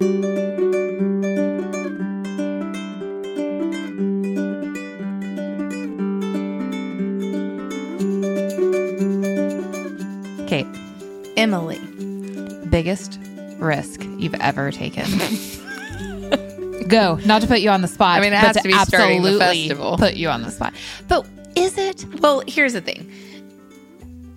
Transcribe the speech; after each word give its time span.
Kate, 0.00 0.06
Emily. 11.36 11.78
biggest 12.70 13.20
risk 13.58 14.02
you've 14.18 14.34
ever 14.34 14.72
taken? 14.72 15.04
Go. 16.88 17.20
Not 17.24 17.42
to 17.42 17.46
put 17.46 17.60
you 17.60 17.70
on 17.70 17.80
the 17.80 17.86
spot. 17.86 18.18
I 18.18 18.20
mean, 18.20 18.32
it 18.32 18.40
but 18.40 18.46
has 18.46 18.56
to 18.56 18.62
be 18.64 18.72
starting 18.72 19.22
the 19.22 19.38
festival. 19.38 19.96
Put 19.96 20.14
you 20.14 20.28
on 20.28 20.42
the 20.42 20.50
spot. 20.50 20.74
But 21.06 21.24
is 21.54 21.78
it? 21.78 22.04
Well, 22.20 22.42
here's 22.48 22.72
the 22.72 22.80
thing. 22.80 23.12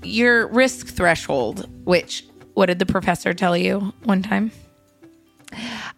Your 0.04 0.48
risk 0.50 0.90
threshold, 0.90 1.68
which 1.86 2.24
what 2.54 2.68
did 2.68 2.78
the 2.78 2.86
professor 2.86 3.34
tell 3.34 3.58
you 3.58 3.92
one 4.04 4.22
time? 4.22 4.52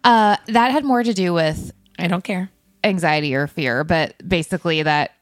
Uh, 0.04 0.36
that 0.46 0.70
had 0.70 0.84
more 0.84 1.02
to 1.02 1.12
do 1.12 1.32
with 1.32 1.72
I 1.98 2.06
don't 2.06 2.24
care. 2.24 2.50
anxiety 2.82 3.34
or 3.34 3.46
fear, 3.46 3.84
but 3.84 4.14
basically 4.26 4.82
that. 4.82 5.12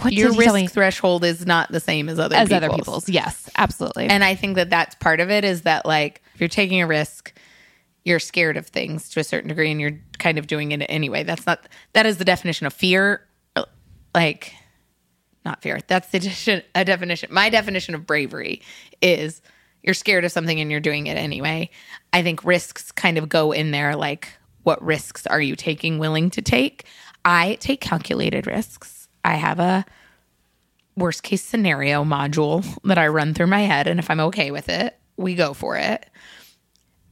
What 0.00 0.12
Your 0.12 0.32
risk 0.32 0.72
threshold 0.72 1.22
is 1.24 1.46
not 1.46 1.70
the 1.70 1.78
same 1.78 2.08
as 2.08 2.18
other 2.18 2.34
as 2.34 2.48
people's. 2.48 2.64
other 2.64 2.76
people's? 2.76 3.08
Yes, 3.08 3.48
absolutely. 3.56 4.06
And 4.06 4.24
I 4.24 4.34
think 4.34 4.56
that 4.56 4.70
that's 4.70 4.96
part 4.96 5.20
of 5.20 5.30
it 5.30 5.44
is 5.44 5.62
that 5.62 5.86
like 5.86 6.20
if 6.34 6.40
you're 6.40 6.48
taking 6.48 6.82
a 6.82 6.86
risk, 6.86 7.32
you're 8.04 8.18
scared 8.18 8.56
of 8.56 8.66
things 8.66 9.08
to 9.10 9.20
a 9.20 9.24
certain 9.24 9.48
degree 9.48 9.70
and 9.70 9.80
you're 9.80 10.00
kind 10.18 10.38
of 10.38 10.48
doing 10.48 10.72
it 10.72 10.84
anyway. 10.88 11.22
That's 11.22 11.46
not 11.46 11.68
that 11.92 12.06
is 12.06 12.18
the 12.18 12.24
definition 12.24 12.66
of 12.66 12.72
fear 12.72 13.22
like 14.16 14.52
not 15.44 15.62
fear. 15.62 15.78
That's 15.86 16.08
the 16.08 16.18
definition, 16.20 16.62
a 16.74 16.84
definition. 16.84 17.32
My 17.32 17.48
definition 17.50 17.94
of 17.94 18.04
bravery 18.06 18.62
is 19.00 19.42
you're 19.86 19.94
scared 19.94 20.24
of 20.24 20.32
something 20.32 20.60
and 20.60 20.70
you're 20.70 20.80
doing 20.80 21.06
it 21.06 21.16
anyway. 21.16 21.70
I 22.12 22.22
think 22.22 22.44
risks 22.44 22.90
kind 22.92 23.16
of 23.16 23.28
go 23.28 23.52
in 23.52 23.70
there 23.70 23.96
like 23.96 24.32
what 24.64 24.82
risks 24.82 25.26
are 25.28 25.40
you 25.40 25.54
taking 25.54 25.98
willing 25.98 26.28
to 26.30 26.42
take? 26.42 26.84
I 27.24 27.54
take 27.60 27.80
calculated 27.80 28.48
risks. 28.48 29.08
I 29.24 29.34
have 29.34 29.60
a 29.60 29.86
worst 30.96 31.22
case 31.22 31.44
scenario 31.44 32.04
module 32.04 32.64
that 32.82 32.98
I 32.98 33.06
run 33.06 33.32
through 33.32 33.46
my 33.46 33.60
head. 33.60 33.86
And 33.86 34.00
if 34.00 34.10
I'm 34.10 34.20
okay 34.20 34.50
with 34.50 34.68
it, 34.68 34.98
we 35.16 35.36
go 35.36 35.54
for 35.54 35.76
it. 35.76 36.04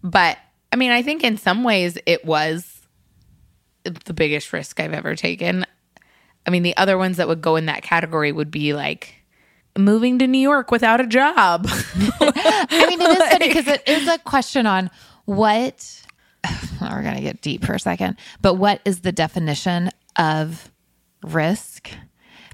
But 0.03 0.37
I 0.73 0.77
mean, 0.77 0.91
I 0.91 1.03
think 1.03 1.23
in 1.23 1.37
some 1.37 1.63
ways 1.63 1.97
it 2.07 2.25
was 2.25 2.83
the 3.85 4.15
biggest 4.15 4.53
risk 4.53 4.81
I've 4.81 4.93
ever 4.93 5.15
taken. 5.15 5.65
I 6.47 6.51
mean, 6.51 6.65
the 6.65 6.77
other 6.77 6.99
ones 6.99 7.19
that 7.19 7.29
would 7.29 7.41
go 7.41 7.55
in 7.55 7.67
that 7.67 7.83
category 7.83 8.33
would 8.33 8.51
be 8.51 8.75
like 8.75 9.15
moving 9.77 10.19
to 10.21 10.27
New 10.27 10.39
York 10.39 10.71
without 10.71 11.01
a 11.01 11.07
job. 11.07 11.67
I 11.71 12.87
mean, 12.89 13.01
it 13.01 13.11
is 13.11 13.29
funny 13.33 13.49
because 13.49 13.67
it 13.69 13.83
is 13.87 14.09
a 14.09 14.19
question 14.19 14.67
on 14.67 14.91
what 15.25 16.03
we're 16.81 17.03
going 17.03 17.17
to 17.17 17.23
get 17.23 17.41
deep 17.41 17.65
for 17.65 17.75
a 17.75 17.81
second, 17.81 18.17
but 18.41 18.55
what 18.55 18.81
is 18.85 19.01
the 19.01 19.13
definition 19.13 19.91
of 20.17 20.71
risk? 21.23 21.91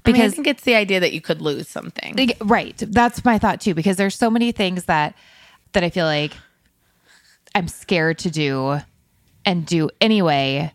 because 0.03 0.19
I 0.19 0.23
Because, 0.23 0.33
think 0.35 0.47
it's 0.47 0.63
the 0.63 0.73
idea 0.75 0.99
that 0.99 1.13
you 1.13 1.21
could 1.21 1.41
lose 1.41 1.67
something. 1.67 2.15
like, 2.15 2.37
right, 2.41 2.75
that's 2.77 3.23
my 3.23 3.37
thought 3.37 3.61
too, 3.61 3.73
because 3.75 3.97
there's 3.97 4.15
so 4.15 4.31
many 4.31 4.51
things 4.51 4.85
that, 4.85 5.15
that 5.73 5.83
I 5.83 5.89
feel 5.91 6.05
like 6.05 6.31
I'm 7.53 7.67
scared 7.67 8.17
to 8.19 8.31
do 8.31 8.79
and 9.45 9.65
do 9.65 9.89
anyway. 9.99 10.73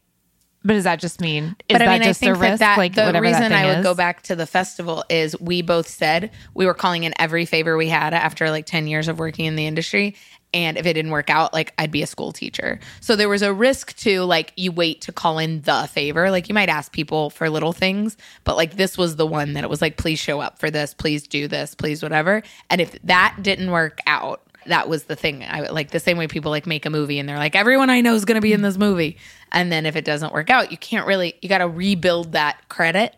But 0.66 0.72
does 0.72 0.84
that 0.84 0.98
just 0.98 1.20
mean, 1.20 1.44
is 1.44 1.54
but 1.68 1.78
that 1.78 1.88
I 1.88 1.92
mean, 1.92 2.02
I 2.02 2.06
just 2.06 2.20
a 2.20 2.24
think 2.24 2.38
that, 2.38 2.50
risk? 2.50 2.58
that 2.58 2.76
like, 2.76 2.96
the 2.96 3.12
that 3.12 3.22
reason 3.22 3.52
I 3.52 3.66
would 3.66 3.78
is? 3.78 3.82
go 3.84 3.94
back 3.94 4.22
to 4.22 4.34
the 4.34 4.46
festival 4.46 5.04
is 5.08 5.38
we 5.40 5.62
both 5.62 5.86
said 5.86 6.32
we 6.54 6.66
were 6.66 6.74
calling 6.74 7.04
in 7.04 7.14
every 7.20 7.46
favor 7.46 7.76
we 7.76 7.88
had 7.88 8.12
after 8.12 8.50
like 8.50 8.66
10 8.66 8.88
years 8.88 9.06
of 9.06 9.20
working 9.20 9.44
in 9.44 9.54
the 9.54 9.64
industry. 9.64 10.16
And 10.52 10.76
if 10.76 10.86
it 10.86 10.94
didn't 10.94 11.12
work 11.12 11.30
out, 11.30 11.52
like 11.52 11.72
I'd 11.78 11.92
be 11.92 12.02
a 12.02 12.06
school 12.06 12.32
teacher. 12.32 12.80
So 13.00 13.14
there 13.14 13.28
was 13.28 13.42
a 13.42 13.52
risk 13.52 13.94
to 13.98 14.22
like 14.22 14.52
you 14.56 14.72
wait 14.72 15.02
to 15.02 15.12
call 15.12 15.38
in 15.38 15.60
the 15.60 15.88
favor. 15.92 16.30
Like 16.32 16.48
you 16.48 16.54
might 16.54 16.68
ask 16.68 16.90
people 16.90 17.30
for 17.30 17.48
little 17.48 17.72
things, 17.72 18.16
but 18.42 18.56
like 18.56 18.76
this 18.76 18.98
was 18.98 19.14
the 19.14 19.26
one 19.26 19.52
that 19.52 19.62
it 19.62 19.70
was 19.70 19.80
like, 19.80 19.98
please 19.98 20.18
show 20.18 20.40
up 20.40 20.58
for 20.58 20.70
this, 20.70 20.94
please 20.94 21.28
do 21.28 21.46
this, 21.46 21.76
please 21.76 22.02
whatever. 22.02 22.42
And 22.70 22.80
if 22.80 23.00
that 23.02 23.36
didn't 23.42 23.70
work 23.70 23.98
out, 24.06 24.42
that 24.68 24.88
was 24.88 25.04
the 25.04 25.16
thing. 25.16 25.44
I 25.44 25.68
like 25.68 25.90
the 25.90 26.00
same 26.00 26.18
way 26.18 26.26
people 26.26 26.50
like 26.50 26.66
make 26.66 26.86
a 26.86 26.90
movie 26.90 27.18
and 27.18 27.28
they're 27.28 27.38
like, 27.38 27.54
everyone 27.54 27.90
I 27.90 28.00
know 28.00 28.14
is 28.14 28.24
going 28.24 28.36
to 28.36 28.40
be 28.40 28.52
in 28.52 28.62
this 28.62 28.76
movie. 28.76 29.18
And 29.52 29.70
then 29.70 29.86
if 29.86 29.96
it 29.96 30.04
doesn't 30.04 30.32
work 30.32 30.50
out, 30.50 30.70
you 30.70 30.76
can't 30.76 31.06
really, 31.06 31.34
you 31.42 31.48
got 31.48 31.58
to 31.58 31.68
rebuild 31.68 32.32
that 32.32 32.68
credit. 32.68 33.14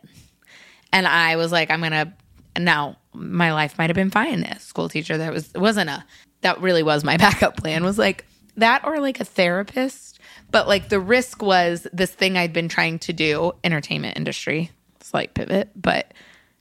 And 0.93 1.07
I 1.07 1.37
was 1.37 1.53
like, 1.53 1.71
I'm 1.71 1.81
going 1.81 1.93
to, 1.93 2.13
now 2.59 2.97
my 3.13 3.53
life 3.53 3.79
might 3.79 3.91
have 3.91 3.95
been 3.95 4.11
fine 4.11 4.45
as 4.45 4.63
school 4.63 4.89
teacher. 4.89 5.19
That 5.19 5.33
was, 5.33 5.53
wasn't 5.55 5.91
a, 5.91 6.05
that 6.41 6.61
really 6.61 6.83
was 6.83 7.05
my 7.05 7.17
backup 7.19 7.57
plan 7.57 7.85
was 7.85 7.99
like 7.99 8.25
that 8.57 8.85
or 8.85 9.01
like 9.01 9.21
a 9.21 9.25
therapist. 9.25 10.21
But 10.51 10.69
like 10.69 10.89
the 10.89 11.01
risk 11.01 11.43
was 11.43 11.87
this 11.93 12.11
thing 12.11 12.37
I'd 12.37 12.53
been 12.53 12.69
trying 12.69 12.99
to 13.01 13.13
do, 13.13 13.53
entertainment 13.65 14.17
industry, 14.17 14.71
slight 15.01 15.35
pivot. 15.35 15.71
But 15.77 16.13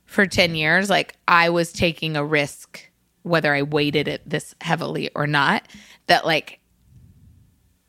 for 0.06 0.26
10 0.26 0.56
years, 0.56 0.90
like 0.90 1.16
I 1.28 1.50
was 1.50 1.72
taking 1.72 2.16
a 2.16 2.26
risk 2.26 2.87
whether 3.28 3.54
I 3.54 3.62
weighted 3.62 4.08
it 4.08 4.28
this 4.28 4.56
heavily 4.62 5.10
or 5.16 5.28
not, 5.28 5.68
that 6.08 6.26
like 6.26 6.60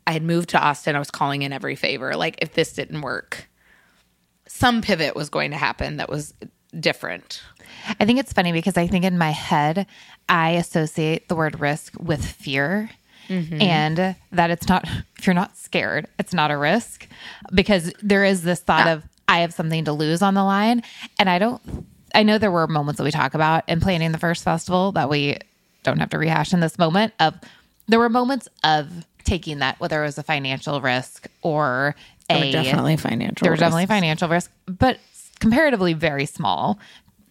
I 0.07 0.13
had 0.13 0.23
moved 0.23 0.51
to 0.51 0.61
Austin, 0.61 0.97
I 0.97 0.99
was 0.99 1.11
calling 1.11 1.43
in 1.43 1.53
every 1.53 1.77
favor. 1.77 2.17
Like 2.17 2.37
if 2.43 2.55
this 2.55 2.73
didn't 2.73 3.03
work, 3.03 3.49
some 4.47 4.83
pivot 4.83 5.15
was 5.15 5.29
going 5.29 5.51
to 5.51 5.57
happen 5.57 5.99
that 5.99 6.09
was 6.09 6.35
different. 6.79 7.43
I 8.01 8.05
think 8.05 8.19
it's 8.19 8.33
funny 8.33 8.53
because 8.53 8.77
I 8.77 8.87
think 8.87 9.05
in 9.05 9.19
my 9.19 9.31
head, 9.31 9.87
I 10.29 10.51
associate 10.53 11.29
the 11.29 11.37
word 11.37 11.61
risk 11.61 11.95
with 12.01 12.25
fear. 12.25 12.91
Mm-hmm. 13.29 13.61
And 13.61 14.17
that 14.33 14.51
it's 14.51 14.69
not, 14.69 14.89
if 15.19 15.27
you're 15.27 15.35
not 15.35 15.55
scared, 15.55 16.07
it's 16.19 16.33
not 16.33 16.51
a 16.51 16.57
risk 16.57 17.07
because 17.53 17.93
there 18.03 18.25
is 18.25 18.43
this 18.43 18.61
thought 18.61 18.87
ah. 18.87 18.95
of, 18.95 19.05
I 19.29 19.41
have 19.41 19.53
something 19.53 19.85
to 19.85 19.93
lose 19.93 20.23
on 20.23 20.33
the 20.33 20.43
line. 20.43 20.83
And 21.19 21.29
I 21.29 21.39
don't, 21.39 21.78
I 22.15 22.23
know 22.23 22.39
there 22.39 22.51
were 22.51 22.67
moments 22.67 22.99
that 22.99 23.05
we 23.05 23.11
talk 23.11 23.35
about 23.35 23.65
in 23.69 23.81
planning 23.81 24.13
the 24.13 24.19
first 24.19 24.43
festival 24.45 24.93
that 24.93 25.09
we 25.11 25.39
don't 25.83 25.99
have 25.99 26.11
to 26.11 26.19
rehash 26.19 26.53
in 26.53 26.61
this 26.61 26.79
moment 26.79 27.13
of, 27.21 27.35
there 27.87 27.99
were 27.99 28.09
moments 28.09 28.49
of 28.65 29.07
taking 29.25 29.59
that, 29.61 29.79
whether 29.81 30.03
it 30.03 30.07
was 30.07 30.19
a 30.19 30.23
financial 30.23 30.81
risk 30.81 31.27
or 31.43 31.95
a, 32.31 32.53
definitely 32.53 32.97
financial. 32.97 33.45
there 33.45 33.53
were 33.53 33.57
definitely 33.57 33.87
financial 33.87 34.29
risk, 34.29 34.51
but 34.67 34.99
comparatively 35.41 35.93
very 35.95 36.27
small 36.27 36.79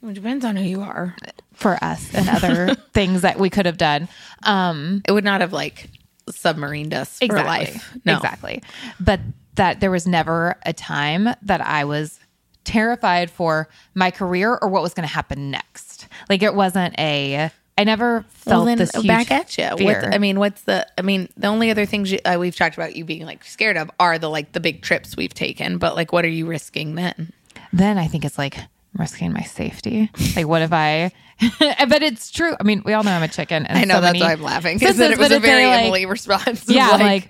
It 0.03 0.13
depends 0.13 0.45
on 0.45 0.55
who 0.55 0.63
you 0.63 0.81
are. 0.81 1.15
for 1.53 1.77
us 1.83 2.13
and 2.13 2.29
other 2.29 2.75
things 2.93 3.21
that 3.21 3.37
we 3.39 3.49
could 3.49 3.65
have 3.65 3.77
done. 3.77 4.07
Um, 4.43 5.01
It 5.07 5.11
would 5.11 5.23
not 5.23 5.41
have 5.41 5.53
like 5.53 5.89
submarined 6.29 6.93
us 6.93 7.19
for 7.19 7.35
life. 7.35 7.95
No. 8.05 8.15
Exactly. 8.15 8.61
But 8.99 9.19
that 9.55 9.79
there 9.79 9.91
was 9.91 10.07
never 10.07 10.55
a 10.65 10.73
time 10.73 11.29
that 11.41 11.61
I 11.61 11.83
was 11.83 12.19
terrified 12.67 13.31
for 13.31 13.69
my 13.95 14.11
career 14.11 14.57
or 14.61 14.67
what 14.67 14.83
was 14.83 14.93
going 14.93 15.07
to 15.07 15.13
happen 15.13 15.49
next. 15.49 16.07
Like 16.29 16.43
it 16.43 16.53
wasn't 16.53 16.99
a, 16.99 17.49
I 17.77 17.83
never 17.83 18.25
felt 18.29 18.57
Well, 18.57 18.65
then 18.65 18.77
this 18.77 18.91
huge 18.91 19.07
back 19.07 19.31
at 19.31 19.57
you. 19.57 19.69
fear. 19.77 20.01
What, 20.01 20.13
I 20.13 20.17
mean, 20.17 20.37
what's 20.37 20.61
the? 20.63 20.85
I 20.97 21.01
mean, 21.01 21.29
the 21.37 21.47
only 21.47 21.71
other 21.71 21.85
things 21.85 22.11
you, 22.11 22.19
uh, 22.25 22.37
we've 22.39 22.55
talked 22.55 22.75
about 22.75 22.95
you 22.95 23.05
being 23.05 23.25
like 23.25 23.43
scared 23.45 23.77
of 23.77 23.89
are 23.99 24.19
the 24.19 24.29
like 24.29 24.51
the 24.51 24.59
big 24.59 24.81
trips 24.81 25.15
we've 25.15 25.33
taken. 25.33 25.77
But 25.77 25.95
like, 25.95 26.11
what 26.11 26.25
are 26.25 26.29
you 26.29 26.45
risking 26.45 26.95
then? 26.95 27.31
then 27.73 27.97
I 27.97 28.07
think 28.07 28.25
it's 28.25 28.37
like 28.37 28.57
risking 28.93 29.31
my 29.31 29.41
safety. 29.43 30.09
Like, 30.35 30.47
what 30.47 30.61
if 30.61 30.73
I? 30.73 31.11
but 31.59 32.01
it's 32.01 32.31
true. 32.31 32.55
I 32.59 32.63
mean, 32.63 32.81
we 32.83 32.93
all 32.93 33.03
know 33.03 33.11
I'm 33.11 33.23
a 33.23 33.27
chicken. 33.27 33.65
And 33.65 33.77
I 33.77 33.83
know 33.83 33.95
so 33.95 34.01
that's 34.01 34.19
why 34.19 34.31
I'm 34.31 34.41
laughing 34.41 34.77
because 34.79 34.99
it 34.99 35.17
was 35.17 35.31
a 35.31 35.39
very 35.39 35.65
like- 35.67 35.83
Emily 35.83 36.05
response. 36.05 36.67
Yeah, 36.67 36.89
like, 36.97 37.29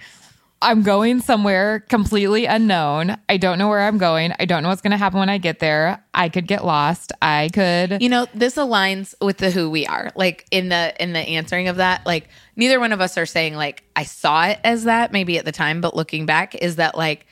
I'm 0.61 0.81
going 0.81 1.21
somewhere 1.21 1.81
completely 1.81 2.45
unknown. 2.45 3.17
I 3.29 3.37
don't 3.37 3.59
know 3.59 3.67
where 3.67 3.81
I'm 3.81 3.97
going. 3.97 4.33
I 4.39 4.45
don't 4.45 4.63
know 4.63 4.69
what's 4.69 4.81
going 4.81 4.91
to 4.91 4.97
happen 4.97 5.19
when 5.19 5.29
I 5.29 5.37
get 5.37 5.59
there. 5.59 6.03
I 6.13 6.29
could 6.29 6.47
get 6.47 6.65
lost. 6.65 7.11
I 7.21 7.49
could. 7.53 8.01
you 8.01 8.09
know, 8.09 8.25
this 8.33 8.55
aligns 8.55 9.13
with 9.21 9.37
the 9.37 9.51
who 9.51 9.69
we 9.69 9.85
are. 9.85 10.11
Like 10.15 10.47
in 10.49 10.69
the 10.69 10.95
in 11.01 11.13
the 11.13 11.19
answering 11.19 11.67
of 11.67 11.75
that, 11.77 12.05
like 12.05 12.29
neither 12.55 12.79
one 12.79 12.91
of 12.91 13.01
us 13.01 13.17
are 13.17 13.25
saying 13.25 13.55
like 13.55 13.83
I 13.95 14.03
saw 14.03 14.47
it 14.47 14.59
as 14.63 14.85
that 14.85 15.11
maybe 15.11 15.37
at 15.37 15.45
the 15.45 15.51
time, 15.51 15.79
but 15.79 15.95
looking 15.95 16.25
back 16.25 16.55
is 16.55 16.77
that 16.77 16.97
like 16.97 17.27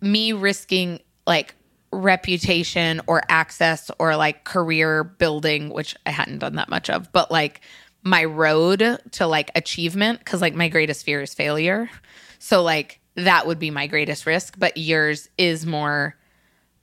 me 0.00 0.32
risking 0.32 1.00
like 1.26 1.54
reputation 1.90 3.00
or 3.06 3.22
access 3.28 3.90
or 3.98 4.16
like 4.16 4.44
career 4.44 5.04
building, 5.04 5.70
which 5.70 5.96
I 6.06 6.10
hadn't 6.10 6.38
done 6.38 6.56
that 6.56 6.68
much 6.68 6.90
of, 6.90 7.10
but 7.12 7.30
like 7.30 7.60
my 8.02 8.24
road 8.24 9.00
to 9.12 9.26
like 9.26 9.50
achievement 9.54 10.18
because 10.18 10.40
like 10.40 10.54
my 10.54 10.68
greatest 10.68 11.04
fear 11.04 11.22
is 11.22 11.34
failure. 11.34 11.90
So 12.38 12.62
like 12.62 13.00
that 13.16 13.46
would 13.46 13.58
be 13.58 13.70
my 13.70 13.86
greatest 13.86 14.26
risk, 14.26 14.58
but 14.58 14.76
yours 14.76 15.28
is 15.38 15.66
more 15.66 16.16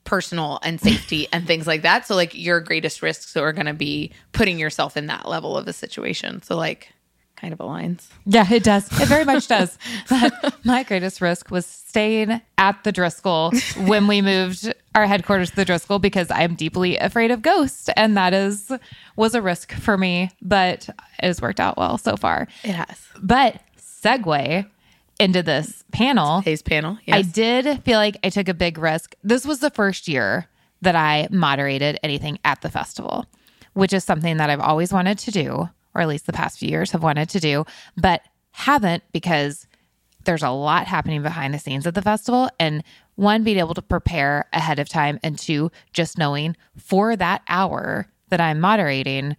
personal 0.04 0.60
and 0.64 0.80
safety 0.80 1.28
and 1.34 1.46
things 1.46 1.68
like 1.68 1.84
that. 1.84 2.08
So 2.08 2.16
like 2.16 2.34
your 2.34 2.60
greatest 2.60 3.02
risks 3.02 3.36
are 3.38 3.54
going 3.54 3.66
to 3.66 3.74
be 3.74 4.12
putting 4.32 4.60
yourself 4.60 4.98
in 4.98 5.08
that 5.08 5.28
level 5.28 5.58
of 5.58 5.68
a 5.68 5.74
situation. 5.74 6.42
So 6.42 6.56
like 6.56 6.94
kind 7.42 7.54
of 7.54 7.60
aligns. 7.60 8.08
Yeah, 8.26 8.46
it 8.52 8.64
does. 8.64 8.88
It 9.02 9.08
very 9.08 9.26
much 9.26 9.48
does. 9.56 9.78
But 10.10 10.56
my 10.64 10.84
greatest 10.84 11.22
risk 11.22 11.50
was 11.50 11.66
staying 11.66 12.40
at 12.58 12.84
the 12.84 12.92
Driscoll 12.92 13.52
when 13.78 14.08
we 14.08 14.22
moved 14.22 14.72
our 14.94 15.08
headquarters 15.08 15.50
to 15.50 15.56
the 15.56 15.66
Driscoll 15.66 15.98
because 15.98 16.30
I'm 16.30 16.56
deeply 16.56 16.98
afraid 16.98 17.32
of 17.32 17.42
ghosts, 17.42 17.90
and 17.98 18.16
that 18.16 18.34
is 18.34 18.72
was 19.16 19.34
a 19.34 19.42
risk 19.42 19.74
for 19.74 19.98
me, 19.98 20.30
but 20.42 20.88
it 20.88 21.26
has 21.26 21.42
worked 21.42 21.60
out 21.60 21.78
well 21.78 21.98
so 21.98 22.16
far. 22.16 22.48
It 22.64 22.74
has. 22.74 23.00
But 23.22 23.62
segue 23.78 24.70
into 25.22 25.44
this 25.44 25.84
panel, 25.92 26.40
Today's 26.40 26.62
panel. 26.62 26.98
I 27.10 27.22
did 27.22 27.84
feel 27.84 27.98
like 27.98 28.18
I 28.24 28.30
took 28.30 28.48
a 28.48 28.54
big 28.54 28.78
risk. 28.78 29.16
This 29.24 29.46
was 29.46 29.60
the 29.60 29.70
first 29.70 30.08
year 30.08 30.48
that 30.82 30.96
I 30.96 31.28
moderated 31.32 32.00
anything 32.04 32.40
at 32.44 32.62
the 32.62 32.70
festival, 32.70 33.26
which 33.74 33.94
is 33.94 34.04
something 34.04 34.38
that 34.38 34.50
I've 34.50 34.60
always 34.60 34.92
wanted 34.92 35.18
to 35.20 35.32
do, 35.32 35.70
or 35.94 36.02
at 36.02 36.08
least 36.08 36.26
the 36.26 36.34
past 36.34 36.60
few 36.60 36.70
years 36.70 36.92
have 36.92 37.04
wanted 37.04 37.30
to 37.30 37.40
do, 37.40 37.66
but 37.96 38.22
haven't 38.52 39.04
because 39.12 39.68
there's 40.26 40.44
a 40.44 40.50
lot 40.50 40.88
happening 40.88 41.22
behind 41.22 41.54
the 41.54 41.60
scenes 41.60 41.88
at 41.88 41.96
the 41.96 42.02
festival. 42.02 42.50
And 42.60 42.84
one, 43.16 43.44
being 43.44 43.58
able 43.58 43.74
to 43.74 43.82
prepare 43.82 44.48
ahead 44.54 44.80
of 44.80 44.90
time, 44.90 45.20
and 45.24 45.38
two, 45.38 45.72
just 45.94 46.18
knowing 46.18 46.56
for 46.78 47.16
that 47.16 47.42
hour 47.48 48.08
that 48.30 48.42
I'm 48.42 48.60
moderating, 48.60 49.36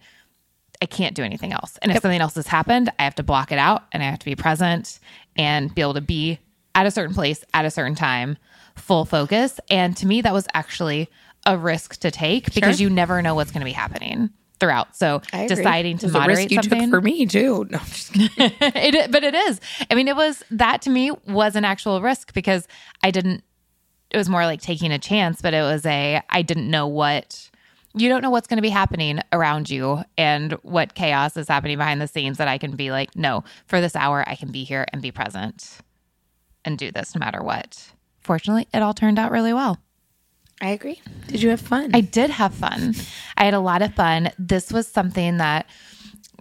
I 0.81 0.85
can't 0.85 1.15
do 1.15 1.23
anything 1.23 1.53
else. 1.53 1.77
And 1.81 1.91
if 1.91 2.01
something 2.01 2.21
else 2.21 2.35
has 2.35 2.47
happened, 2.47 2.91
I 2.99 3.03
have 3.03 3.15
to 3.15 3.23
block 3.23 3.51
it 3.51 3.57
out 3.57 3.83
and 3.91 4.03
I 4.03 4.07
have 4.07 4.19
to 4.19 4.25
be 4.25 4.35
present 4.35 4.99
and 5.35 5.73
be 5.73 5.81
able 5.81 5.93
to 5.95 6.01
be 6.01 6.39
at 6.75 6.85
a 6.85 6.91
certain 6.91 7.13
place 7.13 7.43
at 7.53 7.65
a 7.65 7.71
certain 7.71 7.95
time, 7.95 8.37
full 8.75 9.05
focus. 9.05 9.59
And 9.69 9.95
to 9.97 10.07
me, 10.07 10.21
that 10.21 10.33
was 10.33 10.47
actually 10.53 11.09
a 11.45 11.57
risk 11.57 11.97
to 11.97 12.11
take 12.11 12.53
because 12.53 12.79
you 12.79 12.89
never 12.89 13.21
know 13.21 13.35
what's 13.35 13.51
going 13.51 13.61
to 13.61 13.65
be 13.65 13.71
happening 13.73 14.29
throughout. 14.59 14.95
So 14.95 15.21
deciding 15.47 15.97
to 15.99 16.07
moderate 16.07 16.51
you 16.51 16.61
something, 16.61 16.81
took 16.83 16.89
for 16.89 17.01
me 17.01 17.25
too. 17.25 17.67
No, 17.71 17.79
I'm 17.79 17.85
just 17.85 18.13
kidding. 18.13 18.31
it, 18.61 19.11
but 19.11 19.23
it 19.23 19.35
is. 19.35 19.59
I 19.91 19.95
mean, 19.95 20.07
it 20.07 20.15
was 20.15 20.43
that 20.51 20.81
to 20.83 20.89
me 20.89 21.11
was 21.27 21.55
an 21.55 21.65
actual 21.65 22.01
risk 22.01 22.33
because 22.33 22.67
I 23.03 23.11
didn't. 23.11 23.43
It 24.09 24.17
was 24.17 24.29
more 24.29 24.45
like 24.45 24.61
taking 24.61 24.91
a 24.91 24.99
chance, 24.99 25.41
but 25.41 25.53
it 25.53 25.61
was 25.61 25.85
a 25.85 26.21
I 26.29 26.41
didn't 26.43 26.69
know 26.69 26.87
what 26.87 27.49
you 27.95 28.09
don't 28.09 28.21
know 28.21 28.29
what's 28.29 28.47
going 28.47 28.57
to 28.57 28.63
be 28.63 28.69
happening 28.69 29.19
around 29.31 29.69
you 29.69 30.03
and 30.17 30.53
what 30.63 30.95
chaos 30.95 31.37
is 31.37 31.47
happening 31.47 31.77
behind 31.77 32.01
the 32.01 32.07
scenes 32.07 32.37
that 32.37 32.47
I 32.47 32.57
can 32.57 32.75
be 32.75 32.91
like, 32.91 33.15
no, 33.15 33.43
for 33.67 33.81
this 33.81 33.95
hour 33.95 34.23
I 34.27 34.35
can 34.35 34.51
be 34.51 34.63
here 34.63 34.85
and 34.91 35.01
be 35.01 35.11
present 35.11 35.77
and 36.65 36.77
do 36.77 36.91
this 36.91 37.13
no 37.13 37.19
matter 37.19 37.43
what. 37.43 37.91
Fortunately, 38.21 38.67
it 38.73 38.81
all 38.81 38.93
turned 38.93 39.19
out 39.19 39.31
really 39.31 39.53
well. 39.53 39.77
I 40.61 40.69
agree. 40.69 41.01
Did 41.27 41.41
you 41.41 41.49
have 41.49 41.61
fun? 41.61 41.91
I 41.93 42.01
did 42.01 42.29
have 42.29 42.53
fun. 42.53 42.95
I 43.37 43.45
had 43.45 43.53
a 43.53 43.59
lot 43.59 43.81
of 43.81 43.93
fun. 43.93 44.31
This 44.39 44.71
was 44.71 44.87
something 44.87 45.37
that, 45.37 45.65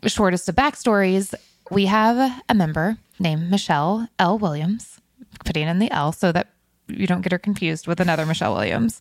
shortest 0.07 0.49
of 0.49 0.55
backstories, 0.55 1.35
we 1.71 1.87
have 1.87 2.43
a 2.49 2.55
member 2.55 2.99
named 3.19 3.51
Michele 3.51 4.09
L. 4.19 4.39
Williams, 4.39 5.01
putting 5.45 5.67
in 5.67 5.81
the 5.81 5.91
L 5.91 6.13
so 6.13 6.31
that 6.33 6.49
you 6.97 7.07
don't 7.07 7.23
get 7.23 7.33
her 7.33 7.39
confused 7.39 7.87
with 7.87 8.01
another 8.01 8.27
Michelle 8.27 8.55
Williams. 8.55 9.01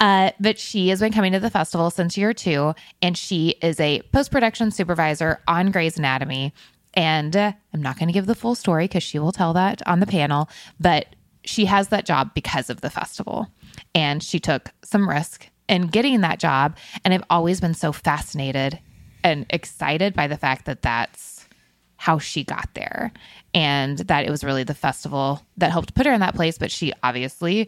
Uh, 0.00 0.30
but 0.40 0.58
she 0.58 0.88
has 0.88 1.00
been 1.00 1.12
coming 1.12 1.32
to 1.32 1.40
the 1.40 1.50
festival 1.50 1.90
since 1.90 2.16
year 2.16 2.32
two, 2.32 2.74
and 3.02 3.16
she 3.16 3.56
is 3.62 3.78
a 3.80 4.02
post 4.12 4.30
production 4.30 4.70
supervisor 4.70 5.40
on 5.48 5.70
Grey's 5.70 5.98
Anatomy. 5.98 6.52
And 6.94 7.36
uh, 7.36 7.52
I'm 7.72 7.82
not 7.82 7.98
going 7.98 8.08
to 8.08 8.12
give 8.12 8.26
the 8.26 8.34
full 8.34 8.54
story 8.54 8.84
because 8.84 9.02
she 9.02 9.18
will 9.18 9.32
tell 9.32 9.52
that 9.54 9.82
on 9.86 10.00
the 10.00 10.06
panel, 10.06 10.48
but 10.78 11.06
she 11.44 11.66
has 11.66 11.88
that 11.88 12.06
job 12.06 12.32
because 12.34 12.70
of 12.70 12.80
the 12.80 12.90
festival. 12.90 13.48
And 13.94 14.22
she 14.22 14.38
took 14.38 14.70
some 14.84 15.08
risk 15.08 15.48
in 15.68 15.88
getting 15.88 16.20
that 16.20 16.38
job. 16.38 16.76
And 17.04 17.12
I've 17.12 17.24
always 17.28 17.60
been 17.60 17.74
so 17.74 17.92
fascinated 17.92 18.78
and 19.22 19.46
excited 19.50 20.14
by 20.14 20.26
the 20.26 20.36
fact 20.36 20.66
that 20.66 20.82
that's 20.82 21.33
how 22.04 22.18
she 22.18 22.44
got 22.44 22.68
there 22.74 23.10
and 23.54 23.96
that 23.96 24.26
it 24.26 24.30
was 24.30 24.44
really 24.44 24.62
the 24.62 24.74
festival 24.74 25.40
that 25.56 25.72
helped 25.72 25.94
put 25.94 26.04
her 26.04 26.12
in 26.12 26.20
that 26.20 26.34
place. 26.34 26.58
But 26.58 26.70
she 26.70 26.92
obviously 27.02 27.66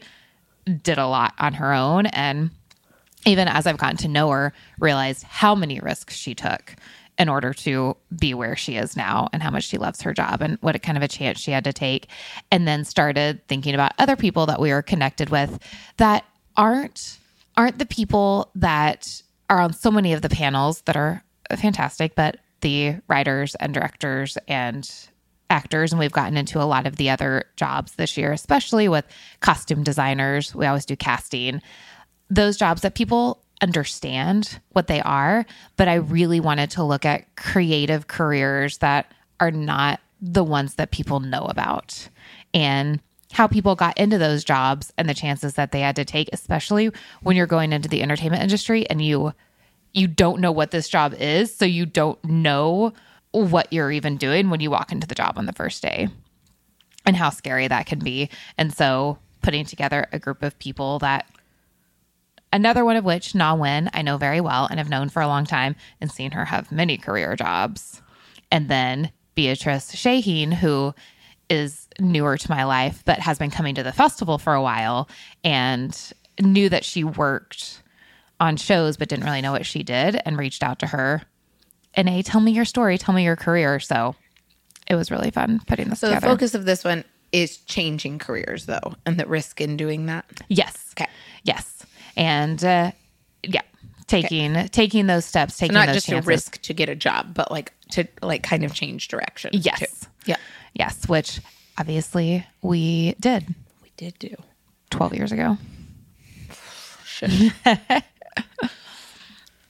did 0.83 0.99
a 0.99 1.07
lot 1.07 1.33
on 1.39 1.55
her 1.55 1.73
own. 1.73 2.05
And 2.05 2.51
even 3.25 3.49
as 3.49 3.67
I've 3.67 3.79
gotten 3.79 3.97
to 3.97 4.09
know 4.09 4.29
her, 4.29 4.53
realized 4.79 5.23
how 5.23 5.55
many 5.55 5.81
risks 5.81 6.15
she 6.15 6.35
took 6.35 6.75
in 7.19 7.31
order 7.31 7.55
to 7.55 7.97
be 8.15 8.35
where 8.35 8.57
she 8.57 8.77
is 8.77 8.95
now 8.95 9.27
and 9.33 9.43
how 9.43 9.51
much 9.51 9.65
she 9.65 9.79
loves 9.79 10.03
her 10.03 10.13
job 10.13 10.43
and 10.43 10.59
what 10.61 10.77
a 10.77 10.79
kind 10.79 10.99
of 10.99 11.03
a 11.03 11.09
chance 11.09 11.41
she 11.41 11.53
had 11.53 11.65
to 11.65 11.73
take. 11.73 12.09
And 12.51 12.69
then 12.69 12.85
started 12.85 13.41
thinking 13.49 13.73
about 13.73 13.93
other 13.99 14.17
people 14.17 14.45
that 14.45 14.61
we 14.61 14.71
are 14.71 14.83
connected 14.83 15.31
with 15.31 15.59
that 15.97 16.27
aren't 16.59 17.17
aren't 17.57 17.79
the 17.79 17.87
people 17.87 18.51
that 18.55 19.23
are 19.49 19.61
on 19.61 19.73
so 19.73 19.91
many 19.91 20.13
of 20.13 20.21
the 20.21 20.29
panels 20.29 20.83
that 20.83 20.95
are 20.95 21.23
fantastic, 21.59 22.15
but 22.15 22.37
the 22.61 22.97
writers 23.09 23.55
and 23.57 23.75
directors 23.75 24.39
and 24.49 25.09
actors 25.51 25.93
and 25.93 26.01
we've 26.01 26.13
gotten 26.13 26.37
into 26.37 26.61
a 26.61 26.65
lot 26.65 26.87
of 26.87 26.97
the 26.97 27.09
other 27.09 27.45
jobs 27.57 27.95
this 27.95 28.17
year 28.17 28.33
especially 28.33 28.89
with 28.89 29.05
costume 29.41 29.83
designers. 29.83 30.55
We 30.55 30.67
always 30.67 30.87
do 30.87 30.97
casting. 30.97 31.63
Those 32.29 32.57
jobs 32.57 32.83
that 32.83 32.95
people 32.95 33.43
understand 33.63 34.61
what 34.73 34.87
they 34.87 35.01
are 35.01 35.47
but 35.77 35.89
i 35.89 35.95
really 35.95 36.41
wanted 36.41 36.71
to 36.71 36.85
look 36.85 37.07
at 37.07 37.35
creative 37.37 38.07
careers 38.07 38.79
that 38.79 39.11
are 39.41 39.51
not 39.51 39.99
the 40.21 40.45
ones 40.45 40.75
that 40.75 40.91
people 40.91 41.21
know 41.21 41.45
about 41.45 42.07
and 42.53 43.01
how 43.33 43.47
people 43.47 43.75
got 43.75 43.97
into 43.97 44.19
those 44.19 44.45
jobs 44.45 44.93
and 44.99 45.09
the 45.09 45.15
chances 45.15 45.55
that 45.55 45.73
they 45.73 45.81
had 45.81 45.97
to 45.97 46.05
take 46.05 46.29
especially 46.35 46.91
when 47.23 47.35
you're 47.35 47.47
going 47.47 47.73
into 47.73 47.89
the 47.89 48.03
entertainment 48.03 48.43
industry 48.43 48.89
and 48.91 49.01
you 49.01 49.33
you 49.97 50.07
don't 50.07 50.41
know 50.41 50.53
what 50.53 50.71
this 50.71 50.89
job 50.89 51.15
is 51.15 51.53
so 51.55 51.65
you 51.65 51.87
don't 51.87 52.23
know 52.23 52.93
what 53.31 53.73
you're 53.73 53.91
even 53.91 54.19
doing 54.19 54.51
when 54.51 54.61
you 54.61 54.71
walk 54.71 54.93
into 54.93 55.07
the 55.07 55.15
job 55.15 55.39
on 55.39 55.47
the 55.47 55.53
first 55.55 55.83
day 55.83 56.09
and 57.07 57.17
how 57.17 57.31
scary 57.31 57.67
that 57.67 57.87
can 57.87 57.99
be. 57.99 58.29
And 58.59 58.75
so 58.75 59.19
putting 59.41 59.65
together 59.65 60.07
a 60.13 60.19
group 60.19 60.43
of 60.43 60.59
people 60.59 60.99
that 60.99 61.27
another 62.53 62.85
one 62.85 62.97
of 62.97 63.05
which 63.05 63.33
Ngoc 63.33 63.59
Nguyen 63.59 63.89
i 63.95 64.03
know 64.03 64.19
very 64.19 64.41
well 64.41 64.67
and 64.67 64.79
have 64.79 64.91
known 64.91 65.09
for 65.09 65.23
a 65.23 65.27
long 65.29 65.47
time 65.47 65.77
and 66.01 66.11
seen 66.11 66.33
her 66.33 66.45
have 66.45 66.71
many 66.71 66.99
career 66.99 67.35
jobs. 67.35 68.03
And 68.51 68.69
then 68.69 69.11
Beatriz 69.35 69.93
Chahin 69.93 70.53
who 70.53 70.95
is 71.49 71.89
newer 71.99 72.37
to 72.37 72.51
my 72.51 72.65
life 72.65 73.03
but 73.07 73.21
has 73.21 73.39
been 73.39 73.51
coming 73.51 73.75
to 73.77 73.83
the 73.83 73.93
festival 73.93 74.37
for 74.37 74.53
a 74.53 74.63
while 74.63 75.09
and 75.43 76.13
knew 76.41 76.69
that 76.69 76.85
she 76.85 77.03
worked 77.03 77.83
on 78.41 78.57
shows 78.57 78.97
but 78.97 79.09
didn't 79.09 79.25
really 79.25 79.41
know 79.41 79.53
what 79.53 79.65
she 79.67 79.83
did 79.83 80.21
and 80.27 80.37
reached 80.39 80.63
out 80.63 80.79
to 80.81 80.87
her 80.87 81.23
and 81.95 82.09
hey 82.09 82.23
tell 82.23 82.41
me 82.41 82.53
your 82.53 82.65
story 82.65 82.99
tell 82.99 83.15
me 83.15 83.25
your 83.25 83.37
career 83.37 83.81
so 83.81 84.15
it 84.87 84.95
was 84.95 85.11
really 85.11 85.31
fun 85.31 85.61
putting 85.67 85.89
this 85.89 86.01
together. 86.01 86.17
so 86.21 86.21
the 86.21 86.33
focus 86.33 86.55
of 86.55 86.65
this 86.65 86.85
one 86.85 87.03
is 87.33 87.57
changing 87.59 88.19
careers 88.19 88.67
though 88.67 88.95
and 89.05 89.19
the 89.19 89.27
risk 89.27 89.61
in 89.61 89.77
doing 89.77 90.07
that. 90.07 90.25
yes 90.49 90.93
Okay. 90.99 91.11
yes 91.45 91.85
and 92.17 92.63
uh, 92.65 92.93
yeah 93.43 93.63
taking 94.07 94.69
taking 94.69 95.07
those 95.09 95.25
steps 95.25 95.57
taking 95.59 95.75
Not 95.75 95.87
those 95.87 95.97
just 95.97 96.07
chances. 96.07 96.27
a 96.27 96.29
risk 96.29 96.63
to 96.63 96.73
get 96.73 96.89
a 96.89 96.95
job, 96.95 97.35
but 97.35 97.51
like 97.51 97.73
to 97.91 98.07
like 98.23 98.43
kind 98.45 98.63
of 98.65 98.73
change 98.73 99.09
direction. 99.09 99.51
yes 99.55 99.81
too. 99.81 100.07
Yeah. 100.27 100.37
yes 100.75 101.09
which 101.09 101.41
obviously 101.79 102.47
we 102.63 103.15
did 103.19 103.47
We 103.83 103.91
did 103.97 104.17
do. 104.21 104.35
12 104.91 105.15
years 105.15 105.33
ago 105.33 105.59
Shit. 107.05 107.53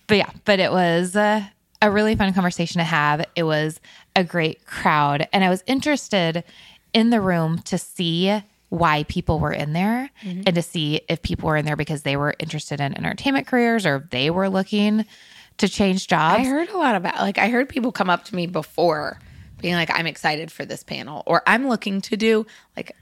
but 0.06 0.16
yeah, 0.16 0.30
but 0.44 0.60
it 0.60 0.70
was 0.70 1.16
uh, 1.16 1.42
a 1.82 1.90
really 1.90 2.16
fun 2.16 2.32
conversation 2.32 2.78
to 2.78 2.84
have. 2.84 3.24
It 3.34 3.42
was 3.42 3.80
a 4.14 4.24
great 4.24 4.66
crowd. 4.66 5.28
And 5.32 5.44
I 5.44 5.48
was 5.48 5.62
interested 5.66 6.44
in 6.92 7.10
the 7.10 7.20
room 7.20 7.58
to 7.60 7.78
see 7.78 8.42
why 8.68 9.04
people 9.04 9.38
were 9.38 9.52
in 9.52 9.72
there 9.72 10.10
and 10.24 10.54
to 10.54 10.62
see 10.62 11.00
if 11.08 11.22
people 11.22 11.48
were 11.48 11.56
in 11.56 11.64
there 11.64 11.76
because 11.76 12.02
they 12.02 12.16
were 12.16 12.34
interested 12.38 12.80
in 12.80 12.96
entertainment 12.96 13.46
careers 13.46 13.86
or 13.86 14.08
they 14.10 14.30
were 14.30 14.48
looking 14.48 15.04
to 15.58 15.68
change 15.68 16.08
jobs. 16.08 16.46
I 16.46 16.50
heard 16.50 16.70
a 16.70 16.76
lot 16.78 16.96
about 16.96 17.16
like 17.18 17.38
I 17.38 17.48
heard 17.48 17.68
people 17.68 17.92
come 17.92 18.10
up 18.10 18.24
to 18.24 18.34
me 18.34 18.46
before 18.46 19.20
being 19.60 19.74
like 19.74 19.90
I'm 19.90 20.06
excited 20.06 20.50
for 20.50 20.64
this 20.64 20.82
panel 20.82 21.22
or 21.26 21.42
I'm 21.46 21.68
looking 21.68 22.00
to 22.02 22.16
do 22.16 22.44
like 22.76 22.94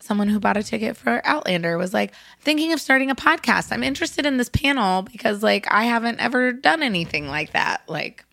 someone 0.00 0.28
who 0.28 0.38
bought 0.38 0.56
a 0.56 0.62
ticket 0.62 0.96
for 0.96 1.20
Outlander 1.24 1.78
was 1.78 1.92
like 1.92 2.12
thinking 2.40 2.72
of 2.72 2.80
starting 2.80 3.10
a 3.10 3.14
podcast. 3.14 3.72
I'm 3.72 3.82
interested 3.82 4.26
in 4.26 4.36
this 4.36 4.48
panel 4.48 5.02
because 5.02 5.42
like 5.42 5.66
I 5.70 5.84
haven't 5.84 6.20
ever 6.20 6.52
done 6.52 6.82
anything 6.82 7.28
like 7.28 7.52
that. 7.52 7.82
Like 7.88 8.24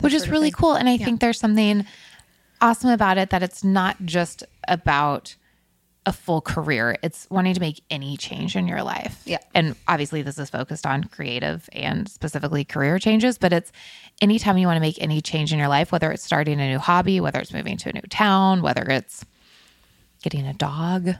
which 0.00 0.14
is 0.14 0.28
really 0.28 0.50
cool. 0.50 0.74
And 0.74 0.88
I 0.88 0.96
think 0.96 1.20
there's 1.20 1.38
something 1.38 1.86
awesome 2.60 2.90
about 2.90 3.18
it 3.18 3.30
that 3.30 3.42
it's 3.42 3.62
not 3.62 3.96
just 4.04 4.44
about 4.68 5.36
a 6.06 6.12
full 6.12 6.40
career, 6.40 6.96
it's 7.02 7.26
wanting 7.30 7.52
to 7.52 7.60
make 7.60 7.82
any 7.90 8.16
change 8.16 8.54
in 8.54 8.68
your 8.68 8.82
life. 8.84 9.20
Yeah. 9.24 9.38
And 9.54 9.74
obviously, 9.88 10.22
this 10.22 10.38
is 10.38 10.48
focused 10.48 10.86
on 10.86 11.04
creative 11.04 11.68
and 11.72 12.08
specifically 12.08 12.64
career 12.64 13.00
changes, 13.00 13.38
but 13.38 13.52
it's 13.52 13.72
anytime 14.22 14.56
you 14.56 14.68
want 14.68 14.76
to 14.76 14.80
make 14.80 15.02
any 15.02 15.20
change 15.20 15.52
in 15.52 15.58
your 15.58 15.66
life, 15.66 15.90
whether 15.90 16.12
it's 16.12 16.22
starting 16.22 16.60
a 16.60 16.68
new 16.68 16.78
hobby, 16.78 17.20
whether 17.20 17.40
it's 17.40 17.52
moving 17.52 17.76
to 17.78 17.88
a 17.88 17.92
new 17.92 18.02
town, 18.08 18.62
whether 18.62 18.82
it's 18.82 19.26
getting 20.26 20.44
a 20.48 20.54
dog, 20.54 21.10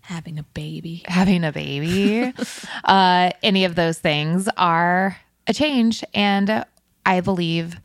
having 0.00 0.36
a 0.36 0.42
baby. 0.42 1.04
having 1.06 1.44
a 1.44 1.52
baby, 1.52 2.32
uh, 2.84 3.30
any 3.40 3.64
of 3.64 3.76
those 3.76 4.00
things 4.00 4.48
are 4.56 5.16
a 5.46 5.52
change. 5.54 6.02
And 6.12 6.64
I 7.06 7.20
believe, 7.20 7.76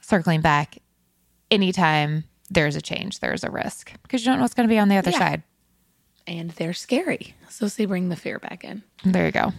circling 0.00 0.40
back, 0.40 0.78
anytime 1.50 2.24
there's 2.48 2.74
a 2.74 2.80
change, 2.80 3.20
there's 3.20 3.44
a 3.44 3.50
risk 3.50 3.92
because 4.02 4.22
you 4.22 4.30
don't 4.30 4.38
know 4.38 4.44
what's 4.44 4.54
going 4.54 4.66
to 4.66 4.72
be 4.72 4.78
on 4.78 4.88
the 4.88 4.96
other 4.96 5.10
Yeah. 5.10 5.18
side. 5.18 5.42
And 6.26 6.50
they're 6.52 6.72
scary. 6.72 7.34
So 7.50 7.66
they 7.68 7.84
bring 7.84 8.08
the 8.08 8.16
fear 8.16 8.38
back 8.38 8.64
in. 8.64 8.82
There 9.04 9.26
you 9.26 9.32
go. 9.32 9.52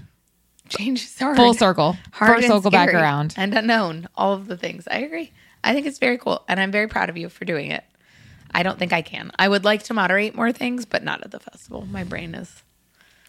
Change 0.69 1.03
is 1.03 1.19
hard. 1.19 1.37
Full 1.37 1.53
circle. 1.53 1.95
hard 2.11 2.43
Full 2.43 2.57
circle 2.57 2.71
back 2.71 2.91
around. 2.91 3.35
and 3.37 3.53
unknown 3.53 4.07
all 4.15 4.33
of 4.33 4.47
the 4.47 4.57
things 4.57 4.87
i 4.89 4.97
agree 4.99 5.31
i 5.63 5.73
think 5.73 5.85
it's 5.85 5.99
very 5.99 6.17
cool 6.17 6.43
and 6.47 6.59
i'm 6.59 6.71
very 6.71 6.87
proud 6.87 7.09
of 7.09 7.17
you 7.17 7.27
for 7.29 7.45
doing 7.45 7.69
it 7.69 7.83
I 8.53 8.63
don't 8.63 8.77
think 8.79 8.93
I 8.93 9.01
can. 9.01 9.31
I 9.37 9.47
would 9.47 9.63
like 9.63 9.83
to 9.83 9.93
moderate 9.93 10.35
more 10.35 10.51
things, 10.51 10.85
but 10.85 11.03
not 11.03 11.23
at 11.23 11.31
the 11.31 11.39
festival. 11.39 11.85
My 11.85 12.03
brain 12.03 12.35
is 12.35 12.63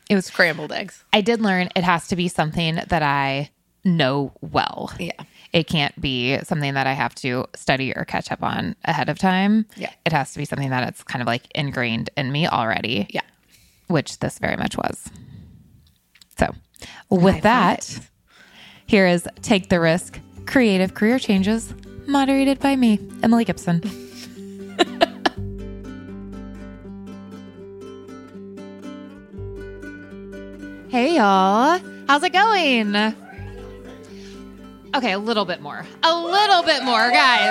It 0.08 0.14
was 0.14 0.26
scrambled 0.26 0.72
eggs. 0.72 1.04
I 1.12 1.20
did 1.20 1.40
learn 1.40 1.68
it 1.74 1.84
has 1.84 2.08
to 2.08 2.16
be 2.16 2.28
something 2.28 2.80
that 2.88 3.02
I 3.02 3.50
know 3.84 4.32
well. 4.40 4.92
Yeah. 4.98 5.12
It 5.52 5.66
can't 5.66 5.98
be 6.00 6.38
something 6.44 6.74
that 6.74 6.86
I 6.86 6.92
have 6.92 7.14
to 7.16 7.46
study 7.54 7.92
or 7.94 8.04
catch 8.04 8.30
up 8.32 8.42
on 8.42 8.74
ahead 8.84 9.08
of 9.08 9.18
time. 9.18 9.66
Yeah. 9.76 9.92
It 10.06 10.12
has 10.12 10.32
to 10.32 10.38
be 10.38 10.44
something 10.44 10.70
that 10.70 10.88
it's 10.88 11.02
kind 11.02 11.20
of 11.20 11.26
like 11.26 11.42
ingrained 11.54 12.10
in 12.16 12.32
me 12.32 12.46
already. 12.46 13.06
Yeah. 13.10 13.22
Which 13.88 14.18
this 14.20 14.38
very 14.38 14.56
much 14.56 14.76
was. 14.76 15.10
So, 16.38 16.54
with 17.10 17.42
that, 17.42 17.98
here 18.86 19.06
is 19.06 19.28
Take 19.42 19.68
the 19.68 19.78
Risk 19.80 20.18
Creative 20.46 20.94
Career 20.94 21.18
Changes, 21.18 21.74
moderated 22.06 22.58
by 22.58 22.74
me, 22.74 22.98
Emily 23.22 23.44
Gipson. 23.44 23.82
hey, 30.92 31.16
y'all. 31.16 31.80
How's 32.06 32.22
it 32.22 32.34
going? 32.34 32.94
Okay, 34.94 35.12
a 35.12 35.18
little 35.18 35.46
bit 35.46 35.62
more. 35.62 35.86
A 36.02 36.14
little 36.14 36.62
bit 36.62 36.84
more, 36.84 37.10
guys. 37.10 37.48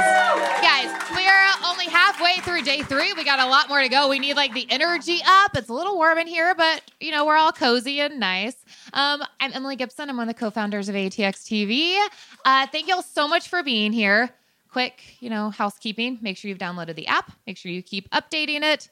Guys, 0.61 0.93
we're 1.09 1.67
only 1.67 1.85
halfway 1.85 2.35
through 2.41 2.61
day 2.61 2.83
three. 2.83 3.13
We 3.13 3.23
got 3.23 3.39
a 3.39 3.47
lot 3.47 3.67
more 3.67 3.81
to 3.81 3.89
go. 3.89 4.09
We 4.09 4.19
need 4.19 4.35
like 4.35 4.53
the 4.53 4.67
energy 4.69 5.21
up. 5.25 5.57
It's 5.57 5.69
a 5.69 5.73
little 5.73 5.95
warm 5.95 6.19
in 6.19 6.27
here, 6.27 6.53
but 6.53 6.83
you 6.99 7.09
know, 7.09 7.25
we're 7.25 7.35
all 7.35 7.51
cozy 7.51 7.99
and 7.99 8.19
nice. 8.19 8.57
Um, 8.93 9.23
I'm 9.39 9.51
Emily 9.53 9.75
Gipson. 9.75 10.07
I'm 10.07 10.17
one 10.17 10.29
of 10.29 10.35
the 10.35 10.39
co-founders 10.39 10.87
of 10.87 10.93
ATX 10.93 11.43
TV. 11.43 11.97
Uh, 12.45 12.67
thank 12.67 12.87
y'all 12.87 13.01
so 13.01 13.27
much 13.27 13.49
for 13.49 13.63
being 13.63 13.91
here. 13.91 14.29
Quick, 14.71 15.01
you 15.19 15.31
know, 15.31 15.49
housekeeping. 15.49 16.19
Make 16.21 16.37
sure 16.37 16.49
you've 16.49 16.59
downloaded 16.59 16.93
the 16.93 17.07
app. 17.07 17.31
Make 17.47 17.57
sure 17.57 17.71
you 17.71 17.81
keep 17.81 18.07
updating 18.11 18.61
it 18.61 18.89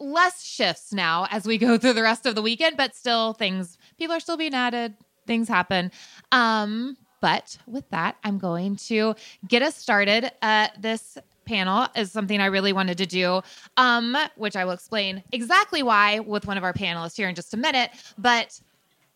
less 0.00 0.42
shifts 0.42 0.92
now 0.92 1.26
as 1.30 1.46
we 1.46 1.58
go 1.58 1.78
through 1.78 1.94
the 1.94 2.02
rest 2.02 2.26
of 2.26 2.34
the 2.34 2.42
weekend, 2.42 2.76
but 2.76 2.94
still 2.94 3.32
things 3.32 3.78
people 3.98 4.14
are 4.14 4.20
still 4.20 4.36
being 4.36 4.54
added, 4.54 4.94
things 5.26 5.48
happen. 5.48 5.90
Um, 6.32 6.96
but 7.20 7.58
with 7.66 7.88
that, 7.90 8.16
I'm 8.22 8.38
going 8.38 8.76
to 8.76 9.14
get 9.46 9.62
us 9.62 9.76
started. 9.76 10.30
Uh, 10.40 10.68
this 10.78 11.18
panel 11.44 11.88
is 11.96 12.12
something 12.12 12.40
I 12.40 12.46
really 12.46 12.72
wanted 12.72 12.98
to 12.98 13.06
do, 13.06 13.42
um, 13.76 14.16
which 14.36 14.54
I 14.54 14.64
will 14.64 14.72
explain 14.72 15.24
exactly 15.32 15.82
why 15.82 16.20
with 16.20 16.46
one 16.46 16.58
of 16.58 16.64
our 16.64 16.72
panelists 16.72 17.16
here 17.16 17.28
in 17.28 17.34
just 17.34 17.54
a 17.54 17.56
minute. 17.56 17.90
But 18.18 18.60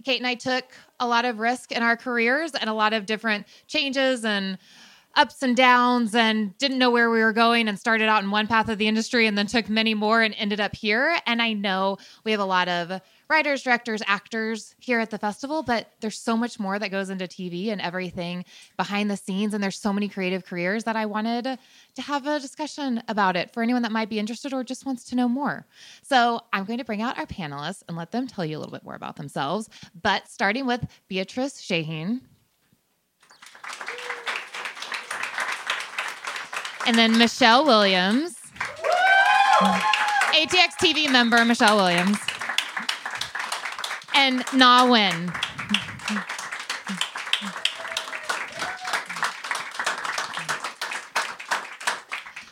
Kate 0.04 0.18
and 0.18 0.26
I 0.26 0.34
took 0.34 0.64
a 0.98 1.06
lot 1.06 1.24
of 1.24 1.38
risk 1.38 1.70
in 1.70 1.82
our 1.82 1.96
careers 1.96 2.52
and 2.52 2.68
a 2.68 2.72
lot 2.74 2.92
of 2.92 3.06
different 3.06 3.46
changes 3.68 4.24
and 4.24 4.58
ups 5.14 5.42
and 5.42 5.56
downs 5.56 6.14
and 6.14 6.56
didn't 6.58 6.78
know 6.78 6.90
where 6.90 7.10
we 7.10 7.20
were 7.20 7.32
going 7.32 7.68
and 7.68 7.78
started 7.78 8.08
out 8.08 8.22
in 8.22 8.30
one 8.30 8.46
path 8.46 8.68
of 8.68 8.78
the 8.78 8.88
industry 8.88 9.26
and 9.26 9.36
then 9.36 9.46
took 9.46 9.68
many 9.68 9.94
more 9.94 10.22
and 10.22 10.34
ended 10.38 10.60
up 10.60 10.74
here. 10.74 11.16
And 11.26 11.42
I 11.42 11.52
know 11.52 11.98
we 12.24 12.30
have 12.30 12.40
a 12.40 12.44
lot 12.44 12.68
of 12.68 13.00
writers, 13.28 13.62
directors, 13.62 14.02
actors 14.06 14.74
here 14.78 15.00
at 15.00 15.10
the 15.10 15.18
festival, 15.18 15.62
but 15.62 15.90
there's 16.00 16.18
so 16.18 16.36
much 16.36 16.58
more 16.60 16.78
that 16.78 16.90
goes 16.90 17.10
into 17.10 17.26
TV 17.26 17.68
and 17.68 17.80
everything 17.80 18.44
behind 18.76 19.10
the 19.10 19.16
scenes. 19.16 19.54
And 19.54 19.62
there's 19.62 19.78
so 19.78 19.92
many 19.92 20.08
creative 20.08 20.44
careers 20.44 20.84
that 20.84 20.96
I 20.96 21.06
wanted 21.06 21.44
to 21.44 22.02
have 22.02 22.26
a 22.26 22.40
discussion 22.40 23.02
about 23.08 23.36
it 23.36 23.52
for 23.52 23.62
anyone 23.62 23.82
that 23.82 23.92
might 23.92 24.10
be 24.10 24.18
interested 24.18 24.52
or 24.52 24.64
just 24.64 24.84
wants 24.84 25.04
to 25.06 25.16
know 25.16 25.28
more. 25.28 25.66
So 26.02 26.40
I'm 26.52 26.64
going 26.64 26.78
to 26.78 26.84
bring 26.84 27.02
out 27.02 27.18
our 27.18 27.26
panelists 27.26 27.82
and 27.88 27.96
let 27.96 28.12
them 28.12 28.26
tell 28.26 28.44
you 28.44 28.56
a 28.56 28.60
little 28.60 28.72
bit 28.72 28.84
more 28.84 28.94
about 28.94 29.16
themselves. 29.16 29.68
But 30.00 30.28
starting 30.28 30.66
with 30.66 30.86
Beatriz 31.08 31.54
Chahin. 31.54 32.20
And 36.86 36.96
then 36.96 37.16
Michele 37.16 37.64
Williams. 37.64 38.36
ATX 40.32 40.74
TV 40.80 41.10
member 41.10 41.44
Michele 41.44 41.76
Williams. 41.76 42.18
And 44.14 44.44
Ngoc 44.46 44.88
Nguyen. 44.88 45.32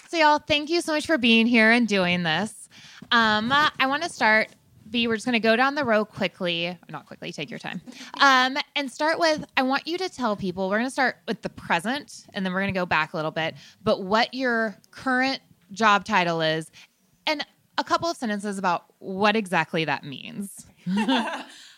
So, 0.08 0.16
y'all, 0.16 0.38
thank 0.38 0.70
you 0.70 0.80
so 0.80 0.92
much 0.92 1.06
for 1.06 1.18
being 1.18 1.46
here 1.46 1.70
and 1.70 1.86
doing 1.86 2.22
this. 2.22 2.68
Um, 3.12 3.50
I 3.52 3.86
want 3.86 4.02
to 4.04 4.08
start. 4.08 4.48
B, 4.90 5.06
we're 5.06 5.16
just 5.16 5.26
going 5.26 5.34
to 5.34 5.40
go 5.40 5.56
down 5.56 5.74
the 5.74 5.84
row 5.84 6.04
quickly, 6.04 6.78
not 6.88 7.06
quickly, 7.06 7.32
take 7.32 7.50
your 7.50 7.58
time, 7.58 7.80
um, 8.20 8.56
and 8.76 8.90
start 8.90 9.18
with. 9.18 9.44
I 9.56 9.62
want 9.62 9.86
you 9.86 9.98
to 9.98 10.08
tell 10.08 10.36
people. 10.36 10.68
We're 10.68 10.78
going 10.78 10.86
to 10.86 10.92
start 10.92 11.16
with 11.26 11.42
the 11.42 11.50
present, 11.50 12.26
and 12.34 12.44
then 12.44 12.52
we're 12.52 12.60
going 12.60 12.74
to 12.74 12.78
go 12.78 12.86
back 12.86 13.12
a 13.12 13.16
little 13.16 13.30
bit. 13.30 13.54
But 13.82 14.02
what 14.02 14.34
your 14.34 14.76
current 14.90 15.40
job 15.72 16.04
title 16.04 16.40
is, 16.40 16.70
and 17.26 17.44
a 17.78 17.84
couple 17.84 18.08
of 18.08 18.16
sentences 18.16 18.58
about 18.58 18.84
what 18.98 19.36
exactly 19.36 19.84
that 19.84 20.04
means. 20.04 20.66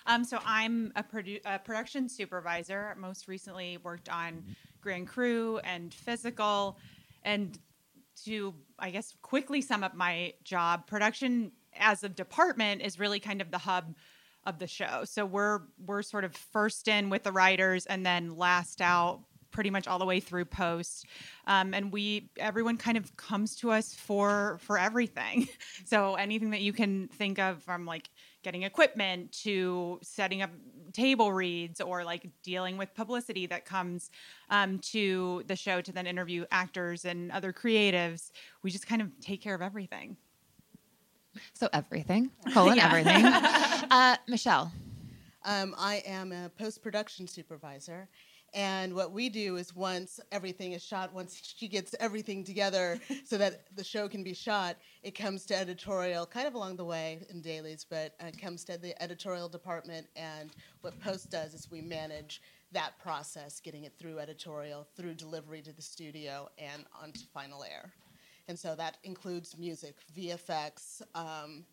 Um, 0.06 0.24
so 0.24 0.38
I'm 0.44 0.92
a, 0.96 1.02
produ- 1.02 1.40
a 1.44 1.58
production 1.58 2.08
supervisor. 2.08 2.94
Most 2.98 3.28
recently 3.28 3.78
worked 3.78 4.08
on 4.08 4.42
Grand 4.80 5.08
Crew 5.08 5.58
and 5.58 5.92
Physical. 5.92 6.78
And 7.22 7.58
to, 8.24 8.54
I 8.78 8.90
guess, 8.90 9.14
quickly 9.22 9.60
sum 9.60 9.84
up 9.84 9.94
my 9.94 10.34
job, 10.44 10.86
production 10.86 11.52
as 11.78 12.04
a 12.04 12.08
department 12.08 12.82
is 12.82 12.98
really 12.98 13.20
kind 13.20 13.40
of 13.40 13.50
the 13.50 13.58
hub 13.58 13.94
of 14.44 14.58
the 14.58 14.66
show. 14.66 15.04
So 15.04 15.24
we're 15.24 15.60
we're 15.84 16.02
sort 16.02 16.24
of 16.24 16.34
first 16.34 16.88
in 16.88 17.10
with 17.10 17.22
the 17.22 17.32
writers 17.32 17.86
and 17.86 18.04
then 18.04 18.36
last 18.36 18.80
out 18.80 19.20
pretty 19.52 19.70
much 19.70 19.86
all 19.86 19.98
the 19.98 20.04
way 20.04 20.18
through 20.18 20.46
post. 20.46 21.06
Um, 21.46 21.74
and 21.74 21.92
we 21.92 22.30
everyone 22.38 22.76
kind 22.76 22.96
of 22.96 23.16
comes 23.16 23.54
to 23.56 23.70
us 23.70 23.94
for 23.94 24.58
for 24.60 24.78
everything. 24.78 25.48
So 25.84 26.14
anything 26.14 26.50
that 26.50 26.60
you 26.60 26.72
can 26.72 27.08
think 27.08 27.38
of 27.38 27.62
from 27.62 27.84
like 27.84 28.08
getting 28.42 28.62
equipment 28.62 29.32
to 29.42 29.98
setting 30.02 30.40
up 30.40 30.50
table 30.92 31.32
reads 31.32 31.80
or 31.80 32.04
like 32.04 32.28
dealing 32.42 32.76
with 32.76 32.94
publicity 32.94 33.46
that 33.46 33.64
comes 33.64 34.10
um, 34.48 34.78
to 34.78 35.42
the 35.46 35.56
show 35.56 35.80
to 35.80 35.92
then 35.92 36.06
interview 36.06 36.44
actors 36.50 37.04
and 37.04 37.30
other 37.32 37.52
creatives 37.52 38.30
we 38.62 38.70
just 38.70 38.86
kind 38.86 39.02
of 39.02 39.08
take 39.20 39.42
care 39.42 39.54
of 39.54 39.62
everything 39.62 40.16
So 41.54 41.68
everything, 41.72 42.30
colon 42.52 42.76
Yeah. 42.76 42.86
everything. 42.86 43.24
uh, 43.90 44.16
Michele. 44.28 44.70
Um, 45.44 45.74
I 45.78 46.02
am 46.06 46.32
a 46.32 46.48
post 46.50 46.82
production 46.82 47.26
supervisor. 47.26 48.08
And 48.54 48.94
what 48.94 49.12
we 49.12 49.30
do 49.30 49.56
is 49.56 49.74
once 49.74 50.20
everything 50.30 50.72
is 50.72 50.82
shot, 50.84 51.14
once 51.14 51.40
she 51.56 51.68
gets 51.68 51.94
everything 51.98 52.44
together 52.44 53.00
so 53.24 53.38
that 53.38 53.62
the 53.74 53.82
show 53.82 54.08
can 54.08 54.22
be 54.22 54.34
shot, 54.34 54.76
it 55.02 55.14
comes 55.14 55.46
to 55.46 55.56
editorial 55.56 56.26
kind 56.26 56.46
of 56.46 56.54
along 56.54 56.76
the 56.76 56.84
way 56.84 57.24
in 57.30 57.40
dailies, 57.40 57.86
but 57.88 58.14
uh, 58.22 58.26
it 58.26 58.38
comes 58.38 58.62
to 58.64 58.76
the 58.76 59.00
editorial 59.02 59.48
department. 59.48 60.06
And 60.16 60.50
what 60.82 61.00
post 61.00 61.30
does 61.30 61.54
is 61.54 61.70
we 61.70 61.80
manage 61.80 62.42
that 62.72 62.98
process, 63.02 63.58
getting 63.58 63.84
it 63.84 63.94
through 63.98 64.18
editorial, 64.18 64.86
through 64.96 65.14
delivery 65.14 65.62
to 65.62 65.72
the 65.72 65.82
studio, 65.82 66.48
and 66.58 66.84
onto 67.02 67.20
final 67.32 67.64
air. 67.64 67.90
And 68.48 68.58
so 68.58 68.74
that 68.74 68.98
includes 69.04 69.56
music, 69.56 69.96
VFX, 70.16 71.02
um, 71.14 71.64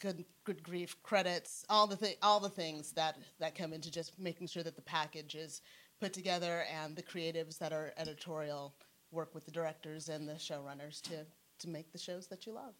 good 0.00 0.24
good 0.42 0.62
grief 0.62 1.00
credits 1.02 1.64
all 1.70 1.86
the 1.86 1.96
thi- 1.96 2.16
all 2.20 2.40
the 2.40 2.48
things 2.48 2.92
that 2.92 3.16
that 3.38 3.54
come 3.54 3.72
into 3.72 3.90
just 3.90 4.18
making 4.18 4.46
sure 4.48 4.62
that 4.62 4.74
the 4.76 4.82
package 4.82 5.34
is 5.36 5.62
put 6.00 6.12
together 6.12 6.64
and 6.82 6.96
the 6.96 7.02
creatives 7.02 7.58
that 7.58 7.72
are 7.72 7.92
editorial 7.96 8.74
work 9.12 9.34
with 9.34 9.44
the 9.46 9.52
directors 9.52 10.08
and 10.08 10.28
the 10.28 10.34
showrunners 10.34 11.00
to 11.00 11.24
to 11.60 11.68
make 11.68 11.90
the 11.92 11.98
shows 11.98 12.26
that 12.26 12.44
you 12.44 12.52
love 12.52 12.74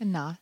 And 0.00 0.12
Na. 0.12 0.34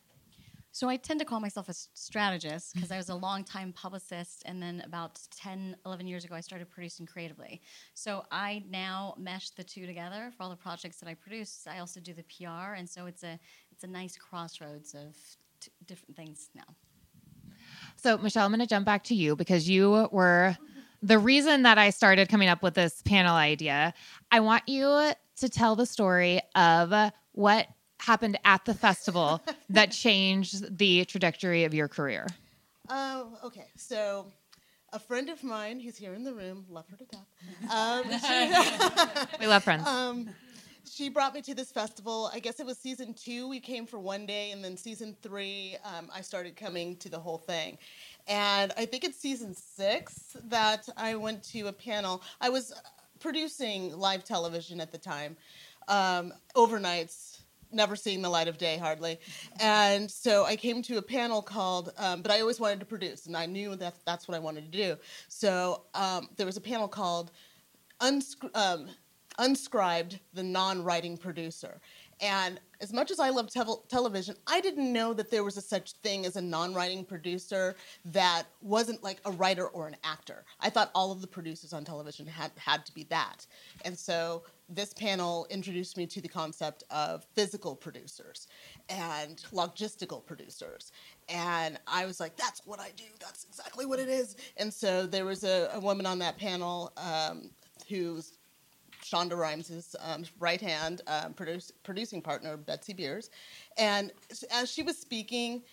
So 0.73 0.87
I 0.87 0.95
tend 0.95 1.19
to 1.19 1.25
call 1.25 1.41
myself 1.41 1.67
a 1.67 1.73
strategist 1.73 2.73
because 2.73 2.91
I 2.91 2.97
was 2.97 3.09
a 3.09 3.15
long-time 3.15 3.73
publicist, 3.73 4.43
and 4.45 4.61
then 4.61 4.81
about 4.85 5.19
10, 5.35 5.75
11 5.85 6.07
years 6.07 6.23
ago, 6.23 6.35
I 6.35 6.39
started 6.39 6.69
producing 6.69 7.05
creatively. 7.05 7.61
So 7.93 8.23
I 8.31 8.63
now 8.69 9.15
mesh 9.17 9.49
the 9.49 9.63
two 9.63 9.85
together 9.85 10.31
for 10.35 10.43
all 10.43 10.49
the 10.49 10.55
projects 10.55 10.97
that 10.97 11.09
I 11.09 11.13
produce. 11.13 11.67
I 11.69 11.79
also 11.79 11.99
do 11.99 12.13
the 12.13 12.23
PR, 12.23 12.75
and 12.77 12.89
so 12.89 13.05
it's 13.05 13.23
a 13.23 13.37
it's 13.71 13.83
a 13.83 13.87
nice 13.87 14.15
crossroads 14.15 14.93
of 14.93 15.15
t- 15.59 15.71
different 15.87 16.15
things 16.15 16.49
now. 16.55 16.63
So, 17.97 18.17
Michele, 18.17 18.45
I'm 18.45 18.51
going 18.51 18.59
to 18.59 18.67
jump 18.67 18.85
back 18.85 19.03
to 19.05 19.15
you 19.15 19.35
because 19.35 19.69
you 19.69 20.07
were 20.11 20.57
the 21.01 21.19
reason 21.19 21.63
that 21.63 21.77
I 21.77 21.89
started 21.89 22.29
coming 22.29 22.47
up 22.47 22.63
with 22.63 22.75
this 22.75 23.01
panel 23.03 23.35
idea. 23.35 23.93
I 24.31 24.39
want 24.39 24.67
you 24.67 25.11
to 25.37 25.49
tell 25.49 25.75
the 25.75 25.85
story 25.85 26.41
of 26.55 27.11
what 27.33 27.67
happened 28.01 28.37
at 28.45 28.65
the 28.65 28.73
festival 28.73 29.41
that 29.69 29.91
changed 29.91 30.77
the 30.77 31.05
trajectory 31.05 31.63
of 31.63 31.73
your 31.73 31.87
career. 31.87 32.27
oh 32.89 33.37
okay 33.43 33.67
so 33.75 34.25
a 34.93 34.99
friend 34.99 35.29
of 35.29 35.43
mine 35.43 35.79
who's 35.79 35.95
here 35.97 36.13
in 36.13 36.23
the 36.23 36.33
room 36.33 36.65
love 36.69 36.85
her 36.89 36.97
to 36.97 37.05
death 37.05 37.27
um, 37.71 38.03
she, 38.19 39.37
We 39.39 39.47
love 39.47 39.63
friends. 39.63 39.87
um, 39.87 40.29
she 40.91 41.07
brought 41.09 41.33
me 41.33 41.41
to 41.43 41.55
this 41.55 41.71
festival. 41.71 42.29
I 42.33 42.39
guess 42.39 42.59
it 42.59 42.65
was 42.65 42.77
season 42.77 43.13
two. 43.13 43.47
We 43.47 43.59
came 43.61 43.85
for 43.85 43.97
one 43.97 44.25
day, 44.25 44.51
and 44.51 44.61
then 44.65 44.75
season 44.75 45.15
three, 45.21 45.77
um, 45.85 46.09
I 46.13 46.19
started 46.21 46.57
coming 46.57 46.97
to 46.97 47.07
the 47.07 47.19
whole 47.19 47.37
thing. 47.37 47.77
And 48.27 48.73
I 48.75 48.85
think 48.85 49.05
it's 49.05 49.17
season 49.17 49.55
six 49.55 50.35
that 50.49 50.89
I 50.97 51.15
went 51.15 51.43
to 51.53 51.67
a 51.67 51.71
panel. 51.71 52.21
I 52.41 52.49
was 52.49 52.73
producing 53.19 53.97
live 53.97 54.25
television 54.25 54.81
at 54.81 54.91
the 54.91 54.97
time, 54.97 55.37
um, 55.87 56.33
overnights 56.55 57.30
never 57.73 57.95
seeing 57.95 58.21
the 58.21 58.29
light 58.29 58.47
of 58.47 58.57
day 58.57 58.77
hardly. 58.77 59.19
And 59.59 60.09
so 60.09 60.45
I 60.45 60.55
came 60.55 60.81
to 60.83 60.97
a 60.97 61.01
panel 61.01 61.41
called, 61.41 61.93
um, 61.97 62.21
but 62.21 62.31
I 62.31 62.41
always 62.41 62.59
wanted 62.59 62.79
to 62.79 62.85
produce, 62.85 63.25
and 63.25 63.35
I 63.35 63.45
knew 63.45 63.75
that 63.75 63.95
that's 64.05 64.27
what 64.27 64.35
I 64.35 64.39
wanted 64.39 64.71
to 64.71 64.77
do. 64.77 64.97
So 65.27 65.83
um, 65.93 66.29
there 66.37 66.45
was 66.45 66.57
a 66.57 66.61
panel 66.61 66.87
called 66.87 67.31
Unscri- 68.01 68.55
um, 68.55 68.89
Unscribed, 69.39 70.19
the 70.33 70.43
non 70.43 70.83
writing 70.83 71.17
producer. 71.17 71.79
And 72.21 72.59
as 72.81 72.93
much 72.93 73.09
as 73.09 73.19
I 73.19 73.29
love 73.29 73.49
tel- 73.49 73.83
television, 73.89 74.35
I 74.45 74.61
didn't 74.61 74.93
know 74.93 75.13
that 75.13 75.31
there 75.31 75.43
was 75.43 75.57
a 75.57 75.61
such 75.61 75.93
thing 75.93 76.25
as 76.25 76.35
a 76.35 76.41
non-writing 76.41 77.03
producer 77.03 77.75
that 78.05 78.43
wasn't 78.61 79.03
like 79.03 79.19
a 79.25 79.31
writer 79.31 79.67
or 79.67 79.87
an 79.87 79.95
actor. 80.03 80.43
I 80.59 80.69
thought 80.69 80.91
all 80.93 81.11
of 81.11 81.21
the 81.21 81.27
producers 81.27 81.73
on 81.73 81.83
television 81.83 82.27
had 82.27 82.51
had 82.57 82.85
to 82.85 82.93
be 82.93 83.05
that. 83.05 83.47
And 83.85 83.97
so 83.97 84.43
this 84.73 84.93
panel 84.93 85.45
introduced 85.49 85.97
me 85.97 86.07
to 86.07 86.21
the 86.21 86.27
concept 86.27 86.83
of 86.89 87.25
physical 87.35 87.75
producers 87.75 88.47
and 88.89 89.43
logistical 89.53 90.25
producers. 90.25 90.91
And 91.29 91.77
I 91.87 92.05
was 92.05 92.19
like, 92.19 92.35
that's 92.37 92.65
what 92.65 92.79
I 92.79 92.91
do. 92.95 93.03
That's 93.19 93.43
exactly 93.43 93.85
what 93.85 93.99
it 93.99 94.09
is. 94.09 94.35
And 94.57 94.73
so 94.73 95.05
there 95.05 95.25
was 95.25 95.43
a, 95.43 95.69
a 95.73 95.79
woman 95.79 96.05
on 96.05 96.19
that 96.19 96.37
panel 96.37 96.93
um, 96.97 97.51
who's 97.89 98.37
Shonda 99.03 99.37
Rhimes' 99.37 99.95
um, 99.99 100.23
right 100.39 100.61
hand 100.61 101.01
um, 101.07 101.33
produce, 101.33 101.71
producing 101.83 102.21
partner, 102.21 102.55
Betsy 102.57 102.93
Beers. 102.93 103.29
And 103.77 104.11
as 104.51 104.71
she 104.71 104.83
was 104.83 104.97
speaking, 104.97 105.63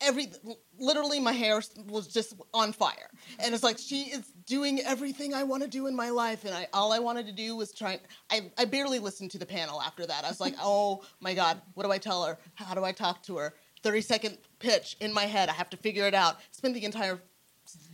every 0.00 0.32
literally 0.78 1.20
my 1.20 1.32
hair 1.32 1.60
was 1.86 2.08
just 2.08 2.34
on 2.52 2.72
fire 2.72 3.10
and 3.38 3.54
it's 3.54 3.62
like 3.62 3.78
she 3.78 4.02
is 4.02 4.32
doing 4.46 4.80
everything 4.80 5.32
i 5.34 5.42
want 5.42 5.62
to 5.62 5.68
do 5.68 5.86
in 5.86 5.96
my 5.96 6.10
life 6.10 6.44
and 6.44 6.54
i 6.54 6.66
all 6.72 6.92
i 6.92 6.98
wanted 6.98 7.26
to 7.26 7.32
do 7.32 7.56
was 7.56 7.72
try 7.72 7.98
i, 8.30 8.50
I 8.58 8.64
barely 8.64 8.98
listened 8.98 9.30
to 9.32 9.38
the 9.38 9.46
panel 9.46 9.80
after 9.80 10.06
that. 10.06 10.24
I 10.24 10.28
was 10.28 10.40
like 10.40 10.54
oh 10.62 11.02
my 11.20 11.34
god 11.34 11.60
what 11.74 11.84
do 11.84 11.92
i 11.92 11.98
tell 11.98 12.24
her? 12.24 12.38
How 12.54 12.74
do 12.74 12.84
i 12.84 12.92
talk 12.92 13.22
to 13.24 13.36
her? 13.36 13.54
30 13.82 14.00
second 14.00 14.38
pitch 14.58 14.96
in 15.00 15.12
my 15.12 15.24
head 15.24 15.48
i 15.48 15.52
have 15.52 15.70
to 15.70 15.76
figure 15.76 16.06
it 16.06 16.14
out. 16.14 16.36
Spend 16.50 16.74
the 16.74 16.84
entire 16.84 17.20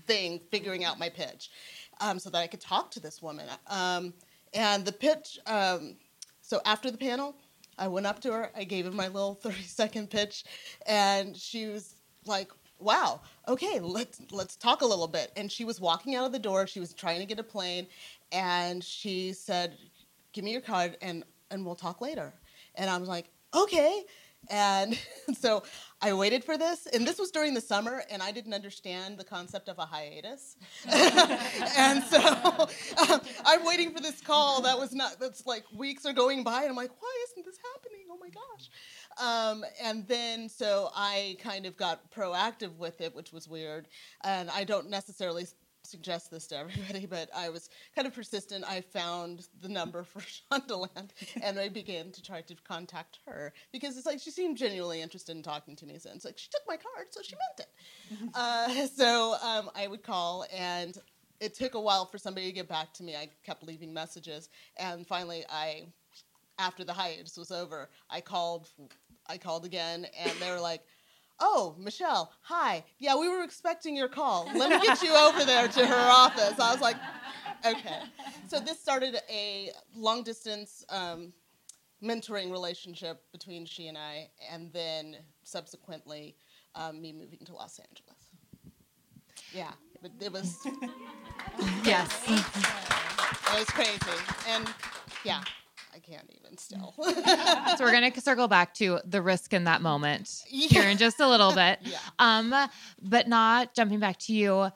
thing 0.06 0.40
figuring 0.50 0.84
out 0.84 0.98
my 0.98 1.08
pitch 1.08 1.50
um, 2.00 2.18
so 2.18 2.30
that 2.30 2.38
i 2.38 2.46
could 2.46 2.60
talk 2.60 2.90
to 2.92 3.00
this 3.00 3.22
woman. 3.22 3.46
Um, 3.68 4.12
and 4.52 4.84
the 4.84 4.92
pitch, 4.92 5.38
um, 5.46 5.96
so 6.42 6.60
after 6.64 6.90
the 6.90 6.98
panel, 6.98 7.36
I 7.78 7.88
went 7.88 8.06
up 8.06 8.20
to 8.22 8.32
her, 8.32 8.50
I 8.56 8.64
gave 8.64 8.84
her 8.84 8.90
my 8.90 9.06
little 9.06 9.34
30 9.42 9.62
second 9.62 10.10
pitch, 10.10 10.44
and 10.86 11.36
she 11.36 11.66
was 11.66 11.94
like, 12.26 12.50
wow, 12.80 13.20
okay, 13.46 13.80
let's 13.80 14.20
let's 14.30 14.56
talk 14.56 14.80
a 14.82 14.86
little 14.86 15.08
bit. 15.08 15.32
And 15.36 15.50
she 15.50 15.64
was 15.64 15.80
walking 15.80 16.14
out 16.14 16.26
of 16.26 16.32
the 16.32 16.38
door, 16.38 16.66
she 16.66 16.80
was 16.80 16.92
trying 16.92 17.20
to 17.20 17.26
get 17.26 17.38
a 17.38 17.44
plane, 17.44 17.86
and 18.32 18.82
she 18.82 19.32
said, 19.32 19.76
Give 20.32 20.44
me 20.44 20.52
your 20.52 20.60
card 20.60 20.96
and 21.02 21.24
and 21.50 21.64
we'll 21.64 21.74
talk 21.74 22.00
later. 22.00 22.32
And 22.76 22.88
I 22.88 22.96
was 22.96 23.08
like, 23.08 23.26
okay. 23.54 24.04
And 24.48 24.98
so 25.38 25.62
I 26.00 26.14
waited 26.14 26.44
for 26.44 26.56
this, 26.56 26.86
and 26.86 27.06
this 27.06 27.18
was 27.18 27.30
during 27.30 27.52
the 27.52 27.60
summer, 27.60 28.02
and 28.10 28.22
I 28.22 28.32
didn't 28.32 28.54
understand 28.54 29.18
the 29.18 29.24
concept 29.24 29.68
of 29.68 29.78
a 29.78 29.84
hiatus. 29.84 30.56
and 30.88 32.02
so 32.04 32.18
um, 33.10 33.20
I'm 33.44 33.66
waiting 33.66 33.92
for 33.92 34.00
this 34.00 34.20
call 34.20 34.62
that 34.62 34.78
was 34.78 34.94
not, 34.94 35.20
that's 35.20 35.44
like 35.46 35.64
weeks 35.76 36.06
are 36.06 36.14
going 36.14 36.42
by, 36.42 36.62
and 36.62 36.70
I'm 36.70 36.76
like, 36.76 36.90
why 37.00 37.24
isn't 37.30 37.44
this 37.44 37.58
happening? 37.74 38.06
Oh 38.10 38.16
my 38.18 38.30
gosh. 38.30 38.70
Um, 39.20 39.64
and 39.82 40.06
then 40.08 40.48
so 40.48 40.90
I 40.94 41.36
kind 41.40 41.66
of 41.66 41.76
got 41.76 42.10
proactive 42.10 42.76
with 42.76 43.00
it, 43.00 43.14
which 43.14 43.32
was 43.32 43.48
weird. 43.48 43.88
And 44.24 44.50
I 44.50 44.64
don't 44.64 44.88
necessarily 44.88 45.46
suggest 45.82 46.30
this 46.30 46.46
to 46.48 46.56
everybody, 46.56 47.06
but 47.10 47.28
I 47.34 47.48
was 47.48 47.68
kind 47.94 48.06
of 48.06 48.14
persistent. 48.14 48.64
I 48.66 48.80
found 48.80 49.48
the 49.60 49.68
number 49.68 50.04
for 50.04 50.20
Shondaland 50.52 51.10
and 51.42 51.58
I 51.58 51.68
began 51.68 52.10
to 52.12 52.22
try 52.22 52.40
to 52.42 52.54
contact 52.64 53.18
her 53.26 53.52
because 53.72 53.96
it's 53.96 54.06
like 54.06 54.20
she 54.20 54.30
seemed 54.30 54.56
genuinely 54.56 55.02
interested 55.02 55.36
in 55.36 55.42
talking 55.42 55.76
to 55.76 55.86
me. 55.86 55.98
So 55.98 56.10
it's 56.14 56.24
like 56.24 56.38
she 56.38 56.48
took 56.50 56.62
my 56.66 56.76
card, 56.76 57.08
so 57.10 57.20
she 57.22 57.34
meant 57.34 57.68
it. 57.68 58.30
uh, 58.34 58.86
so 58.86 59.36
um, 59.42 59.70
I 59.74 59.86
would 59.86 60.02
call 60.02 60.46
and 60.54 60.96
it 61.40 61.54
took 61.54 61.74
a 61.74 61.80
while 61.80 62.04
for 62.04 62.18
somebody 62.18 62.46
to 62.46 62.52
get 62.52 62.68
back 62.68 62.92
to 62.94 63.02
me. 63.02 63.16
I 63.16 63.28
kept 63.44 63.62
leaving 63.62 63.92
messages 63.92 64.48
and 64.78 65.06
finally 65.06 65.44
I 65.50 65.86
after 66.58 66.84
the 66.84 66.92
hiatus 66.92 67.38
was 67.38 67.50
over, 67.50 67.88
I 68.10 68.20
called 68.20 68.68
I 69.30 69.38
called 69.38 69.64
again 69.64 70.06
and 70.18 70.32
they 70.40 70.50
were 70.50 70.60
like 70.60 70.82
Oh, 71.42 71.74
Michele, 71.78 72.30
hi. 72.42 72.84
Yeah, 72.98 73.16
we 73.16 73.26
were 73.26 73.42
expecting 73.42 73.96
your 73.96 74.08
call. 74.08 74.46
Let 74.54 74.68
me 74.68 74.86
get 74.86 75.02
you 75.02 75.14
over 75.14 75.42
there 75.42 75.68
to 75.68 75.86
her 75.86 76.10
office. 76.10 76.60
I 76.60 76.70
was 76.70 76.82
like, 76.82 76.96
okay. 77.64 78.00
So 78.46 78.60
this 78.60 78.78
started 78.78 79.16
a 79.30 79.70
long 79.96 80.22
distance 80.22 80.84
um, 80.90 81.32
mentoring 82.04 82.52
relationship 82.52 83.22
between 83.32 83.64
she 83.64 83.88
and 83.88 83.96
I, 83.96 84.28
and 84.52 84.70
then 84.74 85.16
subsequently 85.42 86.36
um, 86.74 87.00
me 87.00 87.14
moving 87.14 87.40
to 87.46 87.54
Los 87.54 87.78
Angeles. 87.78 88.20
Yeah, 89.54 89.72
but 90.02 90.10
it 90.20 90.32
was. 90.32 90.58
Yes. 91.84 92.28
It 93.52 93.58
was 93.58 93.66
crazy. 93.70 93.98
And 94.48 94.68
yeah, 95.24 95.42
can't 96.00 96.30
even 96.30 96.58
still. 96.58 96.94
so 97.76 97.84
we're 97.84 97.92
gonna 97.92 98.18
circle 98.20 98.48
back 98.48 98.74
to 98.74 99.00
the 99.04 99.22
risk 99.22 99.52
in 99.52 99.64
that 99.64 99.82
moment 99.82 100.42
Yeah. 100.48 100.68
here 100.68 100.90
in 100.90 100.98
just 100.98 101.20
a 101.20 101.28
little 101.28 101.54
bit. 101.54 101.78
Yeah. 101.84 101.98
Um, 102.18 102.54
but 103.00 103.28
not 103.28 103.74
jumping 103.74 103.98
back 104.00 104.18
to 104.20 104.32
you. 104.32 104.70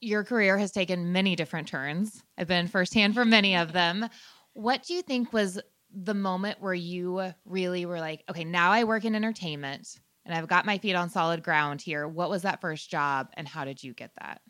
Your 0.00 0.24
career 0.24 0.56
has 0.58 0.72
taken 0.72 1.12
many 1.12 1.36
different 1.36 1.68
turns. 1.68 2.22
I've 2.38 2.48
been 2.48 2.68
firsthand 2.68 3.14
for 3.14 3.24
many 3.24 3.56
of 3.56 3.72
them. 3.72 4.08
What 4.54 4.82
do 4.82 4.94
you 4.94 5.02
think 5.02 5.32
was 5.32 5.60
the 5.92 6.14
moment 6.14 6.60
where 6.60 6.74
you 6.74 7.32
really 7.44 7.84
were 7.84 8.00
like, 8.00 8.24
okay, 8.30 8.44
now 8.44 8.70
I 8.70 8.84
work 8.84 9.04
in 9.04 9.14
entertainment 9.14 9.98
and 10.24 10.34
I've 10.34 10.48
got 10.48 10.64
my 10.66 10.78
feet 10.78 10.94
on 10.94 11.10
solid 11.10 11.42
ground 11.42 11.82
here. 11.82 12.08
What 12.08 12.30
was 12.30 12.42
that 12.42 12.60
first 12.60 12.90
job 12.90 13.28
and 13.34 13.46
how 13.46 13.64
did 13.64 13.82
you 13.82 13.92
get 13.92 14.12
that? 14.20 14.40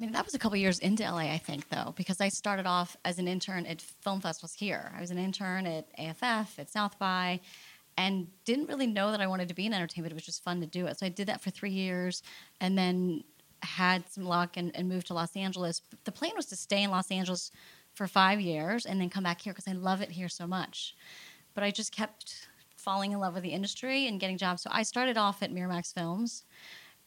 I 0.00 0.02
mean, 0.02 0.12
that 0.12 0.24
was 0.24 0.32
a 0.32 0.38
couple 0.38 0.56
years 0.56 0.78
into 0.78 1.02
LA, 1.02 1.30
I 1.30 1.36
think, 1.36 1.68
though, 1.68 1.92
because 1.94 2.22
I 2.22 2.30
started 2.30 2.64
off 2.64 2.96
as 3.04 3.18
an 3.18 3.28
intern 3.28 3.66
at 3.66 3.82
film 3.82 4.22
festivals 4.22 4.54
here. 4.54 4.90
I 4.96 5.00
was 5.00 5.10
an 5.10 5.18
intern 5.18 5.66
at 5.66 5.88
AFF, 5.98 6.58
at 6.58 6.70
South 6.70 6.98
by, 6.98 7.40
and 7.98 8.26
didn't 8.46 8.68
really 8.68 8.86
know 8.86 9.10
that 9.10 9.20
I 9.20 9.26
wanted 9.26 9.48
to 9.48 9.54
be 9.54 9.66
in 9.66 9.74
entertainment. 9.74 10.12
It 10.12 10.14
was 10.14 10.24
just 10.24 10.42
fun 10.42 10.58
to 10.60 10.66
do 10.66 10.86
it. 10.86 10.98
So 10.98 11.04
I 11.04 11.10
did 11.10 11.26
that 11.26 11.42
for 11.42 11.50
three 11.50 11.70
years 11.70 12.22
and 12.62 12.78
then 12.78 13.24
had 13.62 14.08
some 14.10 14.24
luck 14.24 14.56
and, 14.56 14.74
and 14.74 14.88
moved 14.88 15.08
to 15.08 15.14
Los 15.14 15.36
Angeles. 15.36 15.82
The 16.04 16.12
plan 16.12 16.32
was 16.34 16.46
to 16.46 16.56
stay 16.56 16.82
in 16.82 16.90
Los 16.90 17.10
Angeles 17.10 17.50
for 17.92 18.06
five 18.06 18.40
years 18.40 18.86
and 18.86 18.98
then 18.98 19.10
come 19.10 19.24
back 19.24 19.42
here 19.42 19.52
because 19.52 19.68
I 19.68 19.72
love 19.72 20.00
it 20.00 20.10
here 20.10 20.30
so 20.30 20.46
much. 20.46 20.96
But 21.52 21.62
I 21.62 21.70
just 21.70 21.92
kept 21.92 22.48
falling 22.74 23.12
in 23.12 23.20
love 23.20 23.34
with 23.34 23.42
the 23.42 23.50
industry 23.50 24.06
and 24.06 24.18
getting 24.18 24.38
jobs. 24.38 24.62
So 24.62 24.70
I 24.72 24.82
started 24.82 25.18
off 25.18 25.42
at 25.42 25.52
Miramax 25.52 25.92
Films. 25.92 26.44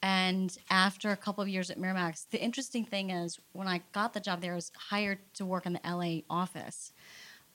And 0.03 0.55
after 0.69 1.11
a 1.11 1.17
couple 1.17 1.41
of 1.41 1.47
years 1.47 1.71
at 1.71 1.79
Miramax, 1.79 2.25
the 2.29 2.39
interesting 2.39 2.83
thing 2.83 3.09
is 3.09 3.39
when 3.53 3.69
I 3.69 3.81
got 3.93 4.13
the 4.13 4.19
job 4.19 4.41
there, 4.41 4.51
I 4.51 4.55
was 4.55 4.69
hired 4.77 5.19
to 5.35 5.45
work 5.45 5.65
in 5.65 5.71
the 5.71 5.79
LA 5.89 6.23
office. 6.29 6.91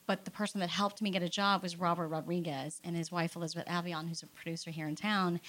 But 0.07 0.25
the 0.25 0.31
person 0.31 0.59
that 0.61 0.69
helped 0.69 0.99
me 0.99 1.11
get 1.11 1.21
a 1.21 1.29
job 1.29 1.61
was 1.61 1.77
Robert 1.77 2.07
Rodriguez 2.07 2.81
and 2.83 2.95
his 2.95 3.11
wife 3.11 3.35
Elizabeth 3.35 3.67
Avellán, 3.67 4.09
who's 4.09 4.23
a 4.23 4.27
producer 4.27 4.71
here 4.71 4.87
in 4.87 4.95
town. 4.95 5.39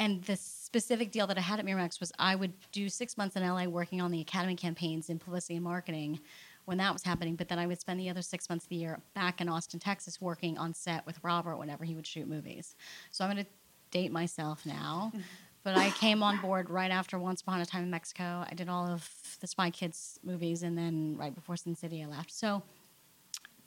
And 0.00 0.24
the 0.24 0.34
specific 0.34 1.12
deal 1.12 1.28
that 1.28 1.38
I 1.38 1.40
had 1.40 1.60
at 1.60 1.64
Miramax 1.64 2.00
was 2.00 2.10
I 2.18 2.34
would 2.34 2.52
do 2.72 2.88
six 2.88 3.16
months 3.16 3.36
in 3.36 3.46
LA 3.46 3.66
working 3.66 4.00
on 4.00 4.10
the 4.10 4.20
Academy 4.20 4.56
campaigns 4.56 5.08
in 5.08 5.20
publicity 5.20 5.54
and 5.54 5.62
marketing 5.62 6.18
when 6.64 6.78
that 6.78 6.92
was 6.92 7.04
happening. 7.04 7.36
But 7.36 7.46
then 7.46 7.60
I 7.60 7.68
would 7.68 7.80
spend 7.80 8.00
the 8.00 8.10
other 8.10 8.22
six 8.22 8.48
months 8.48 8.64
of 8.64 8.70
the 8.70 8.76
year 8.76 8.98
back 9.14 9.40
in 9.40 9.48
Austin, 9.48 9.78
Texas, 9.78 10.20
working 10.20 10.58
on 10.58 10.74
set 10.74 11.06
with 11.06 11.20
Robert 11.22 11.58
whenever 11.58 11.84
he 11.84 11.94
would 11.94 12.08
shoot 12.08 12.26
movies. 12.26 12.74
So 13.12 13.24
I'm 13.24 13.30
going 13.30 13.44
to 13.44 13.50
date 13.92 14.10
myself 14.10 14.66
now. 14.66 15.12
But 15.62 15.76
I 15.76 15.90
came 15.90 16.22
on 16.22 16.40
board 16.40 16.70
right 16.70 16.90
after 16.90 17.18
Once 17.18 17.42
Upon 17.42 17.60
a 17.60 17.66
Time 17.66 17.82
in 17.82 17.90
Mexico. 17.90 18.44
I 18.48 18.54
did 18.54 18.68
all 18.68 18.86
of 18.86 19.08
the 19.40 19.46
Spy 19.46 19.70
Kids 19.70 20.18
movies, 20.24 20.62
and 20.62 20.76
then 20.76 21.16
right 21.18 21.34
before 21.34 21.56
Sin 21.56 21.76
City, 21.76 22.02
I 22.02 22.06
left. 22.06 22.32
So 22.32 22.62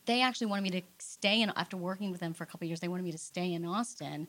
they 0.06 0.22
actually 0.22 0.48
wanted 0.48 0.64
me 0.64 0.82
to 0.82 0.82
stay 0.98 1.42
in 1.42 1.52
after 1.56 1.78
working 1.78 2.12
with 2.12 2.20
them 2.20 2.34
for 2.34 2.44
a 2.44 2.48
couple 2.48 2.68
years. 2.68 2.80
They 2.80 2.88
wanted 2.88 3.04
me 3.04 3.12
to 3.12 3.18
stay 3.18 3.54
in 3.54 3.64
Austin 3.64 4.28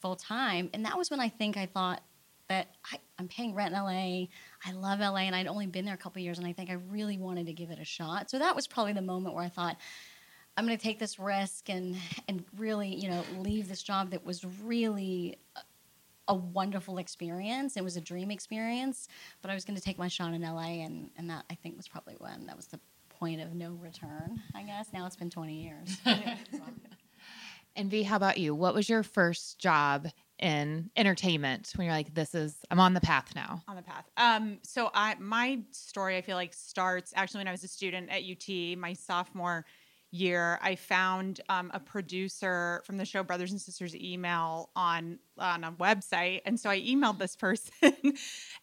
full 0.00 0.16
time, 0.16 0.68
and 0.74 0.84
that 0.84 0.98
was 0.98 1.10
when 1.10 1.20
I 1.20 1.28
think 1.28 1.56
I 1.56 1.66
thought 1.66 2.02
that 2.48 2.68
I, 2.92 2.98
I'm 3.18 3.28
paying 3.28 3.54
rent 3.54 3.74
in 3.74 3.80
LA. 3.80 4.26
I 4.66 4.72
love 4.74 5.00
LA, 5.00 5.20
and 5.20 5.34
I'd 5.34 5.46
only 5.46 5.66
been 5.66 5.86
there 5.86 5.94
a 5.94 5.98
couple 5.98 6.20
years, 6.20 6.38
and 6.38 6.46
I 6.46 6.52
think 6.52 6.68
I 6.68 6.74
really 6.90 7.16
wanted 7.16 7.46
to 7.46 7.54
give 7.54 7.70
it 7.70 7.78
a 7.78 7.84
shot. 7.84 8.30
So 8.30 8.38
that 8.38 8.54
was 8.54 8.66
probably 8.66 8.92
the 8.92 9.02
moment 9.02 9.34
where 9.34 9.44
I 9.44 9.48
thought. 9.48 9.76
I'm 10.56 10.66
going 10.66 10.76
to 10.76 10.82
take 10.82 10.98
this 10.98 11.18
risk 11.18 11.70
and 11.70 11.96
and 12.28 12.44
really, 12.58 12.94
you 12.94 13.08
know, 13.08 13.24
leave 13.38 13.68
this 13.68 13.82
job 13.82 14.10
that 14.10 14.26
was 14.26 14.44
really 14.44 15.38
uh, 15.56 15.60
a 16.30 16.34
wonderful 16.34 16.98
experience. 16.98 17.76
It 17.76 17.84
was 17.84 17.96
a 17.96 18.00
dream 18.00 18.30
experience, 18.30 19.08
but 19.42 19.50
I 19.50 19.54
was 19.54 19.64
going 19.64 19.76
to 19.76 19.82
take 19.82 19.98
my 19.98 20.08
shot 20.08 20.32
in 20.32 20.42
LA, 20.42 20.84
and, 20.84 21.10
and 21.18 21.28
that 21.28 21.44
I 21.50 21.54
think 21.56 21.76
was 21.76 21.88
probably 21.88 22.14
when 22.18 22.46
that 22.46 22.56
was 22.56 22.68
the 22.68 22.80
point 23.08 23.40
of 23.40 23.52
no 23.52 23.72
return. 23.72 24.40
I 24.54 24.62
guess 24.62 24.88
now 24.94 25.06
it's 25.06 25.16
been 25.16 25.30
20 25.30 25.62
years. 25.62 25.98
And 27.76 27.90
V, 27.90 28.02
how 28.02 28.16
about 28.16 28.38
you? 28.38 28.54
What 28.54 28.74
was 28.74 28.88
your 28.88 29.02
first 29.02 29.58
job 29.58 30.08
in 30.38 30.90
entertainment 30.96 31.72
when 31.76 31.86
you're 31.86 31.94
like, 31.94 32.14
this 32.14 32.34
is, 32.34 32.56
I'm 32.70 32.80
on 32.80 32.94
the 32.94 33.00
path 33.00 33.32
now? 33.34 33.62
on 33.68 33.76
the 33.76 33.82
path. 33.82 34.10
Um, 34.16 34.58
so 34.62 34.90
I 34.92 35.14
my 35.18 35.60
story 35.70 36.16
I 36.16 36.22
feel 36.22 36.36
like 36.36 36.52
starts 36.52 37.12
actually 37.14 37.38
when 37.38 37.48
I 37.48 37.52
was 37.52 37.62
a 37.62 37.68
student 37.68 38.10
at 38.10 38.22
UT, 38.22 38.78
my 38.78 38.92
sophomore 38.92 39.64
year, 40.10 40.58
I 40.62 40.76
found 40.76 41.40
um, 41.48 41.70
a 41.74 41.80
producer 41.80 42.82
from 42.84 42.96
the 42.96 43.04
show 43.04 43.22
Brothers 43.22 43.52
and 43.52 43.60
Sisters 43.60 43.94
email 43.94 44.70
on 44.76 45.18
on 45.38 45.64
a 45.64 45.72
website, 45.72 46.42
and 46.44 46.58
so 46.58 46.70
I 46.70 46.80
emailed 46.80 47.18
this 47.18 47.36
person 47.46 47.72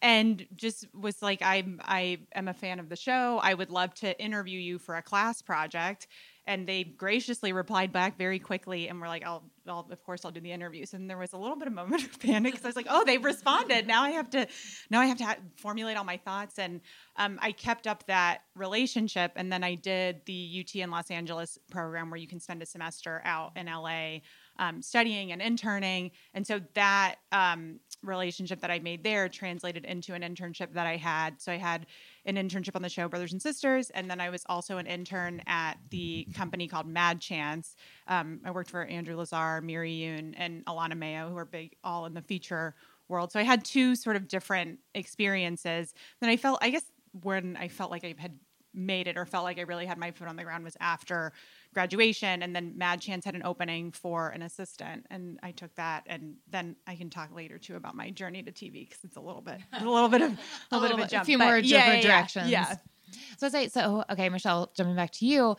and 0.02 0.46
just 0.56 0.86
was 0.94 1.22
like, 1.22 1.42
"I'm 1.42 1.82
I 1.84 2.20
am 2.36 2.48
a 2.48 2.54
fan 2.54 2.80
of 2.80 2.90
the 2.90 2.96
show. 2.96 3.40
I 3.42 3.54
would 3.54 3.70
love 3.70 3.94
to 3.96 4.20
interview 4.22 4.60
you 4.60 4.80
for 4.80 4.96
a 4.96 5.02
class 5.02 5.42
project." 5.42 6.08
And 6.48 6.66
they 6.66 6.84
graciously 6.84 7.52
replied 7.54 7.92
back 7.92 8.18
very 8.18 8.40
quickly 8.40 8.88
and 8.88 9.00
were 9.00 9.08
like 9.08 9.24
I'll, 9.26 9.44
I'll 9.68 9.88
of 9.92 10.04
course 10.04 10.26
I'll 10.26 10.32
do 10.32 10.40
the 10.40 10.52
interviews 10.52 10.94
and 10.94 11.10
there 11.10 11.18
was 11.18 11.34
a 11.34 11.38
little 11.38 11.58
bit 11.58 11.68
of 11.68 11.74
moment 11.74 12.04
of 12.06 12.20
panic 12.20 12.54
because 12.54 12.66
I 12.66 12.70
was 12.70 12.76
like 12.76 12.88
oh 12.90 13.04
they've 13.06 13.24
responded 13.24 13.86
now 13.86 14.04
I 14.04 14.12
have 14.12 14.30
to 14.32 14.48
now 14.90 15.02
I 15.02 15.06
have 15.06 15.18
to 15.18 15.26
ha- 15.26 15.38
formulate 15.58 15.98
all 15.98 16.06
my 16.06 16.18
thoughts 16.18 16.58
and 16.58 16.82
um, 17.18 17.38
I 17.42 17.52
kept 17.52 17.86
up 17.86 18.06
that 18.08 18.40
relationship 18.56 19.34
and 19.36 19.52
then 19.52 19.64
I 19.64 19.76
did 19.76 20.22
the 20.26 20.64
UT 20.64 20.76
in 20.76 20.90
Los 20.90 21.12
Angeles 21.12 21.60
program 21.70 22.10
where 22.10 22.20
you 22.20 22.28
can 22.28 22.40
spend 22.40 22.62
a 22.62 22.66
semester 22.66 23.22
out 23.26 23.52
in 23.56 23.66
LA 23.68 24.20
um, 24.60 24.82
studying 24.82 25.32
and 25.32 25.42
interning. 25.42 26.12
And 26.34 26.46
so 26.46 26.62
that 26.74 27.16
um, 27.32 27.80
relationship 28.04 28.62
that 28.62 28.72
I 28.72 28.80
made 28.80 29.04
there 29.04 29.30
translated 29.30 29.86
into 29.86 30.14
an 30.14 30.22
internship 30.22 30.74
that 30.74 30.88
I 30.88 30.98
had. 30.98 31.42
So 31.42 31.52
I 31.52 31.58
had 31.58 31.86
an 32.28 32.36
internship 32.36 32.76
on 32.76 32.82
the 32.82 32.90
show 32.90 33.08
Brothers 33.08 33.32
and 33.32 33.42
Sisters, 33.42 33.90
and 33.90 34.12
then 34.12 34.20
I 34.20 34.30
was 34.30 34.44
also 34.48 34.78
an 34.78 34.86
intern 34.86 35.42
at 35.48 35.76
the 35.90 36.28
company 36.36 36.68
called 36.68 36.86
Mad 36.86 37.20
Chance. 37.22 37.76
Um, 38.08 38.42
I 38.46 38.52
worked 38.52 38.70
for 38.70 38.84
Andrew 38.84 39.16
Lazar, 39.16 39.62
Miri 39.62 39.94
Yoon, 39.94 40.34
and 40.38 40.66
Alana 40.66 40.98
Mayo, 40.98 41.30
who 41.30 41.38
are 41.38 41.46
big 41.46 41.76
all 41.84 42.06
in 42.06 42.14
the 42.14 42.22
feature 42.22 42.76
world. 43.08 43.32
So 43.32 43.40
I 43.40 43.44
had 43.44 43.64
two 43.64 43.96
sort 43.96 44.18
of 44.18 44.28
different 44.28 44.80
experiences. 44.94 45.94
Then 46.20 46.30
I 46.30 46.38
felt, 46.38 46.60
I 46.62 46.70
guess, 46.70 46.84
when 47.24 47.56
I 47.58 47.70
felt 47.70 47.90
like 47.90 48.04
I 48.04 48.14
had 48.18 48.38
made 48.78 49.08
it 49.08 49.18
or 49.18 49.26
felt 49.26 49.44
like 49.44 49.58
I 49.58 49.64
really 49.64 49.86
had 49.86 49.98
my 49.98 50.12
foot 50.12 50.28
on 50.28 50.36
the 50.36 50.44
ground 50.44 50.64
was 50.64 50.78
after 50.80 51.34
graduation. 51.74 52.44
And 52.44 52.56
then 52.56 52.78
mad 52.78 53.02
chance 53.02 53.26
had 53.26 53.36
an 53.36 53.44
opening 53.44 53.92
for 53.92 54.30
an 54.30 54.42
assistant 54.42 55.06
and 55.10 55.40
i 55.44 55.52
took 55.52 55.74
that. 55.76 56.04
And 56.06 56.36
then 56.50 56.76
i 56.86 56.96
can 56.96 57.10
talk 57.10 57.34
later 57.36 57.58
too 57.58 57.76
about 57.76 57.96
my 57.96 58.12
journey 58.12 58.44
to 58.44 58.52
tv 58.52 58.88
because 58.88 59.04
it's 59.04 59.18
a 59.18 59.22
little 59.22 59.42
bit 59.42 59.60
a 59.74 59.86
little 59.86 60.10
bit 60.10 60.22
of 60.22 60.32
a, 60.32 60.38
a 60.72 60.80
little 60.80 60.88
bit 60.88 60.92
of 60.94 61.00
a 61.00 61.04
oh, 61.04 61.08
jump 61.08 61.24
a 61.24 61.26
few 61.26 61.38
but 61.38 61.46
more 61.46 61.58
yeah, 61.58 61.78
different 61.80 62.04
yeah, 62.04 62.10
directions. 62.10 62.50
Yeah. 62.50 62.76
So 63.38 63.48
i 63.48 63.50
say 63.50 63.68
so 63.68 64.04
okay 64.10 64.30
michele 64.30 64.72
jumping 64.76 64.96
back 64.96 65.12
to 65.14 65.26
you 65.26 65.56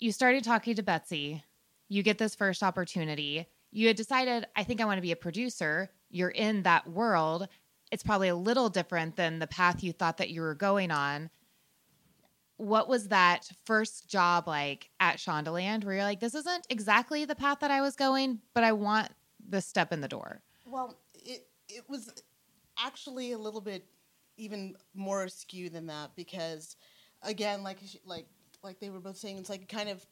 you 0.00 0.12
started 0.12 0.44
talking 0.44 0.76
to 0.76 0.82
betsy. 0.82 1.42
You 1.88 2.04
get 2.04 2.18
this 2.18 2.36
first 2.36 2.62
opportunity. 2.62 3.46
You 3.70 3.86
had 3.88 3.96
decided 3.96 4.46
i 4.56 4.64
think 4.64 4.80
i 4.80 4.84
want 4.84 4.98
to 4.98 5.02
be 5.02 5.12
a 5.12 5.16
producer. 5.16 5.90
You're 6.10 6.30
in 6.30 6.62
that 6.62 6.88
world. 6.88 7.48
It's 7.90 8.02
probably 8.02 8.28
a 8.28 8.36
little 8.36 8.68
different 8.68 9.16
than 9.16 9.38
the 9.38 9.46
path 9.46 9.82
you 9.82 9.92
thought 9.92 10.18
that 10.18 10.30
you 10.30 10.42
were 10.42 10.54
going 10.54 10.90
on 10.90 11.30
what 12.58 12.88
was 12.88 13.08
that 13.08 13.48
first 13.64 14.08
job 14.08 14.46
like 14.46 14.90
at 15.00 15.16
Shondaland 15.16 15.84
where 15.84 15.94
you're 15.94 16.04
like, 16.04 16.20
this 16.20 16.34
isn't 16.34 16.66
exactly 16.68 17.24
the 17.24 17.36
path 17.36 17.60
that 17.60 17.70
I 17.70 17.80
was 17.80 17.96
going, 17.96 18.40
but 18.52 18.64
I 18.64 18.72
want 18.72 19.10
the 19.48 19.60
step 19.60 19.92
in 19.92 20.00
the 20.00 20.08
door? 20.08 20.42
Well, 20.66 20.98
it 21.14 21.46
it 21.68 21.84
was 21.88 22.12
actually 22.78 23.32
a 23.32 23.38
little 23.38 23.60
bit 23.60 23.84
even 24.36 24.74
more 24.94 25.24
askew 25.24 25.70
than 25.70 25.86
that 25.86 26.10
because, 26.16 26.76
again, 27.22 27.62
like 27.62 27.78
like 28.04 28.26
like 28.62 28.80
they 28.80 28.90
were 28.90 29.00
both 29.00 29.16
saying, 29.16 29.38
it's 29.38 29.50
like 29.50 29.68
kind 29.68 29.88
of 29.88 30.04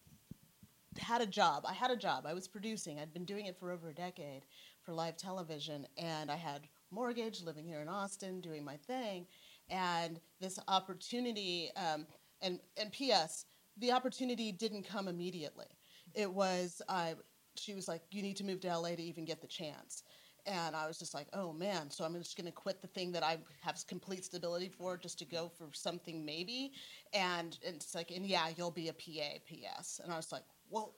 had 0.98 1.20
a 1.20 1.26
job. 1.26 1.64
I 1.68 1.72
had 1.72 1.90
a 1.90 1.96
job. 1.96 2.26
I 2.26 2.32
was 2.32 2.46
producing. 2.46 3.00
I'd 3.00 3.12
been 3.12 3.24
doing 3.24 3.46
it 3.46 3.58
for 3.58 3.72
over 3.72 3.90
a 3.90 3.94
decade 3.94 4.44
for 4.82 4.92
live 4.92 5.16
television, 5.16 5.84
and 5.98 6.30
I 6.30 6.36
had 6.36 6.62
mortgage, 6.92 7.42
living 7.42 7.66
here 7.66 7.80
in 7.80 7.88
Austin, 7.88 8.40
doing 8.40 8.64
my 8.64 8.76
thing, 8.76 9.26
and 9.68 10.20
this 10.40 10.60
opportunity. 10.68 11.70
Um, 11.76 12.06
and 12.42 12.60
and 12.76 12.92
P.S. 12.92 13.46
The 13.78 13.92
opportunity 13.92 14.52
didn't 14.52 14.84
come 14.84 15.08
immediately. 15.08 15.66
It 16.14 16.32
was 16.32 16.82
uh, 16.88 17.14
she 17.56 17.74
was 17.74 17.88
like, 17.88 18.02
"You 18.10 18.22
need 18.22 18.36
to 18.36 18.44
move 18.44 18.60
to 18.60 18.78
LA 18.78 18.90
to 18.90 19.02
even 19.02 19.24
get 19.24 19.40
the 19.40 19.46
chance." 19.46 20.02
And 20.46 20.76
I 20.76 20.86
was 20.86 20.98
just 20.98 21.14
like, 21.14 21.26
"Oh 21.32 21.52
man!" 21.52 21.90
So 21.90 22.04
I'm 22.04 22.14
just 22.14 22.36
going 22.36 22.46
to 22.46 22.52
quit 22.52 22.80
the 22.80 22.88
thing 22.88 23.12
that 23.12 23.22
I 23.22 23.38
have 23.60 23.82
complete 23.88 24.24
stability 24.24 24.68
for, 24.68 24.96
just 24.96 25.18
to 25.18 25.24
go 25.24 25.48
for 25.48 25.68
something 25.72 26.24
maybe. 26.24 26.72
And, 27.12 27.58
and 27.66 27.76
it's 27.76 27.94
like, 27.94 28.10
and 28.10 28.24
yeah, 28.24 28.48
you'll 28.56 28.70
be 28.70 28.88
a 28.88 28.92
PA, 28.92 29.38
P.S. 29.46 30.00
And 30.02 30.12
I 30.12 30.16
was 30.16 30.32
like, 30.32 30.44
"Well, 30.70 30.94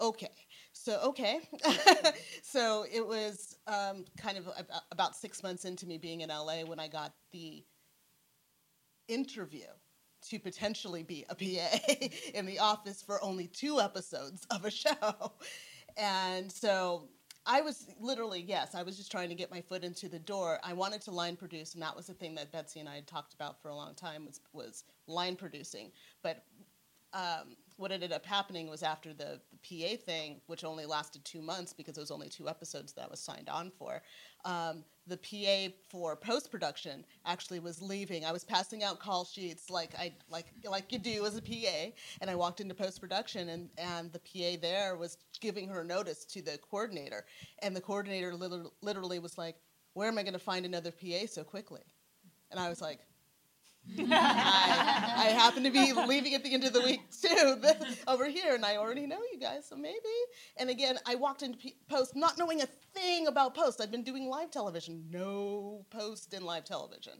okay 0.00 0.30
so 0.72 1.00
okay 1.04 1.40
so 2.42 2.84
it 2.90 3.06
was 3.06 3.58
um, 3.66 4.04
kind 4.16 4.38
of 4.38 4.48
about 4.90 5.16
six 5.16 5.42
months 5.42 5.64
into 5.64 5.86
me 5.86 5.98
being 5.98 6.20
in 6.20 6.28
la 6.28 6.54
when 6.64 6.80
i 6.80 6.88
got 6.88 7.12
the 7.32 7.64
interview 9.08 9.66
to 10.30 10.38
potentially 10.38 11.02
be 11.02 11.24
a 11.28 11.34
PA 11.34 12.08
in 12.34 12.46
the 12.46 12.58
office 12.58 13.02
for 13.02 13.22
only 13.22 13.46
two 13.46 13.80
episodes 13.80 14.46
of 14.50 14.64
a 14.64 14.70
show. 14.70 15.32
And 15.96 16.50
so 16.50 17.08
I 17.46 17.60
was 17.60 17.86
literally, 18.00 18.44
yes, 18.46 18.74
I 18.74 18.82
was 18.82 18.96
just 18.96 19.10
trying 19.10 19.28
to 19.28 19.34
get 19.34 19.50
my 19.50 19.60
foot 19.60 19.84
into 19.84 20.08
the 20.08 20.18
door. 20.18 20.58
I 20.64 20.72
wanted 20.72 21.00
to 21.02 21.12
line 21.12 21.36
produce, 21.36 21.74
and 21.74 21.82
that 21.82 21.94
was 21.94 22.08
the 22.08 22.14
thing 22.14 22.34
that 22.34 22.50
Betsy 22.50 22.80
and 22.80 22.88
I 22.88 22.96
had 22.96 23.06
talked 23.06 23.34
about 23.34 23.62
for 23.62 23.68
a 23.68 23.74
long 23.74 23.94
time 23.94 24.26
was, 24.26 24.40
was 24.52 24.84
line 25.06 25.36
producing. 25.36 25.92
But 26.22 26.42
um, 27.14 27.56
what 27.76 27.92
ended 27.92 28.12
up 28.12 28.24
happening 28.24 28.68
was 28.68 28.82
after 28.82 29.12
the, 29.12 29.40
the, 29.50 29.58
PA 29.66 29.96
thing, 29.96 30.40
which 30.46 30.64
only 30.64 30.86
lasted 30.86 31.24
two 31.24 31.42
months 31.42 31.72
because 31.72 31.96
it 31.96 32.00
was 32.00 32.10
only 32.10 32.28
two 32.28 32.48
episodes 32.48 32.92
that 32.92 33.04
I 33.04 33.08
was 33.08 33.20
signed 33.20 33.48
on 33.48 33.70
for, 33.76 34.02
um, 34.44 34.84
the 35.08 35.16
PA 35.16 35.74
for 35.88 36.16
post 36.16 36.50
production 36.50 37.04
actually 37.24 37.60
was 37.60 37.82
leaving. 37.82 38.24
I 38.24 38.32
was 38.32 38.44
passing 38.44 38.82
out 38.82 38.98
call 38.98 39.24
sheets 39.24 39.70
like 39.70 39.94
I 39.98 40.12
like 40.30 40.46
like 40.64 40.92
you 40.92 40.98
do 40.98 41.26
as 41.26 41.36
a 41.36 41.42
PA, 41.42 41.92
and 42.20 42.30
I 42.30 42.34
walked 42.34 42.60
into 42.60 42.74
post 42.74 43.00
production, 43.00 43.48
and 43.50 43.68
and 43.78 44.12
the 44.12 44.18
PA 44.18 44.60
there 44.60 44.96
was 44.96 45.18
giving 45.40 45.68
her 45.68 45.84
notice 45.84 46.24
to 46.26 46.42
the 46.42 46.58
coordinator, 46.58 47.24
and 47.60 47.74
the 47.74 47.80
coordinator 47.80 48.34
literally 48.82 49.18
was 49.18 49.38
like, 49.38 49.56
"Where 49.94 50.08
am 50.08 50.18
I 50.18 50.22
going 50.22 50.32
to 50.32 50.38
find 50.38 50.66
another 50.66 50.90
PA 50.90 51.26
so 51.26 51.44
quickly?" 51.44 51.82
And 52.50 52.58
I 52.60 52.68
was 52.68 52.80
like, 52.80 53.00
I, 53.98 55.14
I, 55.16 55.24
happen 55.30 55.62
to 55.64 55.70
be 55.70 55.92
leaving 55.92 56.34
at 56.34 56.42
the 56.42 56.52
end 56.52 56.64
of 56.64 56.72
the 56.72 56.82
week 56.82 57.00
too 57.22 57.60
over 58.06 58.28
here, 58.28 58.54
and 58.54 58.64
I 58.64 58.76
already 58.76 59.06
know 59.06 59.20
you 59.32 59.38
guys, 59.38 59.66
so 59.68 59.76
maybe. 59.76 59.96
And 60.56 60.70
again, 60.70 60.98
I 61.06 61.14
walked 61.14 61.42
into 61.42 61.70
post 61.88 62.16
not 62.16 62.38
knowing 62.38 62.62
a 62.62 62.66
thing 62.94 63.26
about 63.26 63.54
post. 63.54 63.80
I've 63.80 63.90
been 63.90 64.02
doing 64.02 64.28
live 64.28 64.50
television, 64.50 65.04
no 65.10 65.84
post 65.90 66.34
in 66.34 66.44
live 66.44 66.64
television. 66.64 67.14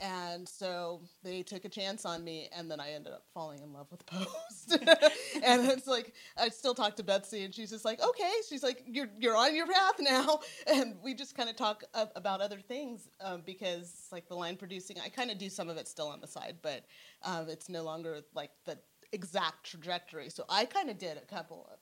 And 0.00 0.48
so 0.48 1.02
they 1.22 1.42
took 1.42 1.64
a 1.64 1.68
chance 1.68 2.04
on 2.04 2.24
me, 2.24 2.48
and 2.56 2.70
then 2.70 2.80
I 2.80 2.92
ended 2.92 3.12
up 3.12 3.24
falling 3.32 3.60
in 3.62 3.72
love 3.72 3.86
with 3.90 4.04
Post. 4.06 4.72
and 5.42 5.68
it's 5.70 5.86
like 5.86 6.12
I 6.36 6.48
still 6.48 6.74
talk 6.74 6.96
to 6.96 7.02
Betsy, 7.02 7.44
and 7.44 7.54
she's 7.54 7.70
just 7.70 7.84
like, 7.84 8.02
"Okay." 8.02 8.32
She's 8.48 8.62
like, 8.62 8.82
"You're 8.86 9.08
you're 9.18 9.36
on 9.36 9.54
your 9.54 9.66
path 9.66 9.94
now," 10.00 10.40
and 10.66 10.96
we 11.02 11.14
just 11.14 11.36
kind 11.36 11.48
of 11.48 11.56
talk 11.56 11.84
about 11.94 12.40
other 12.40 12.58
things 12.58 13.08
um, 13.20 13.42
because 13.44 14.08
like 14.12 14.28
the 14.28 14.34
line 14.34 14.56
producing, 14.56 14.96
I 15.04 15.08
kind 15.08 15.30
of 15.30 15.38
do 15.38 15.48
some 15.48 15.68
of 15.68 15.76
it 15.76 15.88
still 15.88 16.08
on 16.08 16.20
the 16.20 16.26
side, 16.28 16.56
but 16.62 16.84
um, 17.22 17.48
it's 17.48 17.68
no 17.68 17.82
longer 17.82 18.20
like 18.34 18.50
the 18.64 18.78
exact 19.12 19.64
trajectory. 19.64 20.28
So 20.28 20.44
I 20.48 20.64
kind 20.64 20.90
of 20.90 20.98
did 20.98 21.16
a 21.16 21.26
couple 21.34 21.68
of 21.72 21.78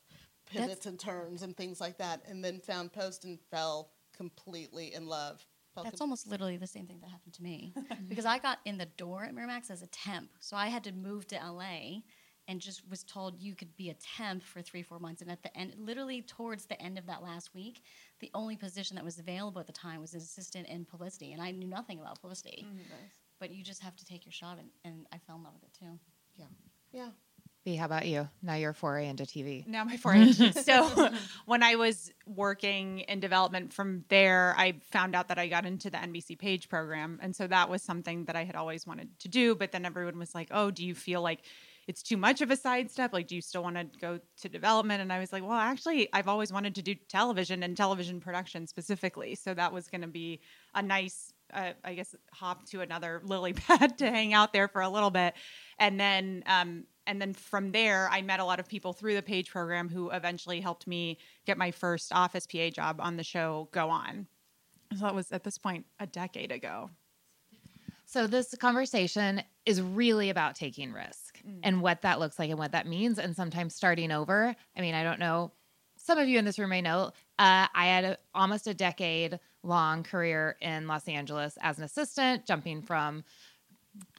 pivots 0.46 0.68
That's- 0.68 0.87
and 0.87 0.98
turns 0.98 1.42
and 1.42 1.57
things 1.57 1.81
like 1.81 1.98
that, 1.98 2.22
and 2.29 2.44
then 2.44 2.61
found 2.61 2.92
Post 2.92 3.25
and 3.25 3.38
fell 3.51 3.90
completely 4.16 4.92
in 4.92 5.07
love 5.07 5.44
that's 5.74 6.00
almost 6.00 6.26
literally 6.26 6.56
the 6.56 6.66
same 6.66 6.87
thing 6.87 7.00
that 7.00 7.11
happened 7.11 7.35
to 7.35 7.42
me. 7.42 7.74
Because 8.08 8.26
I 8.26 8.38
got 8.38 8.58
in 8.64 8.78
the 8.78 8.87
door 8.87 9.24
at 9.24 9.35
Miramax 9.35 9.70
as 9.70 9.82
a 9.82 9.87
temp, 9.87 10.30
so 10.40 10.56
I 10.56 10.66
had 10.68 10.85
to 10.85 10.92
move 10.92 11.26
to 11.28 11.37
LA 11.37 12.00
and 12.48 12.61
just 12.61 12.82
was 12.90 13.04
told 13.04 13.38
you 13.38 13.54
could 13.54 13.74
be 13.76 13.88
a 13.90 13.94
temp 13.94 14.42
for 14.42 14.61
three 14.61 14.82
four 14.82 14.98
months. 14.98 15.22
And 15.22 15.30
at 15.30 15.42
the 15.42 15.56
end 15.56 15.74
literally 15.78 16.22
towards 16.22 16.66
the 16.66 16.80
end 16.82 16.98
of 16.98 17.06
that 17.06 17.22
last 17.22 17.54
week 17.54 17.82
the 18.20 18.30
only 18.35 18.56
position 18.56 18.96
that 18.96 19.04
was 19.04 19.18
available 19.18 19.61
at 19.61 19.66
the 19.66 19.72
time 19.72 20.00
was 20.00 20.14
an 20.14 20.20
assistant 20.20 20.68
in 20.68 20.85
publicity. 20.85 21.32
And 21.32 21.40
i 21.40 21.50
knew 21.50 21.68
nothing 21.68 22.00
about 22.00 22.20
publicity. 22.20 22.66
Mm, 22.66 22.76
nice. 22.76 23.18
but 23.38 23.50
you 23.50 23.62
just 23.62 23.82
have 23.82 23.96
to 23.96 24.04
take 24.04 24.26
your 24.26 24.32
shot 24.32 24.58
and, 24.58 24.68
and 24.85 25.06
i 25.12 25.18
fell 25.18 25.37
in 25.37 25.44
love 25.44 25.54
with 25.54 25.64
it 25.64 25.78
too. 25.78 25.98
Yeah. 26.37 26.46
Yeah 26.92 27.11
B, 27.64 27.77
how 27.77 27.87
about 27.87 28.07
you? 28.07 28.29
Now 28.42 28.55
you're 28.55 28.70
a 28.70 28.75
foray 28.75 29.07
into 29.07 29.22
TV. 29.22 29.64
Now 29.68 29.85
my 29.85 29.96
foray 29.96 30.22
into 30.22 30.53
So 30.64 31.11
when 31.46 31.62
I 31.62 31.77
was 31.77 32.11
working 32.27 33.01
in 33.01 33.20
development 33.20 33.72
from 33.72 34.05
there, 34.09 34.55
I 34.59 34.81
found 34.90 35.14
out 35.14 35.29
that 35.29 35.38
I 35.38 35.46
got 35.46 35.64
into 35.64 35.88
the 35.88 35.98
NBC 35.98 36.38
Page 36.38 36.68
program. 36.68 37.20
And 37.22 37.37
so 37.37 37.46
that 37.46 37.68
was 37.70 37.83
something 37.83 38.25
that 38.25 38.35
I 38.35 38.42
had 38.44 38.57
always 38.57 38.85
wanted 38.85 39.16
to 39.20 39.29
do. 39.29 39.55
But 39.55 39.70
then 39.70 39.85
everyone 39.85 40.18
was 40.18 40.35
like, 40.35 40.48
oh, 40.51 40.72
do 40.72 40.85
you 40.85 40.94
feel 40.94 41.22
like 41.22 41.44
it's 41.87 42.03
too 42.03 42.16
much 42.16 42.40
of 42.40 42.51
a 42.51 42.57
sidestep? 42.57 43.12
Like, 43.12 43.29
do 43.29 43.37
you 43.37 43.40
still 43.40 43.62
want 43.62 43.77
to 43.77 43.87
go 44.01 44.18
to 44.40 44.48
development? 44.48 45.01
And 45.01 45.12
I 45.12 45.20
was 45.20 45.33
like, 45.33 45.42
well, 45.42 45.53
actually, 45.53 46.09
I've 46.12 46.29
always 46.29 46.53
wanted 46.53 46.75
to 46.77 46.83
do 46.83 46.94
television 47.09 47.62
and 47.62 47.77
television 47.77 48.20
production 48.20 48.66
specifically. 48.66 49.37
So 49.37 49.55
that 49.55 49.72
was 49.72 49.87
going 49.88 50.03
to 50.03 50.09
be 50.09 50.40
a 50.75 50.83
nice, 50.83 51.33
uh, 51.53 51.72
I 51.85 51.94
guess, 51.94 52.14
hop 52.33 52.66
to 52.70 52.81
another 52.81 53.20
lily 53.25 53.53
pad 53.53 53.98
to 53.98 54.11
hang 54.11 54.33
out 54.35 54.53
there 54.53 54.68
for 54.68 54.83
a 54.83 54.88
little 54.88 55.11
bit. 55.11 55.35
And 55.79 55.98
then 55.98 56.42
um, 56.46 56.85
and 57.07 57.21
then 57.21 57.33
from 57.33 57.73
there, 57.73 58.09
I 58.11 58.23
met 58.23 58.41
a 58.41 58.45
lot 58.45 58.61
of 58.61 58.69
people 58.69 58.93
through 58.93 59.15
the 59.15 59.23
page 59.23 59.51
program 59.51 59.88
who 59.88 60.11
eventually 60.11 60.61
helped 60.61 60.87
me 60.87 61.19
get 61.47 61.59
my 61.59 61.71
first 61.71 62.12
office 62.12 62.47
PA 62.47 62.71
job 62.71 63.01
on 63.01 63.17
the 63.17 63.25
show 63.25 63.69
Go 63.73 63.91
On. 63.91 64.27
So 64.97 65.05
that 65.05 65.15
was 65.15 65.33
at 65.33 65.43
this 65.43 65.59
point 65.59 65.87
a 65.99 66.07
decade 66.07 66.53
ago. 66.53 66.91
So 68.05 68.27
this 68.27 68.55
conversation 68.57 69.43
is 69.65 69.81
really 69.81 70.29
about 70.29 70.55
taking 70.55 70.93
risk. 70.93 71.41
and 71.62 71.81
what 71.81 72.03
that 72.03 72.21
looks 72.21 72.38
like 72.38 72.51
and 72.51 72.59
what 72.59 72.73
that 72.73 72.87
means. 72.87 73.19
And 73.19 73.35
sometimes 73.35 73.75
starting 73.75 74.12
over. 74.12 74.55
I 74.77 74.81
mean, 74.81 74.95
I 74.95 75.03
don't 75.03 75.19
know. 75.19 75.53
Some 75.97 76.19
of 76.19 76.29
you 76.29 76.38
in 76.38 76.45
this 76.45 76.59
room 76.59 76.71
may 76.71 76.83
know 76.83 77.12
uh, 77.38 77.67
I 77.75 77.87
had 77.87 78.05
a, 78.05 78.19
almost 78.35 78.67
a 78.67 78.75
decade 78.75 79.41
long 79.62 80.03
career 80.03 80.57
in 80.61 80.87
Los 80.87 81.09
Angeles 81.09 81.57
as 81.61 81.79
an 81.79 81.85
assistant, 81.85 82.45
jumping 82.47 82.83
from 82.83 83.25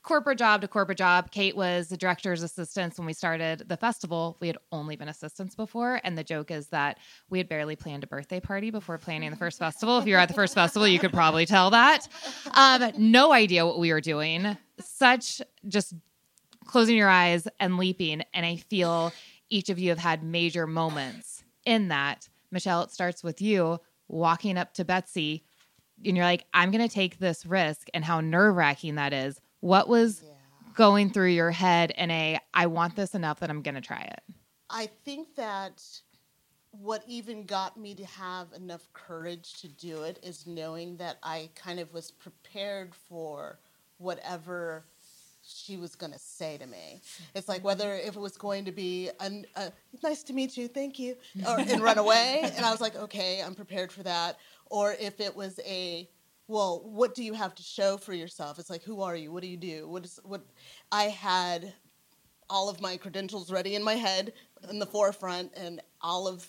corporate 0.03 0.38
job 0.38 0.62
to 0.62 0.67
corporate 0.67 0.97
job. 0.97 1.31
Kate 1.31 1.55
was 1.55 1.88
the 1.88 1.97
director's 1.97 2.43
assistant 2.43 2.97
when 2.97 3.07
we 3.07 3.13
started 3.13 3.63
the 3.67 3.77
festival. 3.77 4.38
We 4.39 4.47
had 4.47 4.57
only 4.71 4.95
been 4.95 5.07
assistants 5.07 5.55
before. 5.55 5.99
And 6.03 6.17
the 6.17 6.23
joke 6.23 6.51
is 6.51 6.67
that 6.67 6.99
we 7.29 7.38
had 7.38 7.49
barely 7.49 7.75
planned 7.75 8.03
a 8.03 8.07
birthday 8.07 8.39
party 8.39 8.69
before 8.69 8.97
planning 8.97 9.31
the 9.31 9.38
first 9.38 9.59
festival. 9.59 9.97
If 9.97 10.05
you 10.05 10.13
were 10.13 10.19
at 10.19 10.27
the 10.27 10.33
first 10.33 10.53
festival, 10.53 10.88
you 10.88 10.99
could 10.99 11.13
probably 11.13 11.45
tell 11.45 11.71
that. 11.71 12.07
Um, 12.51 12.91
no 12.97 13.31
idea 13.31 13.65
what 13.65 13.79
we 13.79 13.91
were 13.91 14.01
doing. 14.01 14.57
Such 14.79 15.41
just 15.67 15.93
closing 16.65 16.97
your 16.97 17.09
eyes 17.09 17.47
and 17.59 17.77
leaping. 17.77 18.23
And 18.33 18.45
I 18.45 18.57
feel 18.57 19.13
each 19.49 19.69
of 19.69 19.79
you 19.79 19.89
have 19.89 19.99
had 19.99 20.23
major 20.23 20.67
moments 20.67 21.43
in 21.65 21.88
that. 21.88 22.27
Michele, 22.51 22.83
it 22.83 22.91
starts 22.91 23.23
with 23.23 23.41
you 23.41 23.79
walking 24.07 24.57
up 24.57 24.73
to 24.75 24.86
Betsy 24.86 25.43
and 26.05 26.17
you're 26.17 26.25
like, 26.25 26.45
I'm 26.53 26.71
going 26.71 26.88
to 26.88 26.93
take 26.93 27.19
this 27.19 27.45
risk 27.45 27.88
and 27.93 28.03
how 28.03 28.21
nerve 28.21 28.55
wracking 28.55 28.95
that 28.95 29.13
is. 29.13 29.39
What 29.63 29.88
was 29.88 30.21
Yeah. 30.21 30.30
going 30.76 31.10
through 31.10 31.30
your 31.30 31.52
head 31.52 31.91
in 31.91 32.12
a, 32.12 32.38
I 32.54 32.65
want 32.65 32.97
this 32.97 33.15
enough 33.15 33.39
that 33.39 33.49
I'm 33.49 33.62
going 33.62 33.76
to 33.76 33.82
try 33.82 34.02
it? 34.02 34.21
I 34.69 34.88
think 35.06 35.36
that 35.36 35.82
what 36.71 37.02
even 37.08 37.45
got 37.45 37.78
me 37.78 37.95
to 37.95 38.06
have 38.06 38.52
enough 38.52 38.91
courage 38.91 39.62
to 39.62 39.69
do 39.69 40.04
it 40.04 40.19
is 40.21 40.45
knowing 40.45 40.97
that 40.97 41.17
I 41.23 41.49
kind 41.56 41.80
of 41.80 41.93
was 41.93 42.12
prepared 42.12 42.93
for 42.93 43.60
whatever 43.99 44.84
she 45.45 45.78
was 45.78 45.95
going 45.95 46.12
to 46.12 46.19
say 46.19 46.58
to 46.58 46.65
me. 46.65 47.02
It's 47.34 47.47
like 47.47 47.63
whether 47.63 47.88
mm-hmm. 47.88 48.08
if 48.10 48.17
it 48.17 48.19
was 48.19 48.36
going 48.36 48.65
to 48.65 48.73
be 48.73 49.12
an, 49.21 49.45
a 49.56 49.71
nice 50.04 50.23
to 50.23 50.34
meet 50.34 50.58
you, 50.58 50.67
thank 50.67 50.99
you, 50.99 51.15
or 51.47 51.60
and 51.60 51.82
run 51.82 51.97
away, 51.97 52.41
and 52.56 52.65
I 52.65 52.71
was 52.71 52.82
like, 52.82 52.95
okay, 52.97 53.41
I'm 53.41 53.56
prepared 53.56 53.93
for 53.93 54.04
that. 54.04 54.39
Or 54.65 54.93
if 54.99 55.21
it 55.21 55.34
was 55.34 55.60
a 55.65 56.10
well, 56.47 56.82
what 56.86 57.15
do 57.15 57.23
you 57.23 57.34
have 57.34 57.56
to 57.56 57.63
show 57.63 57.97
for 57.97 58.13
yourself? 58.13 58.60
It's 58.60 58.69
like, 58.69 58.84
who 58.84 59.01
are 59.01 59.15
you? 59.15 59.32
What 59.32 59.43
do 59.43 59.49
you 59.49 59.58
do? 59.58 59.88
What 59.88 60.06
is 60.06 60.19
what? 60.23 60.41
I 60.91 61.03
had 61.03 61.73
all 62.49 62.69
of 62.69 62.82
my 62.82 62.97
credentials 62.97 63.51
ready 63.51 63.75
in 63.75 63.84
my 63.84 63.95
head 63.95 64.34
in 64.69 64.79
the 64.79 64.86
forefront 64.86 65.51
and 65.56 65.82
all 66.01 66.27
of 66.27 66.47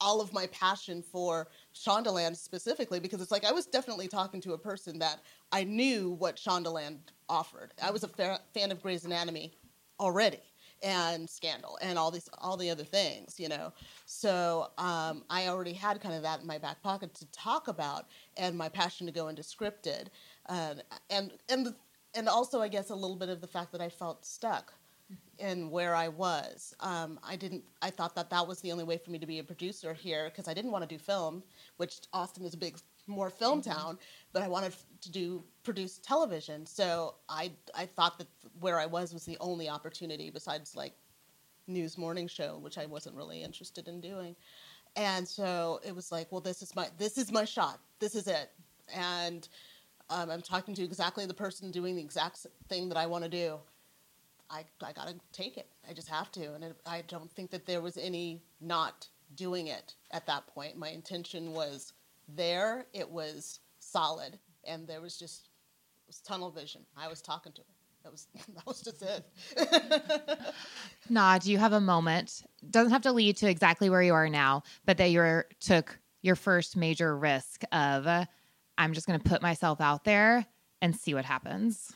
all 0.00 0.20
of 0.20 0.32
my 0.32 0.46
passion 0.48 1.02
for 1.02 1.48
Shondaland 1.74 2.36
specifically 2.36 3.00
because 3.00 3.22
it's 3.22 3.30
like 3.30 3.46
I 3.46 3.52
was 3.52 3.66
definitely 3.66 4.08
talking 4.08 4.40
to 4.42 4.52
a 4.52 4.58
person 4.58 4.98
that 4.98 5.20
I 5.52 5.64
knew 5.64 6.10
what 6.10 6.36
Shondaland 6.36 6.98
offered. 7.28 7.72
I 7.82 7.90
was 7.90 8.04
a 8.04 8.08
mm-hmm. 8.08 8.34
fa- 8.34 8.40
fan 8.52 8.70
of 8.70 8.82
Grey's 8.82 9.04
Anatomy 9.04 9.54
already 9.98 10.42
and 10.82 11.28
Scandal 11.28 11.78
and 11.82 11.98
all 11.98 12.10
these 12.10 12.28
all 12.38 12.56
the 12.56 12.70
other 12.70 12.84
things, 12.84 13.38
you 13.38 13.48
know. 13.48 13.72
So 14.04 14.70
um, 14.78 15.24
I 15.30 15.48
already 15.48 15.72
had 15.72 16.00
kind 16.00 16.14
of 16.14 16.22
that 16.22 16.40
in 16.40 16.46
my 16.46 16.58
back 16.58 16.82
pocket 16.82 17.14
to 17.14 17.26
talk 17.32 17.68
about 17.68 18.06
and 18.36 18.56
my 18.56 18.68
passion 18.68 19.06
to 19.06 19.12
go 19.12 19.28
into 19.28 19.42
scripted 19.42 20.08
and 20.48 20.82
and 21.10 21.32
and 21.48 21.74
and 22.14 22.28
also 22.28 22.60
I 22.60 22.68
guess 22.68 22.90
a 22.90 22.94
little 22.94 23.16
bit 23.16 23.28
of 23.28 23.40
the 23.40 23.46
fact 23.46 23.72
that 23.72 23.80
I 23.80 23.88
felt 23.88 24.24
stuck 24.24 24.72
in 25.38 25.70
where 25.70 25.94
I 25.94 26.08
was. 26.08 26.74
Um, 26.80 27.18
I 27.22 27.36
didn't. 27.36 27.64
I 27.82 27.90
thought 27.90 28.14
that 28.14 28.30
that 28.30 28.46
was 28.46 28.60
the 28.60 28.72
only 28.72 28.84
way 28.84 28.98
for 28.98 29.10
me 29.10 29.18
to 29.18 29.26
be 29.26 29.38
a 29.38 29.44
producer 29.44 29.94
here 29.94 30.30
because 30.30 30.48
I 30.48 30.54
didn't 30.54 30.72
want 30.72 30.88
to 30.88 30.94
do 30.94 30.98
film, 30.98 31.42
which 31.76 32.00
Austin 32.12 32.44
is 32.44 32.54
a 32.54 32.56
big, 32.56 32.78
more 33.06 33.30
film 33.30 33.62
town. 33.62 33.98
But 34.32 34.42
I 34.42 34.48
wanted 34.48 34.74
to 35.02 35.10
do 35.10 35.44
produce 35.62 35.98
television. 35.98 36.66
So 36.66 37.14
I 37.28 37.52
I 37.74 37.86
thought 37.86 38.18
that 38.18 38.28
where 38.60 38.78
I 38.78 38.86
was 38.86 39.12
was 39.12 39.24
the 39.24 39.36
only 39.40 39.68
opportunity 39.68 40.30
besides 40.30 40.76
like 40.76 40.94
news 41.66 41.98
morning 41.98 42.28
show, 42.28 42.58
which 42.58 42.78
I 42.78 42.86
wasn't 42.86 43.16
really 43.16 43.42
interested 43.42 43.88
in 43.88 44.00
doing. 44.00 44.36
And 44.94 45.26
so 45.28 45.80
it 45.84 45.94
was 45.94 46.10
like, 46.10 46.30
well, 46.32 46.40
this 46.40 46.62
is 46.62 46.74
my 46.74 46.88
this 46.98 47.18
is 47.18 47.32
my 47.32 47.44
shot. 47.44 47.80
This 47.98 48.14
is 48.14 48.26
it. 48.26 48.50
And 48.94 49.48
um, 50.08 50.30
I'm 50.30 50.42
talking 50.42 50.74
to 50.74 50.84
exactly 50.84 51.26
the 51.26 51.34
person 51.34 51.70
doing 51.70 51.96
the 51.96 52.02
exact 52.02 52.46
thing 52.68 52.88
that 52.88 52.98
I 52.98 53.06
want 53.06 53.24
to 53.24 53.30
do. 53.30 53.58
I, 54.48 54.64
I 54.82 54.92
got 54.92 55.08
to 55.08 55.16
take 55.32 55.56
it. 55.56 55.66
I 55.88 55.92
just 55.92 56.08
have 56.08 56.30
to. 56.32 56.54
And 56.54 56.62
it, 56.62 56.76
I 56.86 57.02
don't 57.08 57.30
think 57.32 57.50
that 57.50 57.66
there 57.66 57.80
was 57.80 57.96
any 57.96 58.42
not 58.60 59.08
doing 59.34 59.66
it 59.66 59.94
at 60.12 60.26
that 60.26 60.46
point. 60.46 60.76
My 60.76 60.90
intention 60.90 61.52
was 61.52 61.92
there, 62.28 62.86
it 62.92 63.08
was 63.08 63.60
solid, 63.78 64.38
and 64.64 64.86
there 64.86 65.00
was 65.00 65.18
just 65.18 65.48
it 65.98 66.08
was 66.08 66.20
tunnel 66.20 66.50
vision. 66.50 66.82
I 66.96 67.08
was 67.08 67.20
talking 67.20 67.52
to 67.52 67.60
her. 67.62 67.66
That 68.04 68.12
was 68.12 68.28
that 68.54 68.66
was 68.66 68.82
just 68.82 69.02
it. 69.02 69.26
Ngoc, 71.10 71.42
do 71.44 71.52
you 71.52 71.58
have 71.58 71.72
a 71.72 71.80
moment? 71.80 72.42
Doesn't 72.70 72.92
have 72.92 73.02
to 73.02 73.12
lead 73.12 73.36
to 73.38 73.48
exactly 73.48 73.90
where 73.90 74.02
you 74.02 74.14
are 74.14 74.28
now, 74.28 74.62
but 74.84 74.96
that 74.98 75.10
you 75.10 75.42
took 75.60 75.98
your 76.22 76.36
first 76.36 76.76
major 76.76 77.16
risk 77.16 77.62
of, 77.72 78.06
uh, 78.06 78.26
I'm 78.76 78.92
just 78.92 79.06
going 79.06 79.20
to 79.20 79.28
put 79.28 79.42
myself 79.42 79.80
out 79.80 80.04
there 80.04 80.46
and 80.82 80.94
see 80.94 81.14
what 81.14 81.24
happens. 81.24 81.92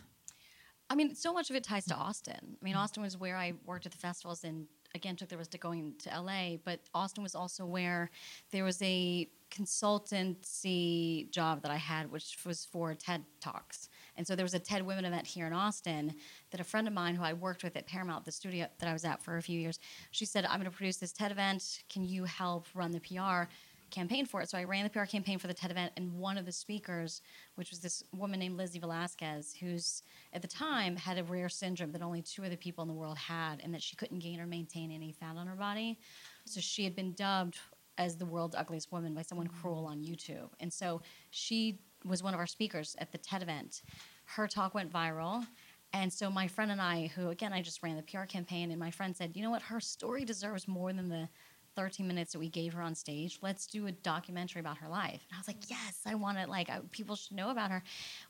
I 0.89 0.95
mean, 0.95 1.15
so 1.15 1.33
much 1.33 1.51
of 1.51 1.57
it 1.57 1.65
ties 1.65 1.85
to 1.87 1.95
Austin. 1.95 2.57
I 2.61 2.65
mean, 2.65 2.75
Austin 2.75 3.03
was 3.03 3.17
where 3.17 3.37
I 3.37 3.55
worked 3.65 3.87
at 3.87 3.93
the 3.93 3.99
festivals 3.99 4.43
and 4.43 4.67
again 4.95 5.17
took 5.17 5.29
the 5.29 5.37
risk 5.37 5.55
of 5.55 5.61
going 5.61 5.95
to 6.01 6.21
LA, 6.21 6.57
but 6.65 6.81
Austin 6.95 7.23
was 7.23 7.35
also 7.35 7.65
where 7.65 8.11
there 8.51 8.65
was 8.65 8.81
a 8.83 9.29
consultancy 9.51 11.31
job 11.31 11.63
that 11.63 11.71
I 11.71 11.77
had, 11.77 12.11
which 12.11 12.39
was 12.47 12.65
for 12.65 12.95
TED 12.95 13.25
Talks. 13.41 13.89
And 14.17 14.27
so 14.27 14.37
there 14.37 14.45
was 14.45 14.55
a 14.55 14.59
TED 14.59 14.87
Women 14.87 15.05
event 15.05 15.27
here 15.27 15.47
in 15.47 15.53
Austin 15.53 16.15
that 16.51 16.61
a 16.61 16.65
friend 16.65 16.87
of 16.87 16.95
mine 16.95 17.15
who 17.15 17.23
I 17.23 17.33
worked 17.33 17.65
with 17.65 17.77
at 17.77 17.87
Paramount, 17.87 18.25
the 18.25 18.33
studio 18.33 18.67
that 18.79 18.89
I 18.89 18.93
was 18.93 19.05
at 19.05 19.23
for 19.23 19.37
a 19.37 19.43
few 19.43 19.59
years, 19.59 19.79
she 20.11 20.25
said, 20.25 20.45
I'm 20.45 20.61
going 20.61 20.71
to 20.71 20.77
produce 20.77 20.97
this 20.97 21.13
TED 21.13 21.33
event. 21.33 21.83
Can 21.89 22.05
you 22.05 22.25
help 22.25 22.67
run 22.75 22.93
the 22.93 23.01
PR? 23.01 23.51
Campaign 23.91 24.27
for 24.27 24.41
it. 24.41 24.51
So 24.51 24.59
I 24.59 24.65
ran 24.65 24.85
the 24.85 24.91
PR 24.91 25.05
campaign 25.05 25.39
for 25.39 25.47
the 25.47 25.55
TED 25.55 25.71
event, 25.71 25.93
and 25.97 26.13
one 26.15 26.39
of 26.39 26.47
the 26.47 26.53
speakers, 26.53 27.23
which 27.55 27.71
was 27.71 27.81
this 27.81 28.03
woman 28.17 28.41
named 28.41 28.57
Lizzie 28.57 28.79
Velasquez, 28.79 29.55
who's 29.59 30.03
at 30.33 30.43
the 30.43 30.49
time 30.49 30.97
had 30.97 31.19
a 31.19 31.25
rare 31.25 31.49
syndrome 31.49 31.93
that 31.93 32.03
only 32.03 32.23
two 32.23 32.45
other 32.45 32.57
people 32.57 32.83
in 32.83 32.89
the 32.89 32.95
world 32.95 33.19
had, 33.19 33.61
and 33.63 33.75
that 33.75 33.83
she 33.83 33.97
couldn't 33.97 34.21
gain 34.21 34.41
or 34.41 34.47
maintain 34.47 34.91
any 34.91 35.13
fat 35.13 35.37
on 35.37 35.47
her 35.47 35.57
body. 35.57 35.99
So 36.45 36.61
she 36.61 36.85
had 36.85 36.95
been 36.95 37.13
dubbed 37.13 37.59
as 37.99 38.17
the 38.17 38.27
world's 38.27 38.57
ugliest 38.57 38.91
woman 38.93 39.15
by 39.15 39.23
someone 39.23 39.49
mm-hmm. 39.49 39.61
cruel 39.61 39.87
on 39.87 40.03
YouTube. 40.03 40.49
And 40.59 40.73
so 40.73 41.03
she 41.31 41.81
was 42.05 42.23
one 42.23 42.33
of 42.33 42.41
our 42.41 42.47
speakers 42.47 42.97
at 42.99 43.13
the 43.13 43.19
TED 43.19 43.43
event. 43.43 43.83
Her 44.25 44.49
talk 44.49 44.75
went 44.75 44.91
viral. 44.91 45.47
And 45.93 46.13
so 46.13 46.31
my 46.31 46.47
friend 46.47 46.71
and 46.71 46.81
I, 46.81 47.09
who 47.15 47.31
again 47.31 47.53
I 47.53 47.63
just 47.63 47.83
ran 47.83 47.97
the 47.97 48.03
PR 48.03 48.23
campaign, 48.23 48.71
and 48.71 48.79
my 48.79 48.91
friend 48.91 49.15
said, 49.17 49.33
you 49.35 49.43
know 49.43 49.51
what, 49.51 49.63
her 49.63 49.81
story 49.81 50.25
deserves 50.25 50.69
more 50.69 50.93
than 50.93 51.09
the 51.09 51.29
13 51.81 52.07
minutes 52.07 52.33
that 52.33 52.39
we 52.39 52.51
gave 52.51 52.75
her 52.75 52.83
on 52.83 52.95
stage. 52.95 53.39
Let's 53.41 53.67
do 53.67 53.87
a 53.87 53.93
documentary 53.93 54.61
about 54.61 54.77
her 54.77 54.89
life. 54.89 55.25
And 55.31 55.35
I 55.35 55.39
was 55.39 55.49
like, 55.49 55.71
yes, 55.71 56.03
I 56.05 56.15
want 56.15 56.37
it. 56.37 56.51
Like, 56.51 56.69
I, 56.69 56.81
people 56.91 57.17
should 57.17 57.35
know 57.35 57.49
about 57.49 57.71
her. 57.71 57.83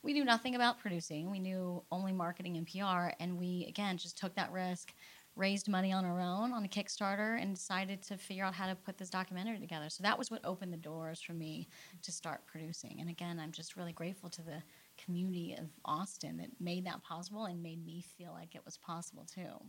We 0.05 0.13
knew 0.13 0.25
nothing 0.25 0.55
about 0.55 0.79
producing. 0.79 1.33
We 1.33 1.41
knew 1.41 1.83
only 1.91 2.13
marketing 2.13 2.59
and 2.59 2.65
PR. 2.65 3.13
And 3.19 3.37
we, 3.37 3.67
again, 3.69 3.97
just 3.97 4.17
took 4.17 4.37
that 4.37 4.53
risk, 4.53 4.95
raised 5.35 5.69
money 5.69 5.93
on 5.93 6.05
our 6.05 6.21
own 6.21 6.53
on 6.53 6.65
a 6.65 6.69
Kickstarter, 6.69 7.43
and 7.43 7.57
decided 7.57 8.03
to 8.03 8.17
figure 8.17 8.45
out 8.45 8.55
how 8.55 8.69
to 8.69 8.77
put 8.77 8.99
this 8.99 9.11
documentary 9.11 9.59
together. 9.59 9.89
So 9.89 10.05
that 10.05 10.17
was 10.17 10.31
what 10.31 10.45
opened 10.45 10.73
the 10.73 10.77
doors 10.77 11.21
for 11.21 11.33
me 11.33 11.67
to 12.03 12.13
start 12.13 12.47
producing. 12.47 13.01
And 13.01 13.11
again, 13.11 13.41
I'm 13.41 13.51
just 13.51 13.75
really 13.75 13.93
grateful 13.93 14.31
to 14.31 14.43
the 14.43 14.63
community 14.97 15.57
of 15.59 15.67
Austin 15.85 16.37
that 16.37 16.51
made 16.61 16.87
that 16.87 17.03
possible 17.03 17.47
and 17.47 17.61
made 17.61 17.85
me 17.85 18.05
feel 18.17 18.31
like 18.31 18.55
it 18.55 18.65
was 18.65 18.77
possible 18.77 19.27
too. 19.35 19.67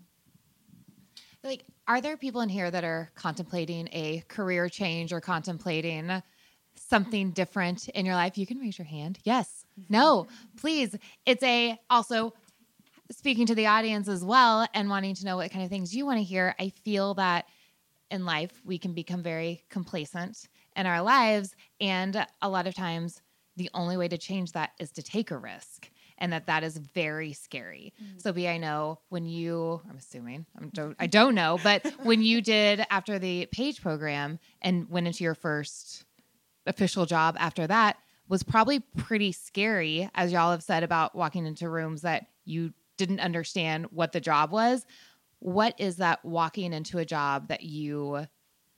Like, 1.43 1.63
are 1.87 2.01
there 2.01 2.17
people 2.17 2.41
in 2.41 2.49
here 2.49 2.69
that 2.69 2.83
are 2.83 3.09
contemplating 3.15 3.89
a 3.91 4.23
career 4.27 4.69
change 4.69 5.11
or 5.11 5.19
contemplating 5.19 6.21
something 6.75 7.31
different 7.31 7.89
in 7.89 8.05
your 8.05 8.15
life? 8.15 8.37
You 8.37 8.45
can 8.45 8.59
raise 8.59 8.77
your 8.77 8.85
hand. 8.85 9.19
Yes. 9.23 9.65
No, 9.89 10.27
please. 10.57 10.95
It's 11.25 11.43
a 11.43 11.79
also 11.89 12.33
speaking 13.11 13.45
to 13.47 13.55
the 13.55 13.67
audience 13.67 14.07
as 14.07 14.23
well 14.23 14.67
and 14.73 14.89
wanting 14.89 15.15
to 15.15 15.25
know 15.25 15.37
what 15.37 15.51
kind 15.51 15.63
of 15.63 15.69
things 15.69 15.95
you 15.95 16.05
want 16.05 16.19
to 16.19 16.23
hear. 16.23 16.55
I 16.59 16.69
feel 16.69 17.15
that 17.15 17.45
in 18.09 18.25
life 18.25 18.61
we 18.63 18.77
can 18.77 18.93
become 18.93 19.23
very 19.23 19.63
complacent 19.69 20.47
in 20.75 20.85
our 20.85 21.01
lives 21.01 21.55
and 21.79 22.25
a 22.41 22.49
lot 22.49 22.67
of 22.67 22.75
times 22.75 23.21
the 23.57 23.69
only 23.73 23.97
way 23.97 24.07
to 24.07 24.17
change 24.17 24.53
that 24.53 24.71
is 24.79 24.91
to 24.91 25.03
take 25.03 25.31
a 25.31 25.37
risk 25.37 25.89
and 26.21 26.31
that 26.31 26.45
that 26.45 26.63
is 26.63 26.77
very 26.77 27.33
scary. 27.33 27.93
Mm-hmm. 28.01 28.19
So, 28.19 28.31
B, 28.31 28.47
I 28.47 28.57
know 28.57 28.99
when 29.09 29.25
you, 29.25 29.81
I'm 29.89 29.97
assuming, 29.97 30.45
I 30.57 30.65
don't, 30.65 30.95
I 30.99 31.07
don't 31.07 31.35
know, 31.35 31.59
but 31.61 31.85
when 32.03 32.21
you 32.21 32.41
did 32.41 32.85
after 32.89 33.19
the 33.19 33.47
page 33.47 33.81
program 33.81 34.39
and 34.61 34.89
went 34.89 35.07
into 35.07 35.25
your 35.25 35.35
first 35.35 36.05
official 36.67 37.05
job 37.07 37.35
after 37.39 37.67
that 37.67 37.97
was 38.29 38.43
probably 38.43 38.79
pretty 38.79 39.31
scary, 39.33 40.09
as 40.15 40.31
y'all 40.31 40.51
have 40.51 40.63
said 40.63 40.83
about 40.83 41.15
walking 41.15 41.45
into 41.45 41.67
rooms 41.67 42.03
that 42.03 42.27
you 42.45 42.71
didn't 42.97 43.19
understand 43.19 43.87
what 43.91 44.11
the 44.13 44.21
job 44.21 44.51
was. 44.51 44.85
What 45.39 45.73
is 45.79 45.97
that 45.97 46.23
walking 46.23 46.71
into 46.71 46.99
a 46.99 47.05
job 47.05 47.47
that 47.47 47.63
you 47.63 48.27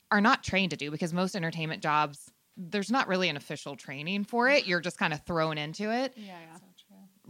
are 0.10 0.22
not 0.22 0.44
trained 0.44 0.72
to 0.72 0.78
do? 0.78 0.90
Because 0.90 1.14
most 1.14 1.36
entertainment 1.36 1.84
jobs, 1.84 2.32
there's 2.56 2.90
not 2.90 3.10
really 3.10 3.28
an 3.28 3.36
official 3.36 3.76
training 3.76 4.24
for 4.24 4.50
it. 4.50 4.66
You're 4.66 4.80
just 4.80 4.98
kind 4.98 5.14
of 5.14 5.26
thrown 5.26 5.58
into 5.58 5.92
it 5.92 6.14
Yeah, 6.16 6.38
yeah. 6.40 6.58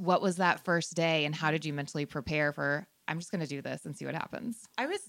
What 0.03 0.21
was 0.21 0.35
that 0.37 0.63
first 0.63 0.95
day 0.95 1.25
and 1.25 1.33
how 1.33 1.51
did 1.51 1.65
you 1.65 1.73
mentally 1.73 2.05
prepare 2.05 2.51
for 2.51 2.87
I'm 3.07 3.19
just 3.19 3.31
going 3.31 3.41
to 3.41 3.47
do 3.47 3.61
this 3.61 3.85
and 3.85 3.95
see 3.95 4.05
what 4.05 4.15
happens. 4.15 4.57
I 4.77 4.85
was 4.85 4.99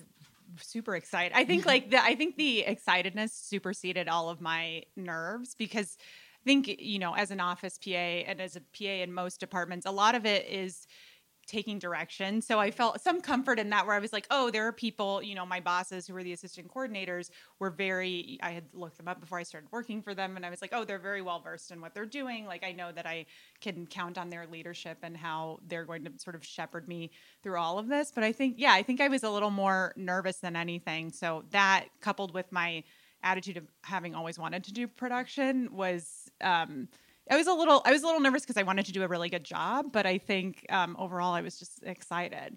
super 0.61 0.96
excited. 0.96 1.37
I 1.37 1.44
think 1.44 1.62
mm-hmm. 1.62 1.68
like 1.68 1.90
the 1.90 2.02
I 2.02 2.14
think 2.14 2.37
the 2.37 2.64
excitedness 2.66 3.30
superseded 3.30 4.09
all 4.09 4.30
of 4.30 4.40
my 4.40 4.83
nerves 4.96 5.54
because 5.54 5.96
I 6.00 6.44
think 6.44 6.68
you 6.80 6.98
know 6.98 7.14
as 7.14 7.30
an 7.30 7.40
office 7.40 7.78
PA 7.78 7.90
and 7.90 8.40
as 8.40 8.57
a 8.57 8.61
PA 8.61 8.85
in 9.02 9.12
most 9.12 9.40
departments, 9.40 9.87
a 9.87 9.90
lot 9.90 10.14
of 10.14 10.26
it 10.26 10.46
is 10.48 10.87
taking 11.46 11.78
direction. 11.78 12.40
So 12.40 12.59
I 12.59 12.70
felt 12.70 13.00
some 13.00 13.20
comfort 13.20 13.59
in 13.59 13.70
that 13.70 13.87
where 13.87 13.94
I 13.94 13.98
was 13.98 14.12
like, 14.12 14.26
oh, 14.30 14.50
there 14.50 14.66
are 14.66 14.72
people, 14.72 15.22
you 15.22 15.35
know, 15.35 15.46
my 15.46 15.61
bosses 15.61 16.07
who 16.07 16.14
were 16.14 16.22
the 16.22 16.33
assistant 16.33 16.68
coordinators 16.68 17.30
were 17.59 17.70
very, 17.70 18.38
I 18.42 18.50
had 18.50 18.64
looked 18.72 18.96
them 18.96 19.09
up 19.09 19.20
before 19.20 19.38
I 19.38 19.42
started 19.42 19.68
working 19.72 20.02
for 20.02 20.14
them. 20.14 20.37
And 20.37 20.44
I 20.44 20.50
was 20.50 20.62
like, 20.62 20.72
oh, 20.72 20.85
they're 20.85 20.98
very 20.98 21.22
well 21.22 21.40
versed 21.40 21.70
in 21.70 21.80
what 21.80 21.94
they're 21.94 22.07
doing. 22.07 22.46
Like, 22.46 22.64
I 22.64 22.72
know 22.72 22.92
that 22.92 23.07
I 23.07 23.26
can 23.61 23.87
count 23.87 24.18
on 24.18 24.30
their 24.30 24.46
leadership 24.46 24.98
and 25.02 25.16
how 25.16 25.61
they're 25.66 25.85
going 25.85 26.04
to 26.04 26.12
sort 26.18 26.37
of 26.37 26.44
shepherd 26.44 26.88
me 26.88 27.11
through 27.42 27.59
all 27.59 27.78
of 27.78 27.88
this. 27.88 28.12
But 28.14 28.24
I 28.24 28.33
think, 28.33 28.57
yeah, 28.59 28.72
I 28.72 28.83
think 28.83 29.00
I 29.00 29.09
was 29.09 29.22
a 29.22 29.30
little 29.30 29.50
more 29.50 29.92
nervous 29.96 30.37
than 30.38 30.57
anything. 30.57 31.12
So 31.12 31.44
that 31.50 31.87
coupled 32.00 32.35
with 32.35 32.50
my 32.52 32.85
attitude 33.22 33.57
of 33.57 33.64
having 33.83 34.14
always 34.14 34.38
wanted 34.38 34.64
to 34.64 34.72
do 34.72 34.87
production 34.87 35.68
was, 35.72 36.30
um, 36.42 36.88
I 37.31 37.37
was 37.37 37.47
a 37.47 37.55
little 37.55 37.83
I 37.85 37.93
was 37.93 38.03
a 38.03 38.07
little 38.07 38.21
nervous 38.21 38.43
because 38.43 38.57
I 38.57 38.63
wanted 38.63 38.87
to 38.87 38.93
do 38.93 39.03
a 39.03 39.09
really 39.09 39.29
good 39.29 39.45
job, 39.45 39.93
but 39.93 40.07
I 40.07 40.19
think 40.19 40.67
um, 40.69 40.97
overall 40.99 41.33
I 41.33 41.41
was 41.41 41.59
just 41.59 41.83
excited. 41.83 42.57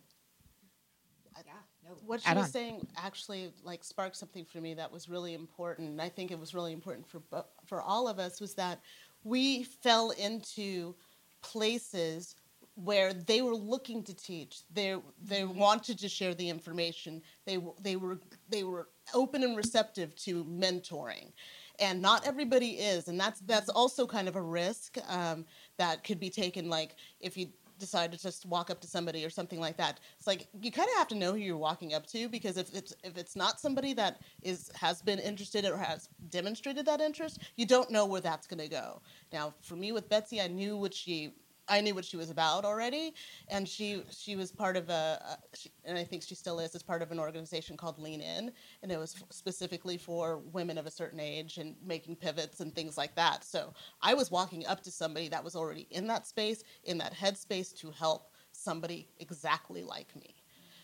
What 2.05 2.21
she 2.21 2.33
was 2.33 2.51
saying 2.51 2.85
actually 2.97 3.51
like 3.63 3.83
sparked 3.83 4.17
something 4.17 4.45
for 4.45 4.59
me 4.59 4.73
that 4.73 4.91
was 4.91 5.07
really 5.07 5.33
important. 5.33 5.89
And 5.89 6.01
I 6.01 6.09
think 6.09 6.31
it 6.31 6.39
was 6.39 6.53
really 6.53 6.73
important 6.73 7.07
for 7.07 7.21
for 7.65 7.81
all 7.81 8.07
of 8.07 8.19
us 8.19 8.41
was 8.41 8.53
that 8.55 8.81
we 9.23 9.63
fell 9.63 10.11
into 10.11 10.95
places 11.41 12.35
where 12.75 13.13
they 13.13 13.41
were 13.41 13.55
looking 13.55 14.03
to 14.03 14.13
teach. 14.13 14.61
They 14.73 14.95
they 15.21 15.41
mm-hmm. 15.41 15.57
wanted 15.57 15.97
to 15.99 16.09
share 16.09 16.33
the 16.33 16.49
information. 16.49 17.21
They 17.45 17.57
they 17.81 17.95
were 17.95 18.19
they 18.49 18.63
were 18.63 18.89
open 19.13 19.43
and 19.43 19.55
receptive 19.55 20.15
to 20.15 20.43
mentoring 20.45 21.31
and 21.79 22.01
not 22.01 22.25
everybody 22.25 22.71
is 22.71 23.07
and 23.07 23.19
that's 23.19 23.39
that's 23.41 23.69
also 23.69 24.05
kind 24.05 24.27
of 24.27 24.35
a 24.35 24.41
risk 24.41 24.97
um, 25.09 25.45
that 25.77 26.03
could 26.03 26.19
be 26.19 26.29
taken 26.29 26.69
like 26.69 26.95
if 27.19 27.37
you 27.37 27.47
decide 27.77 28.11
to 28.11 28.17
just 28.17 28.45
walk 28.45 28.69
up 28.69 28.79
to 28.81 28.87
somebody 28.87 29.23
or 29.23 29.29
something 29.29 29.59
like 29.59 29.77
that. 29.77 29.99
It's 30.17 30.27
like 30.27 30.47
you 30.61 30.71
kind 30.71 30.89
of 30.91 30.97
have 30.97 31.07
to 31.09 31.15
know 31.15 31.31
who 31.33 31.37
you're 31.37 31.57
walking 31.57 31.93
up 31.93 32.07
to 32.07 32.27
because 32.29 32.57
if 32.57 32.73
it's 32.73 32.93
if 33.03 33.17
it's 33.17 33.35
not 33.35 33.59
somebody 33.59 33.93
that 33.93 34.21
is 34.41 34.71
has 34.75 35.01
been 35.01 35.19
interested 35.19 35.65
or 35.65 35.77
has 35.77 36.09
demonstrated 36.29 36.85
that 36.85 37.01
interest 37.01 37.39
you 37.55 37.65
don't 37.65 37.91
know 37.91 38.05
where 38.05 38.21
that's 38.21 38.47
going 38.47 38.59
to 38.59 38.67
go. 38.67 39.01
Now 39.31 39.53
for 39.61 39.75
me 39.75 39.91
with 39.91 40.09
betsy 40.09 40.41
i 40.41 40.47
knew 40.47 40.77
what 40.77 40.93
she 40.93 41.33
I 41.69 41.81
knew 41.81 41.93
what 41.95 42.05
she 42.05 42.17
was 42.17 42.29
about 42.29 42.65
already, 42.65 43.13
and 43.49 43.67
she 43.67 44.03
she 44.09 44.35
was 44.35 44.51
part 44.51 44.77
of 44.77 44.89
a, 44.89 45.19
a 45.21 45.57
she, 45.57 45.71
and 45.85 45.97
I 45.97 46.03
think 46.03 46.23
she 46.23 46.35
still 46.35 46.59
is, 46.59 46.75
as 46.75 46.83
part 46.83 47.01
of 47.01 47.11
an 47.11 47.19
organization 47.19 47.77
called 47.77 47.99
Lean 47.99 48.21
In, 48.21 48.51
and 48.83 48.91
it 48.91 48.97
was 48.97 49.15
specifically 49.29 49.97
for 49.97 50.39
women 50.53 50.77
of 50.77 50.85
a 50.85 50.91
certain 50.91 51.19
age 51.19 51.57
and 51.57 51.75
making 51.85 52.15
pivots 52.15 52.59
and 52.59 52.73
things 52.73 52.97
like 52.97 53.15
that. 53.15 53.43
So 53.43 53.73
I 54.01 54.13
was 54.13 54.31
walking 54.31 54.65
up 54.65 54.81
to 54.83 54.91
somebody 54.91 55.27
that 55.29 55.43
was 55.43 55.55
already 55.55 55.87
in 55.91 56.07
that 56.07 56.27
space, 56.27 56.63
in 56.83 56.97
that 56.99 57.13
headspace 57.13 57.75
to 57.79 57.91
help 57.91 58.31
somebody 58.51 59.07
exactly 59.19 59.83
like 59.83 60.15
me. 60.15 60.35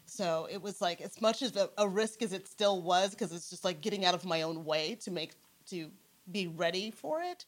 So 0.05 0.47
it 0.51 0.61
was 0.61 0.81
like 0.81 1.01
as 1.01 1.21
much 1.21 1.41
as 1.41 1.55
a, 1.55 1.69
a 1.77 1.87
risk 1.87 2.21
as 2.21 2.33
it 2.33 2.47
still 2.47 2.81
was, 2.81 3.11
because 3.11 3.31
it's 3.31 3.49
just 3.49 3.63
like 3.63 3.81
getting 3.81 4.05
out 4.05 4.13
of 4.13 4.25
my 4.25 4.41
own 4.41 4.65
way 4.65 4.95
to 5.01 5.11
make 5.11 5.33
to 5.67 5.89
be 6.31 6.47
ready 6.47 6.91
for 6.91 7.21
it 7.21 7.45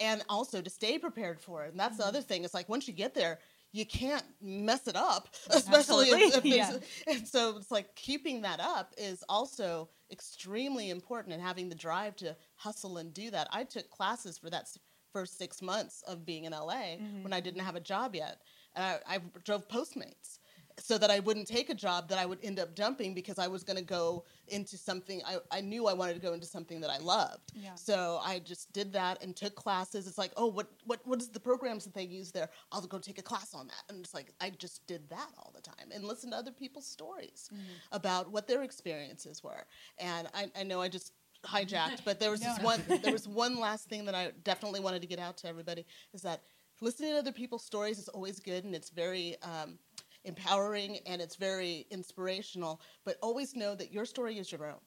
and 0.00 0.22
also 0.28 0.60
to 0.60 0.70
stay 0.70 0.98
prepared 0.98 1.40
for 1.40 1.64
it. 1.64 1.70
And 1.70 1.80
that's 1.80 1.98
the 1.98 2.06
other 2.06 2.20
thing. 2.20 2.44
It's 2.44 2.54
like 2.54 2.68
once 2.68 2.86
you 2.86 2.94
get 2.94 3.14
there, 3.14 3.38
you 3.72 3.84
can't 3.84 4.24
mess 4.40 4.86
it 4.86 4.94
up, 4.94 5.28
especially 5.50 6.08
if, 6.08 6.36
if 6.36 6.44
yeah. 6.44 6.76
and 7.08 7.26
so 7.26 7.56
it's 7.56 7.70
like 7.70 7.94
keeping 7.96 8.42
that 8.42 8.60
up 8.60 8.92
is 8.96 9.24
also 9.28 9.88
extremely 10.12 10.90
important 10.90 11.34
and 11.34 11.42
having 11.42 11.68
the 11.68 11.74
drive 11.74 12.14
to 12.16 12.36
hustle 12.54 12.98
and 12.98 13.12
do 13.12 13.30
that. 13.30 13.48
I 13.52 13.64
took 13.64 13.90
classes 13.90 14.38
for 14.38 14.48
that 14.50 14.68
first 15.12 15.38
six 15.38 15.60
months 15.60 16.02
of 16.06 16.24
being 16.24 16.44
in 16.44 16.52
LA 16.52 16.96
mm-hmm. 16.96 17.22
when 17.22 17.32
I 17.32 17.40
didn't 17.40 17.62
have 17.62 17.76
a 17.76 17.80
job 17.80 18.14
yet. 18.14 18.42
And 18.76 18.84
I, 18.84 19.16
I 19.16 19.18
drove 19.44 19.68
Postmates 19.68 20.38
so 20.78 20.98
that 20.98 21.10
I 21.10 21.20
wouldn't 21.20 21.46
take 21.46 21.70
a 21.70 21.74
job 21.74 22.08
that 22.08 22.18
I 22.18 22.26
would 22.26 22.38
end 22.42 22.58
up 22.58 22.74
dumping 22.74 23.14
because 23.14 23.38
I 23.38 23.46
was 23.46 23.62
going 23.62 23.76
to 23.76 23.84
go 23.84 24.24
into 24.48 24.76
something 24.76 25.22
I, 25.24 25.36
I 25.50 25.60
knew 25.60 25.86
I 25.86 25.92
wanted 25.92 26.14
to 26.14 26.20
go 26.20 26.32
into 26.32 26.46
something 26.46 26.80
that 26.80 26.90
I 26.90 26.98
loved. 26.98 27.52
Yeah. 27.54 27.74
So 27.74 28.20
I 28.22 28.40
just 28.40 28.72
did 28.72 28.92
that 28.92 29.22
and 29.22 29.36
took 29.36 29.54
classes. 29.54 30.06
It's 30.06 30.18
like, 30.18 30.32
oh, 30.36 30.46
what 30.46 30.68
what 30.84 31.00
what 31.04 31.20
is 31.20 31.28
the 31.28 31.40
programs 31.40 31.84
that 31.84 31.94
they 31.94 32.02
use 32.02 32.32
there? 32.32 32.50
I'll 32.72 32.80
go 32.82 32.98
take 32.98 33.18
a 33.18 33.22
class 33.22 33.54
on 33.54 33.68
that. 33.68 33.82
And 33.88 34.04
it's 34.04 34.14
like 34.14 34.32
I 34.40 34.50
just 34.50 34.86
did 34.86 35.08
that 35.10 35.28
all 35.38 35.52
the 35.54 35.62
time 35.62 35.90
and 35.94 36.04
listen 36.04 36.30
to 36.32 36.36
other 36.36 36.52
people's 36.52 36.86
stories 36.86 37.50
mm-hmm. 37.52 37.62
about 37.92 38.30
what 38.30 38.48
their 38.48 38.62
experiences 38.62 39.42
were. 39.44 39.64
And 39.98 40.28
I, 40.34 40.50
I 40.58 40.64
know 40.64 40.80
I 40.80 40.88
just 40.88 41.12
hijacked, 41.44 42.04
but 42.04 42.18
there 42.18 42.30
was 42.32 42.42
no, 42.42 42.48
this 42.48 42.58
no. 42.58 42.64
one 42.64 43.00
there 43.02 43.12
was 43.12 43.28
one 43.28 43.60
last 43.60 43.88
thing 43.88 44.04
that 44.06 44.14
I 44.14 44.32
definitely 44.42 44.80
wanted 44.80 45.02
to 45.02 45.08
get 45.08 45.20
out 45.20 45.36
to 45.38 45.48
everybody 45.48 45.86
is 46.12 46.22
that 46.22 46.42
listening 46.80 47.12
to 47.12 47.18
other 47.18 47.32
people's 47.32 47.64
stories 47.64 47.98
is 47.98 48.08
always 48.08 48.40
good 48.40 48.64
and 48.64 48.74
it's 48.74 48.90
very 48.90 49.36
um, 49.42 49.78
empowering 50.24 50.98
and 51.06 51.20
it's 51.20 51.36
very 51.36 51.86
inspirational. 51.90 52.80
But 53.04 53.18
always 53.22 53.54
know 53.54 53.74
that 53.74 53.92
your 53.92 54.04
story 54.04 54.38
is 54.38 54.50
your 54.50 54.66
own. 54.66 54.80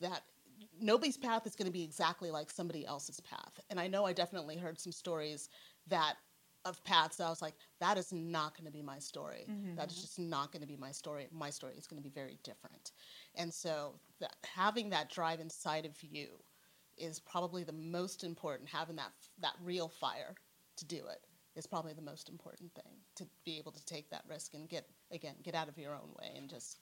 That 0.00 0.22
nobody's 0.80 1.16
path 1.16 1.46
is 1.46 1.54
going 1.54 1.66
to 1.66 1.72
be 1.72 1.82
exactly 1.82 2.30
like 2.30 2.50
somebody 2.50 2.86
else's 2.86 3.20
path. 3.20 3.60
And 3.70 3.78
I 3.78 3.86
know 3.86 4.06
I 4.06 4.12
definitely 4.12 4.56
heard 4.56 4.78
some 4.78 4.92
stories 4.92 5.48
that 5.88 6.14
of 6.66 6.82
paths 6.84 7.16
that 7.16 7.24
I 7.24 7.30
was 7.30 7.40
like, 7.40 7.54
that 7.80 7.96
is 7.96 8.12
not 8.12 8.54
going 8.54 8.66
to 8.66 8.72
be 8.72 8.82
my 8.82 8.98
story. 8.98 9.46
Mm-hmm. 9.50 9.76
That 9.76 9.90
is 9.90 10.00
just 10.00 10.18
not 10.18 10.52
going 10.52 10.60
to 10.60 10.68
be 10.68 10.76
my 10.76 10.92
story. 10.92 11.26
My 11.32 11.48
story 11.50 11.74
is 11.76 11.86
going 11.86 12.02
to 12.02 12.06
be 12.06 12.12
very 12.12 12.38
different. 12.44 12.92
And 13.34 13.52
so 13.52 13.94
that, 14.20 14.36
having 14.44 14.90
that 14.90 15.10
drive 15.10 15.40
inside 15.40 15.86
of 15.86 15.94
you 16.02 16.28
is 16.98 17.18
probably 17.18 17.64
the 17.64 17.72
most 17.72 18.24
important. 18.24 18.68
Having 18.68 18.96
that 18.96 19.12
that 19.40 19.54
real 19.64 19.88
fire 19.88 20.34
to 20.76 20.84
do 20.84 20.96
it 20.96 21.24
is 21.56 21.66
probably 21.66 21.92
the 21.92 22.02
most 22.02 22.28
important 22.28 22.72
thing 22.74 22.92
to 23.16 23.26
be 23.44 23.58
able 23.58 23.72
to 23.72 23.84
take 23.84 24.08
that 24.10 24.22
risk 24.28 24.54
and 24.54 24.68
get 24.68 24.86
again 25.12 25.34
get 25.42 25.54
out 25.54 25.68
of 25.68 25.78
your 25.78 25.94
own 25.94 26.10
way 26.18 26.32
and 26.36 26.48
just 26.48 26.78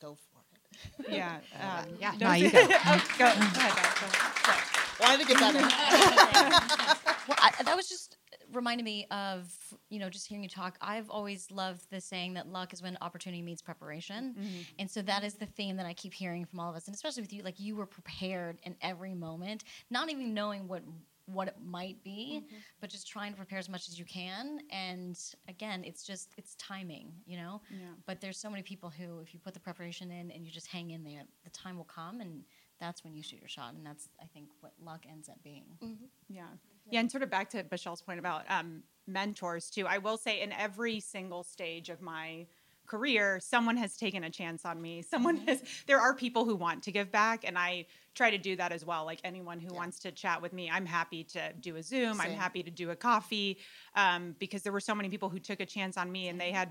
go 0.00 0.14
for 0.14 0.40
it. 0.52 0.60
Yeah, 1.10 1.38
um, 1.60 1.88
yeah. 2.00 2.12
No, 2.20 2.32
you 2.32 2.50
go. 2.50 2.58
oh, 2.68 3.04
go. 3.18 3.24
go 3.24 3.30
ahead. 3.30 5.00
Wanted 5.00 5.20
to 5.20 5.26
get 5.26 5.38
that 5.40 7.06
well, 7.28 7.38
I, 7.40 7.62
that 7.62 7.76
was 7.76 7.88
just 7.88 8.16
reminded 8.52 8.84
me 8.84 9.06
of 9.10 9.52
you 9.90 9.98
know 9.98 10.08
just 10.08 10.26
hearing 10.26 10.42
you 10.42 10.48
talk 10.48 10.76
i've 10.80 11.10
always 11.10 11.50
loved 11.50 11.82
the 11.90 12.00
saying 12.00 12.34
that 12.34 12.46
luck 12.46 12.72
is 12.72 12.82
when 12.82 12.96
opportunity 13.00 13.42
meets 13.42 13.60
preparation 13.60 14.34
mm-hmm. 14.38 14.60
and 14.78 14.90
so 14.90 15.02
that 15.02 15.24
is 15.24 15.34
the 15.34 15.46
theme 15.46 15.76
that 15.76 15.86
i 15.86 15.92
keep 15.92 16.14
hearing 16.14 16.44
from 16.44 16.60
all 16.60 16.70
of 16.70 16.76
us 16.76 16.86
and 16.86 16.94
especially 16.94 17.22
with 17.22 17.32
you 17.32 17.42
like 17.42 17.58
you 17.58 17.74
were 17.74 17.86
prepared 17.86 18.58
in 18.62 18.76
every 18.80 19.14
moment 19.14 19.64
not 19.90 20.10
even 20.10 20.32
knowing 20.32 20.68
what 20.68 20.82
what 21.26 21.48
it 21.48 21.56
might 21.62 22.02
be, 22.02 22.42
mm-hmm. 22.44 22.56
but 22.80 22.88
just 22.88 23.08
trying 23.08 23.32
to 23.32 23.36
prepare 23.36 23.58
as 23.58 23.68
much 23.68 23.88
as 23.88 23.98
you 23.98 24.04
can. 24.04 24.60
And 24.70 25.18
again, 25.48 25.82
it's 25.84 26.04
just 26.04 26.30
it's 26.36 26.54
timing, 26.54 27.12
you 27.26 27.36
know. 27.36 27.60
Yeah. 27.70 27.86
But 28.06 28.20
there's 28.20 28.38
so 28.38 28.48
many 28.48 28.62
people 28.62 28.90
who, 28.90 29.20
if 29.20 29.34
you 29.34 29.40
put 29.40 29.54
the 29.54 29.60
preparation 29.60 30.10
in 30.10 30.30
and 30.30 30.44
you 30.44 30.52
just 30.52 30.68
hang 30.68 30.90
in 30.92 31.04
there, 31.04 31.22
the 31.44 31.50
time 31.50 31.76
will 31.76 31.84
come, 31.84 32.20
and 32.20 32.42
that's 32.80 33.04
when 33.04 33.14
you 33.14 33.22
shoot 33.22 33.40
your 33.40 33.48
shot. 33.48 33.74
And 33.74 33.84
that's 33.84 34.08
I 34.20 34.26
think 34.26 34.48
what 34.60 34.72
luck 34.82 35.04
ends 35.10 35.28
up 35.28 35.42
being. 35.42 35.66
Mm-hmm. 35.82 36.04
Yeah. 36.28 36.46
Yeah, 36.88 37.00
and 37.00 37.10
sort 37.10 37.24
of 37.24 37.30
back 37.30 37.50
to 37.50 37.64
Michele's 37.68 38.02
point 38.02 38.20
about 38.20 38.44
um, 38.48 38.84
mentors 39.08 39.70
too. 39.70 39.86
I 39.86 39.98
will 39.98 40.16
say 40.16 40.40
in 40.40 40.52
every 40.52 41.00
single 41.00 41.42
stage 41.42 41.88
of 41.88 42.00
my 42.00 42.46
career, 42.86 43.40
someone 43.40 43.76
has 43.76 43.96
taken 43.96 44.24
a 44.24 44.30
chance 44.30 44.64
on 44.64 44.80
me. 44.80 45.02
Someone 45.02 45.38
mm-hmm. 45.38 45.48
has, 45.48 45.62
there 45.86 46.00
are 46.00 46.14
people 46.14 46.44
who 46.44 46.56
want 46.56 46.82
to 46.84 46.92
give 46.92 47.10
back, 47.10 47.44
and 47.44 47.58
I 47.58 47.86
try 48.14 48.30
to 48.30 48.38
do 48.38 48.56
that 48.56 48.72
as 48.72 48.84
well. 48.84 49.04
Like 49.04 49.20
anyone 49.24 49.60
who 49.60 49.72
yeah. 49.72 49.78
wants 49.78 49.98
to 50.00 50.10
chat 50.12 50.40
with 50.40 50.52
me, 50.52 50.70
I'm 50.70 50.86
happy 50.86 51.24
to 51.24 51.52
do 51.60 51.76
a 51.76 51.82
Zoom, 51.82 52.14
Same. 52.14 52.20
I'm 52.20 52.32
happy 52.32 52.62
to 52.62 52.70
do 52.70 52.90
a 52.90 52.96
coffee, 52.96 53.58
um, 53.94 54.34
because 54.38 54.62
there 54.62 54.72
were 54.72 54.80
so 54.80 54.94
many 54.94 55.08
people 55.08 55.28
who 55.28 55.38
took 55.38 55.60
a 55.60 55.66
chance 55.66 55.96
on 55.96 56.10
me 56.10 56.28
and 56.28 56.40
they 56.40 56.52
had 56.52 56.70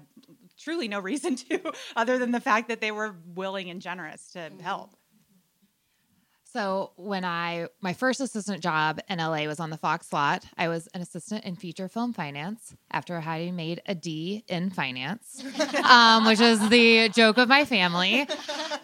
truly 0.57 0.87
no 0.87 0.99
reason 0.99 1.35
to, 1.49 1.71
other 1.95 2.17
than 2.17 2.31
the 2.31 2.41
fact 2.41 2.67
that 2.69 2.81
they 2.81 2.91
were 2.91 3.15
willing 3.33 3.69
and 3.69 3.81
generous 3.81 4.31
to 4.31 4.39
mm-hmm. 4.39 4.59
help. 4.59 4.95
So 6.55 6.93
when 6.95 7.25
I 7.25 7.67
my 7.81 7.91
first 7.91 8.21
assistant 8.21 8.63
job 8.63 9.01
in 9.09 9.19
LA 9.19 9.43
was 9.43 9.59
on 9.59 9.71
the 9.71 9.77
Fox 9.77 10.13
lot. 10.13 10.45
I 10.57 10.69
was 10.69 10.87
an 10.93 11.01
assistant 11.01 11.43
in 11.43 11.57
feature 11.57 11.89
film 11.89 12.13
finance 12.13 12.73
after 12.91 13.19
having 13.19 13.57
made 13.57 13.81
a 13.87 13.93
D 13.93 14.45
in 14.47 14.69
finance, 14.69 15.43
um, 15.83 16.25
which 16.25 16.39
is 16.39 16.69
the 16.69 17.09
joke 17.09 17.37
of 17.39 17.49
my 17.49 17.65
family. 17.65 18.25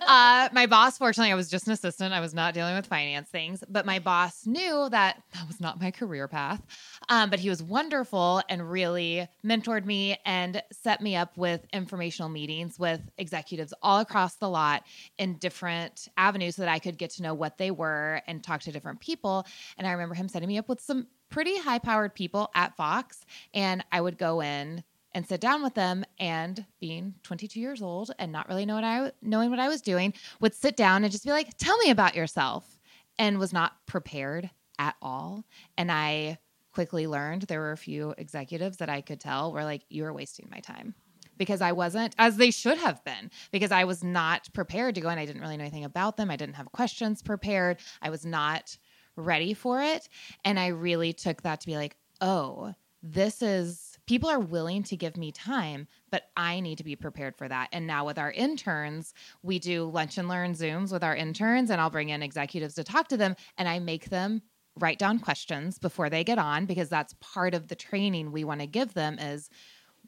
Uh, 0.05 0.49
my 0.51 0.65
boss, 0.65 0.97
fortunately, 0.97 1.32
I 1.32 1.36
was 1.36 1.49
just 1.49 1.67
an 1.67 1.72
assistant. 1.72 2.13
I 2.13 2.19
was 2.19 2.34
not 2.34 2.53
dealing 2.53 2.76
with 2.76 2.88
finance 2.88 3.30
things, 3.30 3.63
but 3.69 3.86
my 3.86 3.99
boss 3.99 4.45
knew 4.45 4.89
that 4.89 5.24
that 5.34 5.47
was 5.47 5.61
not 5.61 5.80
my 5.80 5.91
career 5.91 6.28
path. 6.28 6.61
Um, 7.07 7.30
but 7.30 7.39
he 7.39 7.47
was 7.47 7.63
wonderful 7.63 8.41
and 8.49 8.69
really 8.69 9.30
mentored 9.45 9.86
me 9.86 10.17
and 10.26 10.61
set 10.74 10.99
me 10.99 11.15
up 11.15 11.38
with 11.38 11.65
informational 11.72 12.28
meetings 12.28 12.78
with 12.78 12.99
executives 13.17 13.74
all 13.82 13.99
across 13.99 14.36
the 14.36 14.49
lot 14.49 14.84
in 15.17 15.38
different 15.38 16.09
avenues 16.17 16.57
so 16.57 16.63
that 16.63 16.69
I 16.69 16.80
could 16.80 16.97
get 16.97 17.11
to 17.11 17.24
know 17.24 17.34
what 17.34 17.57
they 17.62 17.72
were 17.72 18.22
and 18.28 18.43
talk 18.43 18.62
to 18.62 18.72
different 18.72 18.99
people. 18.99 19.45
And 19.78 19.88
I 19.88 19.91
remember 19.91 20.16
him 20.16 20.28
setting 20.28 20.47
me 20.47 20.57
up 20.57 20.68
with 20.68 20.82
some 20.82 21.07
pretty 21.30 21.57
high 21.57 21.80
powered 21.80 22.14
people 22.16 22.49
at 22.55 22.76
Fox. 22.76 23.26
And 23.53 23.86
I 23.91 24.01
would 24.01 24.18
go 24.18 24.41
in 24.41 24.84
and 25.14 25.28
sit 25.28 25.41
down 25.41 25.62
with 25.62 25.74
them 25.74 26.03
and 26.20 26.66
being 26.80 27.16
22 27.24 27.59
years 27.59 27.82
old 27.82 28.12
and 28.18 28.32
not 28.32 28.47
really 28.47 28.66
know 28.66 28.76
what 28.76 28.84
I 28.84 29.12
knowing 29.22 29.49
what 29.49 29.59
I 29.59 29.68
was 29.68 29.82
doing 29.82 30.14
would 30.39 30.53
sit 30.53 30.76
down 30.76 31.03
and 31.03 31.12
just 31.12 31.26
be 31.26 31.32
like 31.32 31.57
tell 31.57 31.78
me 31.80 31.89
about 31.89 32.16
yourself 32.16 32.80
and 33.20 33.38
was 33.38 33.51
not 33.51 33.74
prepared 33.88 34.49
at 34.80 34.95
all 35.01 35.43
and 35.78 35.91
I 35.91 36.38
quickly 36.74 37.07
learned 37.07 37.41
there 37.43 37.59
were 37.59 37.74
a 37.74 37.78
few 37.78 38.16
executives 38.18 38.78
that 38.78 38.89
I 38.89 39.01
could 39.01 39.20
tell 39.20 39.51
were 39.51 39.66
like 39.66 39.84
you 39.89 40.05
are 40.05 40.14
wasting 40.14 40.47
my 40.49 40.59
time 40.59 40.95
because 41.38 41.61
I 41.61 41.71
wasn't 41.71 42.15
as 42.17 42.38
they 42.38 42.51
should 42.51 42.77
have 42.77 43.03
been 43.03 43.32
because 43.51 43.71
I 43.71 43.84
was 43.84 44.03
not 44.03 44.47
prepared 44.53 44.95
to 44.95 45.01
go 45.01 45.09
and 45.09 45.19
I 45.19 45.25
didn't 45.25 45.41
really 45.41 45.57
know 45.57 45.63
anything 45.63 45.86
about 45.86 46.17
them. 46.17 46.32
I 46.32 46.36
didn't 46.36 46.55
have 46.55 46.71
questions 46.71 47.21
prepared. 47.21 47.77
I 48.01 48.09
was 48.09 48.25
not 48.25 48.77
ready 49.15 49.53
for 49.53 49.82
it. 49.82 50.07
And 50.45 50.59
I 50.59 50.67
really 50.67 51.13
took 51.13 51.41
that 51.43 51.61
to 51.61 51.67
be 51.67 51.75
like 51.75 51.95
oh 52.21 52.73
this 53.03 53.41
is 53.41 53.97
people 54.05 54.29
are 54.29 54.39
willing 54.39 54.84
to 54.84 54.95
give 54.95 55.17
me 55.17 55.32
time, 55.32 55.88
but 56.11 56.23
I 56.38 56.59
need 56.59 56.77
to 56.77 56.84
be 56.84 56.95
prepared 56.95 57.36
for 57.36 57.47
that. 57.47 57.69
And 57.71 57.88
now 57.88 58.05
with 58.05 58.19
our 58.19 58.32
interns, 58.32 59.13
we 59.41 59.57
do 59.57 59.89
lunch 59.89 60.17
and 60.17 60.27
learn 60.27 60.53
Zooms 60.53 60.91
with 60.91 61.03
our 61.03 61.15
interns, 61.15 61.71
and 61.71 61.82
I'll 61.82 61.89
bring 61.89 62.09
in 62.09 62.21
executives 62.21 62.75
to 62.75 62.84
talk 62.84 63.07
to 63.07 63.17
them, 63.17 63.36
and 63.57 63.67
I 63.67 63.79
make 63.79 64.09
them 64.09 64.43
write 64.79 64.99
down 64.99 65.19
questions 65.19 65.79
before 65.79 66.09
they 66.09 66.23
get 66.23 66.38
on 66.38 66.65
because 66.65 66.89
that's 66.89 67.15
part 67.19 67.53
of 67.53 67.67
the 67.67 67.75
training 67.75 68.32
we 68.32 68.43
want 68.43 68.61
to 68.61 68.67
give 68.67 68.93
them 68.93 69.19
is 69.19 69.49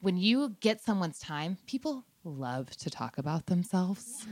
when 0.03 0.17
you 0.17 0.55
get 0.59 0.81
someone's 0.81 1.19
time 1.19 1.57
people 1.65 2.03
love 2.25 2.69
to 2.77 2.89
talk 2.89 3.17
about 3.17 3.47
themselves 3.47 4.25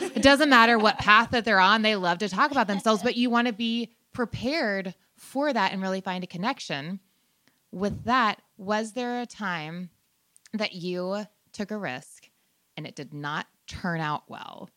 it 0.00 0.22
doesn't 0.22 0.50
matter 0.50 0.78
what 0.78 0.98
path 0.98 1.30
that 1.30 1.44
they're 1.44 1.60
on 1.60 1.82
they 1.82 1.96
love 1.96 2.18
to 2.18 2.28
talk 2.28 2.50
about 2.50 2.66
themselves 2.66 3.02
but 3.02 3.16
you 3.16 3.30
want 3.30 3.46
to 3.46 3.52
be 3.52 3.90
prepared 4.12 4.94
for 5.16 5.52
that 5.52 5.72
and 5.72 5.80
really 5.80 6.00
find 6.00 6.24
a 6.24 6.26
connection 6.26 7.00
with 7.70 8.04
that, 8.04 8.40
was 8.56 8.92
there 8.92 9.20
a 9.20 9.26
time 9.26 9.90
that 10.54 10.72
you 10.72 11.26
took 11.52 11.70
a 11.70 11.78
risk 11.78 12.28
and 12.76 12.86
it 12.86 12.96
did 12.96 13.12
not 13.12 13.46
turn 13.66 14.00
out 14.00 14.22
well, 14.28 14.70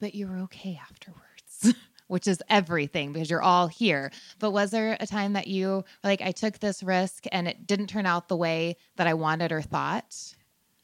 but 0.00 0.14
you 0.14 0.26
were 0.28 0.38
okay 0.38 0.80
afterwards? 0.80 1.74
Which 2.08 2.28
is 2.28 2.40
everything 2.48 3.12
because 3.12 3.28
you're 3.28 3.42
all 3.42 3.66
here. 3.66 4.12
But 4.38 4.52
was 4.52 4.70
there 4.70 4.96
a 5.00 5.06
time 5.06 5.32
that 5.32 5.48
you 5.48 5.84
like, 6.04 6.20
I 6.22 6.30
took 6.30 6.60
this 6.60 6.82
risk 6.82 7.24
and 7.32 7.48
it 7.48 7.66
didn't 7.66 7.88
turn 7.88 8.06
out 8.06 8.28
the 8.28 8.36
way 8.36 8.76
that 8.94 9.08
I 9.08 9.14
wanted 9.14 9.50
or 9.50 9.60
thought? 9.60 10.36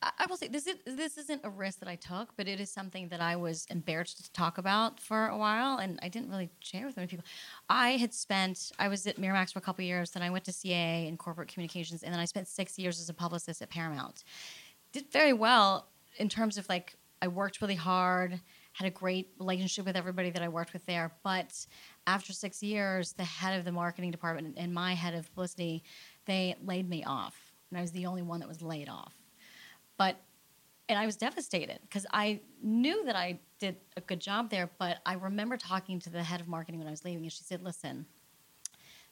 I 0.02 0.26
will 0.28 0.36
say 0.36 0.48
this 0.48 0.66
is 0.66 0.76
this 0.84 1.16
isn't 1.16 1.42
a 1.44 1.50
risk 1.50 1.78
that 1.78 1.88
I 1.88 1.96
took, 1.96 2.36
but 2.36 2.48
it 2.48 2.60
is 2.60 2.70
something 2.70 3.08
that 3.08 3.20
I 3.20 3.36
was 3.36 3.66
embarrassed 3.70 4.24
to 4.24 4.32
talk 4.32 4.58
about 4.58 4.98
for 4.98 5.28
a 5.28 5.38
while, 5.38 5.78
and 5.78 5.98
I 6.02 6.08
didn't 6.08 6.30
really 6.30 6.50
share 6.60 6.86
with 6.86 6.96
many 6.96 7.06
people. 7.06 7.24
I 7.68 7.90
had 7.92 8.12
spent 8.12 8.72
I 8.78 8.88
was 8.88 9.06
at 9.06 9.16
Miramax 9.16 9.52
for 9.52 9.60
a 9.60 9.62
couple 9.62 9.84
years, 9.84 10.10
then 10.10 10.22
I 10.22 10.30
went 10.30 10.44
to 10.46 10.50
CAA 10.50 11.06
in 11.06 11.16
corporate 11.16 11.48
communications, 11.48 12.02
and 12.02 12.12
then 12.12 12.20
I 12.20 12.24
spent 12.24 12.48
six 12.48 12.78
years 12.78 13.00
as 13.00 13.08
a 13.08 13.14
publicist 13.14 13.62
at 13.62 13.70
Paramount. 13.70 14.24
Did 14.92 15.10
very 15.12 15.32
well 15.32 15.88
in 16.18 16.28
terms 16.28 16.58
of 16.58 16.68
like 16.68 16.96
I 17.20 17.28
worked 17.28 17.60
really 17.60 17.76
hard, 17.76 18.40
had 18.72 18.86
a 18.86 18.90
great 18.90 19.30
relationship 19.38 19.84
with 19.84 19.96
everybody 19.96 20.30
that 20.30 20.42
I 20.42 20.48
worked 20.48 20.72
with 20.72 20.84
there, 20.86 21.12
but 21.22 21.66
after 22.06 22.32
six 22.32 22.62
years, 22.62 23.12
the 23.12 23.24
head 23.24 23.58
of 23.58 23.64
the 23.64 23.72
marketing 23.72 24.10
department 24.10 24.54
and 24.56 24.72
my 24.72 24.94
head 24.94 25.14
of 25.14 25.28
publicity, 25.34 25.82
they 26.26 26.56
laid 26.64 26.88
me 26.88 27.04
off, 27.04 27.52
and 27.70 27.78
I 27.78 27.80
was 27.82 27.92
the 27.92 28.06
only 28.06 28.22
one 28.22 28.40
that 28.40 28.48
was 28.48 28.62
laid 28.62 28.88
off 28.88 29.14
but 30.02 30.16
and 30.88 30.98
I 30.98 31.06
was 31.06 31.16
devastated 31.16 31.78
because 31.82 32.04
I 32.12 32.40
knew 32.62 33.04
that 33.04 33.16
I 33.16 33.38
did 33.60 33.76
a 33.96 34.00
good 34.00 34.20
job 34.20 34.50
there, 34.50 34.68
but 34.78 34.98
I 35.06 35.14
remember 35.14 35.56
talking 35.56 36.00
to 36.00 36.10
the 36.10 36.22
head 36.22 36.40
of 36.40 36.48
marketing 36.48 36.80
when 36.80 36.88
I 36.88 36.90
was 36.90 37.04
leaving, 37.04 37.22
and 37.22 37.32
she 37.32 37.44
said, 37.44 37.62
"Listen, 37.62 38.06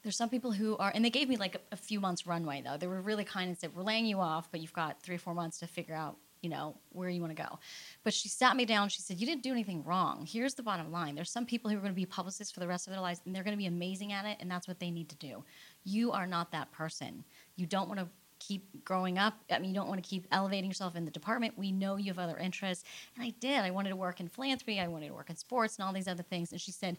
there's 0.02 0.16
some 0.16 0.28
people 0.28 0.52
who 0.52 0.76
are," 0.78 0.90
and 0.94 1.04
they 1.04 1.10
gave 1.10 1.28
me 1.28 1.36
like 1.36 1.54
a, 1.54 1.60
a 1.72 1.76
few 1.76 2.00
months 2.00 2.26
runway 2.26 2.60
though. 2.60 2.76
They 2.76 2.88
were 2.88 3.00
really 3.00 3.24
kind 3.24 3.48
and 3.48 3.56
said, 3.56 3.74
"We're 3.74 3.84
laying 3.84 4.06
you 4.06 4.18
off, 4.20 4.50
but 4.50 4.60
you've 4.60 4.72
got 4.72 5.00
three 5.02 5.14
or 5.14 5.18
four 5.18 5.34
months 5.34 5.58
to 5.60 5.66
figure 5.66 5.94
out." 5.94 6.16
You 6.42 6.48
know, 6.48 6.76
where 6.90 7.10
you 7.10 7.20
want 7.20 7.36
to 7.36 7.42
go. 7.42 7.58
But 8.02 8.14
she 8.14 8.28
sat 8.28 8.56
me 8.56 8.64
down. 8.64 8.88
She 8.88 9.02
said, 9.02 9.20
You 9.20 9.26
didn't 9.26 9.42
do 9.42 9.52
anything 9.52 9.84
wrong. 9.84 10.26
Here's 10.26 10.54
the 10.54 10.62
bottom 10.62 10.90
line. 10.90 11.14
There's 11.14 11.30
some 11.30 11.44
people 11.44 11.70
who 11.70 11.76
are 11.76 11.80
going 11.80 11.92
to 11.92 11.96
be 11.96 12.06
publicists 12.06 12.52
for 12.52 12.60
the 12.60 12.68
rest 12.68 12.86
of 12.86 12.92
their 12.92 13.00
lives, 13.00 13.20
and 13.24 13.34
they're 13.34 13.44
going 13.44 13.56
to 13.56 13.58
be 13.58 13.66
amazing 13.66 14.12
at 14.12 14.24
it, 14.24 14.38
and 14.40 14.50
that's 14.50 14.66
what 14.66 14.80
they 14.80 14.90
need 14.90 15.08
to 15.10 15.16
do. 15.16 15.44
You 15.84 16.12
are 16.12 16.26
not 16.26 16.50
that 16.52 16.72
person. 16.72 17.24
You 17.56 17.66
don't 17.66 17.88
want 17.88 18.00
to 18.00 18.08
keep 18.40 18.84
growing 18.84 19.18
up. 19.18 19.34
I 19.50 19.58
mean, 19.58 19.70
you 19.70 19.76
don't 19.76 19.88
want 19.88 20.02
to 20.02 20.08
keep 20.08 20.26
elevating 20.32 20.68
yourself 20.68 20.96
in 20.96 21.04
the 21.04 21.10
department. 21.10 21.56
We 21.56 21.70
know 21.70 21.96
you 21.96 22.06
have 22.06 22.18
other 22.18 22.38
interests. 22.38 22.84
And 23.14 23.24
I 23.24 23.30
did. 23.38 23.60
I 23.60 23.70
wanted 23.70 23.90
to 23.90 23.96
work 23.96 24.18
in 24.18 24.28
philanthropy, 24.28 24.80
I 24.80 24.88
wanted 24.88 25.08
to 25.08 25.14
work 25.14 25.30
in 25.30 25.36
sports 25.36 25.76
and 25.76 25.86
all 25.86 25.92
these 25.92 26.08
other 26.08 26.22
things. 26.22 26.50
And 26.50 26.60
she 26.60 26.72
said, 26.72 26.96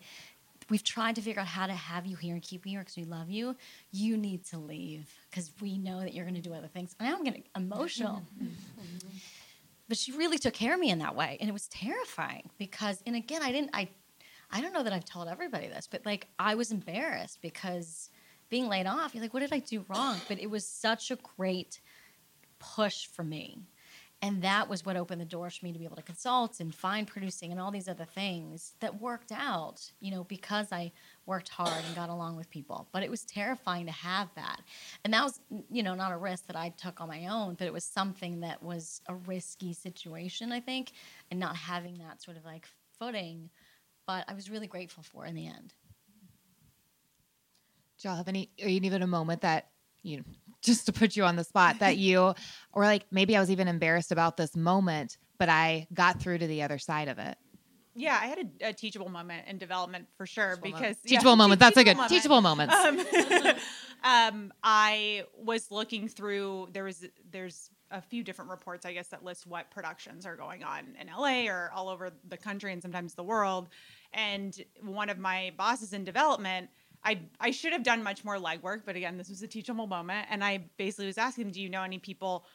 We've 0.72 0.84
tried 0.86 1.16
to 1.16 1.22
figure 1.22 1.42
out 1.42 1.48
how 1.48 1.68
to 1.68 1.74
have 1.74 2.06
you 2.06 2.16
here 2.16 2.34
and 2.34 2.42
keep 2.42 2.66
you 2.66 2.72
here 2.72 2.80
because 2.80 2.96
we 2.96 3.04
love 3.04 3.30
you. 3.30 3.58
You 3.92 4.16
need 4.16 4.46
to 4.46 4.58
leave 4.58 5.14
because 5.30 5.52
we 5.60 5.78
know 5.78 6.00
that 6.00 6.14
you're 6.14 6.24
going 6.24 6.36
to 6.36 6.42
do 6.42 6.54
other 6.54 6.70
things. 6.70 6.96
And 6.98 7.14
I'm 7.14 7.26
getting 7.26 7.44
emotional. 7.58 8.24
but 9.90 9.98
she 9.98 10.14
really 10.14 10.38
took 10.38 10.54
care 10.54 10.74
of 10.74 10.80
me 10.80 10.90
in 10.90 11.00
that 11.00 11.14
way. 11.14 11.38
And 11.42 11.50
it 11.50 11.52
was 11.52 11.68
terrifying 11.68 12.50
because, 12.58 13.04
and 13.06 13.18
again, 13.18 13.44
I 13.44 13.52
didn't, 13.52 13.72
I, 13.74 13.90
I 14.50 14.62
don't 14.62 14.72
know 14.72 14.84
that 14.84 14.94
I've 14.94 15.04
told 15.04 15.28
everybody 15.28 15.68
this, 15.68 15.90
but 15.92 16.06
like 16.06 16.28
I 16.40 16.56
was 16.56 16.72
embarrassed 16.72 17.40
because 17.42 18.10
being 18.50 18.70
laid 18.70 18.88
off, 18.88 19.14
you're 19.14 19.22
like, 19.22 19.34
what 19.34 19.42
did 19.42 19.52
I 19.52 19.60
do 19.60 19.84
wrong? 19.90 20.22
But 20.30 20.40
it 20.40 20.50
was 20.50 20.66
such 20.66 21.12
a 21.12 21.18
great 21.36 21.82
push 22.60 23.08
for 23.08 23.26
me. 23.26 23.60
And 24.24 24.44
that 24.44 24.70
was 24.70 24.86
what 24.86 24.96
opened 24.96 25.20
the 25.20 25.26
doors 25.26 25.58
for 25.58 25.66
me 25.66 25.74
to 25.74 25.80
be 25.80 25.86
able 25.86 25.96
to 25.96 26.04
consult 26.04 26.60
and 26.60 26.74
find 26.76 27.08
producing 27.08 27.52
and 27.52 27.60
all 27.60 27.72
these 27.72 27.88
other 27.88 28.06
things 28.06 28.76
that 28.80 29.02
worked 29.02 29.32
out, 29.32 29.92
you 30.00 30.12
know, 30.12 30.26
because 30.26 30.72
I 30.72 30.92
worked 31.26 31.50
hard 31.50 31.84
and 31.88 31.96
got 31.96 32.10
along 32.10 32.36
with 32.36 32.48
people. 32.52 32.88
But 32.92 33.02
it 33.02 33.10
was 33.10 33.24
terrifying 33.24 33.88
to 33.88 33.92
have 33.92 34.30
that. 34.36 34.62
And 35.04 35.12
that 35.14 35.24
was, 35.24 35.40
you 35.72 35.82
know, 35.82 35.96
not 35.96 36.12
a 36.12 36.18
risk 36.18 36.46
that 36.48 36.56
I 36.56 36.70
took 36.70 37.02
on 37.02 37.08
my 37.08 37.26
own, 37.26 37.56
but 37.56 37.66
it 37.66 37.74
was 37.74 37.84
something 37.84 38.42
that 38.42 38.62
was 38.62 39.02
a 39.08 39.16
risky 39.16 39.74
situation, 39.74 40.52
I 40.52 40.60
think, 40.60 40.92
and 41.32 41.40
not 41.40 41.56
having 41.56 41.98
that 41.98 42.22
sort 42.22 42.38
of 42.38 42.46
like 42.46 42.68
footing. 43.00 43.50
But 44.06 44.26
I 44.28 44.36
was 44.36 44.52
really 44.52 44.68
grateful 44.68 45.02
for 45.02 45.26
in 45.26 45.34
the 45.34 45.48
end. 45.48 45.74
Do 48.00 48.08
y'all 48.08 48.18
have 48.18 48.28
any, 48.28 48.52
or 48.62 48.68
even 48.68 49.02
a 49.02 49.08
moment 49.08 49.42
that 49.42 49.70
you, 50.04 50.24
just 50.62 50.86
to 50.86 50.94
put 50.94 51.16
you 51.16 51.24
on 51.24 51.36
the 51.36 51.44
spot, 51.44 51.80
that 51.80 51.98
you, 51.98 52.34
or 52.74 52.84
like 52.84 53.06
maybe 53.12 53.36
I 53.36 53.40
was 53.40 53.52
even 53.52 53.68
embarrassed 53.68 54.12
about 54.12 54.38
this 54.38 54.56
moment, 54.56 55.18
but 55.38 55.50
I 55.50 55.88
got 55.94 56.20
through 56.20 56.40
to 56.40 56.48
the 56.48 56.64
other 56.64 56.78
side 56.78 57.08
of 57.08 57.20
it? 57.20 57.38
Yeah, 57.94 58.18
I 58.22 58.28
had 58.28 58.40
a, 58.40 58.70
a 58.70 58.74
teachable 58.74 59.10
moment 59.10 59.48
in 59.48 59.58
development 59.58 60.08
for 60.16 60.26
sure 60.26 60.56
Teachable 60.56 60.66
because 60.66 60.82
moment. 60.82 61.04
teachable 61.06 61.36
moment. 61.36 61.60
That's 61.60 61.78
a 61.78 61.84
good 61.84 61.98
moment. 61.98 62.12
teachable 62.12 62.42
moments. 62.42 62.74
Um, 62.74 63.56
um, 64.04 64.54
I 64.64 65.26
was 65.38 65.72
looking 65.72 66.08
through. 66.08 66.70
There 66.72 66.86
was 66.86 67.06
there's 67.32 67.70
a 67.92 68.02
few 68.02 68.24
different 68.24 68.50
reports, 68.50 68.86
I 68.86 68.94
guess, 68.94 69.10
that 69.10 69.24
list 69.24 69.46
what 69.46 69.70
productions 69.70 70.26
are 70.26 70.36
going 70.36 70.64
on 70.64 70.96
in 71.00 71.08
LA 71.08 71.52
or 71.52 71.72
all 71.76 71.90
over 71.90 72.12
the 72.30 72.38
country 72.38 72.72
and 72.72 72.82
sometimes 72.82 73.14
the 73.14 73.24
world. 73.24 73.68
And 74.14 74.58
one 74.82 75.10
of 75.10 75.20
my 75.20 75.52
bosses 75.58 75.92
in 75.92 76.04
development 76.04 76.70
I 77.04 77.22
I 77.40 77.52
should 77.52 77.74
have 77.74 77.84
done 77.84 78.04
much 78.04 78.24
more 78.24 78.38
legwork, 78.38 78.82
but 78.86 78.96
again, 78.96 79.18
this 79.18 79.30
was 79.30 79.42
a 79.42 79.48
teachable 79.48 79.88
moment, 79.88 80.28
and 80.30 80.44
I 80.44 80.66
basically 80.78 81.08
was 81.08 81.18
asking 81.18 81.52
"Do 81.52 81.62
you 81.62 81.70
know 81.70 81.84
any 81.84 82.00
people? 82.00 82.46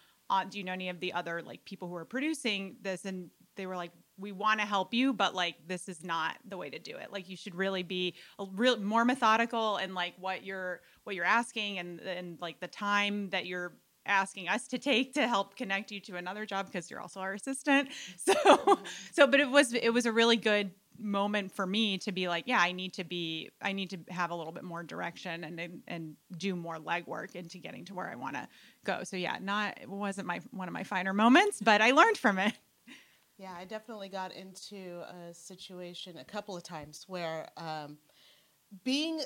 Do 0.51 0.59
you 0.59 0.65
know 0.65 0.73
any 0.73 0.89
of 0.89 1.01
the 1.01 1.13
other 1.13 1.43
like 1.43 1.65
people 1.65 1.89
who 1.89 1.97
are 1.97 2.05
producing 2.05 2.77
this?" 2.83 3.05
And 3.05 3.31
they 3.57 3.67
were 3.67 3.77
like, 3.77 3.93
"We 4.19 4.33
want 4.33 4.61
to 4.61 4.67
help 4.67 4.95
you, 4.95 5.13
but 5.13 5.35
like 5.35 5.57
this 5.67 5.89
is 5.89 6.05
not 6.05 6.37
the 6.49 6.57
way 6.57 6.71
to 6.71 6.79
do 6.79 6.97
it. 6.97 7.13
Like 7.13 7.29
you 7.29 7.37
should 7.37 7.55
really 7.55 7.83
be 7.83 8.15
a 8.39 8.47
real 8.55 8.79
more 8.79 9.05
methodical 9.05 9.77
and 9.77 9.95
like 9.95 10.15
what 10.19 10.45
you're 10.45 10.81
what 11.05 11.17
you're 11.17 11.25
asking 11.25 11.79
and 11.79 12.01
and 12.01 12.39
like 12.41 12.61
the 12.61 12.69
time 12.69 13.31
that 13.31 13.47
you're 13.47 13.75
asking 14.07 14.49
us 14.49 14.69
to 14.69 14.79
take 14.79 15.15
to 15.15 15.27
help 15.27 15.57
connect 15.57 15.91
you 15.91 16.01
to 16.01 16.17
another 16.17 16.47
job 16.47 16.67
because 16.67 16.91
you're 16.91 17.01
also 17.01 17.21
our 17.21 17.35
assistant. 17.35 17.89
So 18.17 18.79
so 19.13 19.27
but 19.27 19.41
it 19.41 19.51
was 19.51 19.73
it 19.75 19.91
was 19.91 20.07
a 20.07 20.13
really 20.13 20.37
good 20.37 20.71
moment 20.99 21.53
for 21.53 21.67
me 21.67 21.99
to 21.99 22.13
be 22.13 22.29
like, 22.29 22.45
yeah, 22.47 22.61
I 22.61 22.73
need 22.73 22.95
to 22.95 23.05
be, 23.05 23.51
I 23.63 23.73
need 23.73 23.91
to 23.91 23.99
have 24.09 24.31
a 24.31 24.35
little 24.35 24.53
bit 24.53 24.65
more 24.65 24.83
direction 24.83 25.45
and 25.45 25.83
and 25.87 26.17
do 26.37 26.57
more 26.57 26.77
legwork 26.77 27.35
into 27.35 27.59
getting 27.59 27.85
to 27.87 27.95
where 27.95 28.09
I 28.09 28.15
want 28.15 28.35
to 28.37 28.49
go. 28.85 29.05
So 29.05 29.17
yeah, 29.17 29.39
not 29.41 29.79
it 29.81 29.89
wasn't 29.89 30.27
my 30.27 30.41
one 30.51 30.69
of 30.69 30.75
my 30.75 30.85
finer 30.85 31.13
moments, 31.13 31.61
but 31.61 31.81
I 31.81 31.93
learned 31.93 32.19
from 32.19 32.39
it. 32.39 32.55
Yeah, 33.39 33.53
I 33.59 33.67
definitely 33.67 34.09
got 34.09 34.33
into 34.33 35.03
a 35.03 35.35
situation 35.35 36.17
a 36.17 36.25
couple 36.25 36.57
of 36.57 36.63
times 36.63 37.05
where 37.07 37.49
um, 37.59 37.99
being 38.83 39.21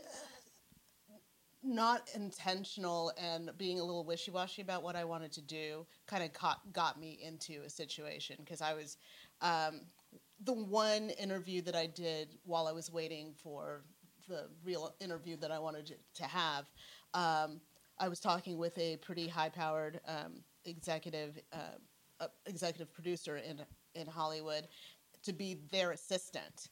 not 1.62 2.08
intentional 2.14 3.12
and 3.18 3.50
being 3.58 3.78
a 3.80 3.84
little 3.84 4.04
wishy-washy 4.04 4.62
about 4.62 4.82
what 4.82 4.96
I 4.96 5.04
wanted 5.04 5.30
to 5.32 5.42
do 5.42 5.86
kind 6.06 6.24
of 6.24 6.32
got, 6.32 6.72
got 6.72 6.98
me 6.98 7.18
into 7.22 7.60
a 7.64 7.70
situation 7.70 8.36
because 8.40 8.62
I 8.62 8.74
was 8.74 8.96
um, 9.42 9.82
the 10.44 10.52
one 10.52 11.10
interview 11.10 11.62
that 11.62 11.76
I 11.76 11.86
did 11.86 12.38
while 12.44 12.66
I 12.66 12.72
was 12.72 12.90
waiting 12.90 13.34
for 13.42 13.82
the 14.28 14.48
real 14.64 14.94
interview 15.00 15.36
that 15.36 15.50
I 15.50 15.58
wanted 15.58 15.96
to, 16.14 16.24
have, 16.24 16.66
um, 17.14 17.60
I 17.98 18.08
was 18.08 18.20
talking 18.20 18.56
with 18.56 18.76
a 18.78 18.96
pretty 18.98 19.28
high-powered 19.28 20.00
um, 20.06 20.42
executive 20.64 21.38
uh, 21.52 21.76
uh, 22.20 22.28
executive 22.46 22.92
producer 22.92 23.38
in 23.38 23.60
in 23.94 24.06
Hollywood 24.06 24.68
to 25.22 25.32
be 25.32 25.58
their 25.70 25.92
assistant. 25.92 26.68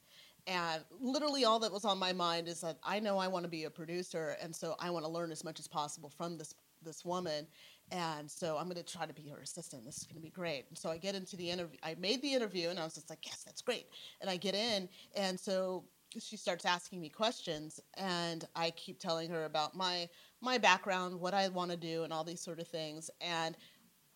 And 0.46 0.82
literally, 1.00 1.44
all 1.44 1.58
that 1.58 1.72
was 1.72 1.84
on 1.84 1.98
my 1.98 2.12
mind 2.12 2.48
is 2.48 2.60
that 2.60 2.78
I 2.82 3.00
know 3.00 3.18
I 3.18 3.28
want 3.28 3.44
to 3.44 3.50
be 3.50 3.64
a 3.64 3.70
producer, 3.70 4.36
and 4.42 4.54
so 4.54 4.76
I 4.78 4.90
want 4.90 5.04
to 5.04 5.10
learn 5.10 5.30
as 5.30 5.44
much 5.44 5.58
as 5.58 5.68
possible 5.68 6.08
from 6.08 6.38
this 6.38 6.54
this 6.82 7.04
woman, 7.04 7.46
and 7.90 8.30
so 8.30 8.56
I'm 8.58 8.64
going 8.64 8.76
to 8.76 8.82
try 8.82 9.06
to 9.06 9.14
be 9.14 9.28
her 9.28 9.38
assistant. 9.40 9.84
This 9.84 9.98
is 9.98 10.04
going 10.04 10.16
to 10.16 10.22
be 10.22 10.30
great. 10.30 10.66
And 10.68 10.76
so 10.76 10.90
I 10.90 10.98
get 10.98 11.14
into 11.14 11.36
the 11.36 11.50
interview. 11.50 11.78
I 11.82 11.96
made 11.98 12.22
the 12.22 12.32
interview, 12.32 12.68
and 12.68 12.78
I 12.78 12.84
was 12.84 12.94
just 12.94 13.10
like, 13.10 13.24
yes, 13.24 13.42
that's 13.44 13.62
great. 13.62 13.86
And 14.20 14.28
I 14.28 14.36
get 14.36 14.54
in, 14.54 14.88
and 15.16 15.38
so 15.38 15.84
she 16.18 16.36
starts 16.36 16.64
asking 16.64 17.00
me 17.00 17.08
questions, 17.08 17.80
and 17.94 18.46
I 18.56 18.70
keep 18.70 18.98
telling 18.98 19.30
her 19.30 19.44
about 19.44 19.76
my 19.76 20.08
my 20.40 20.58
background, 20.58 21.18
what 21.18 21.34
I 21.34 21.48
want 21.48 21.70
to 21.70 21.76
do, 21.76 22.04
and 22.04 22.12
all 22.12 22.24
these 22.24 22.40
sort 22.40 22.60
of 22.60 22.68
things. 22.68 23.10
And 23.20 23.56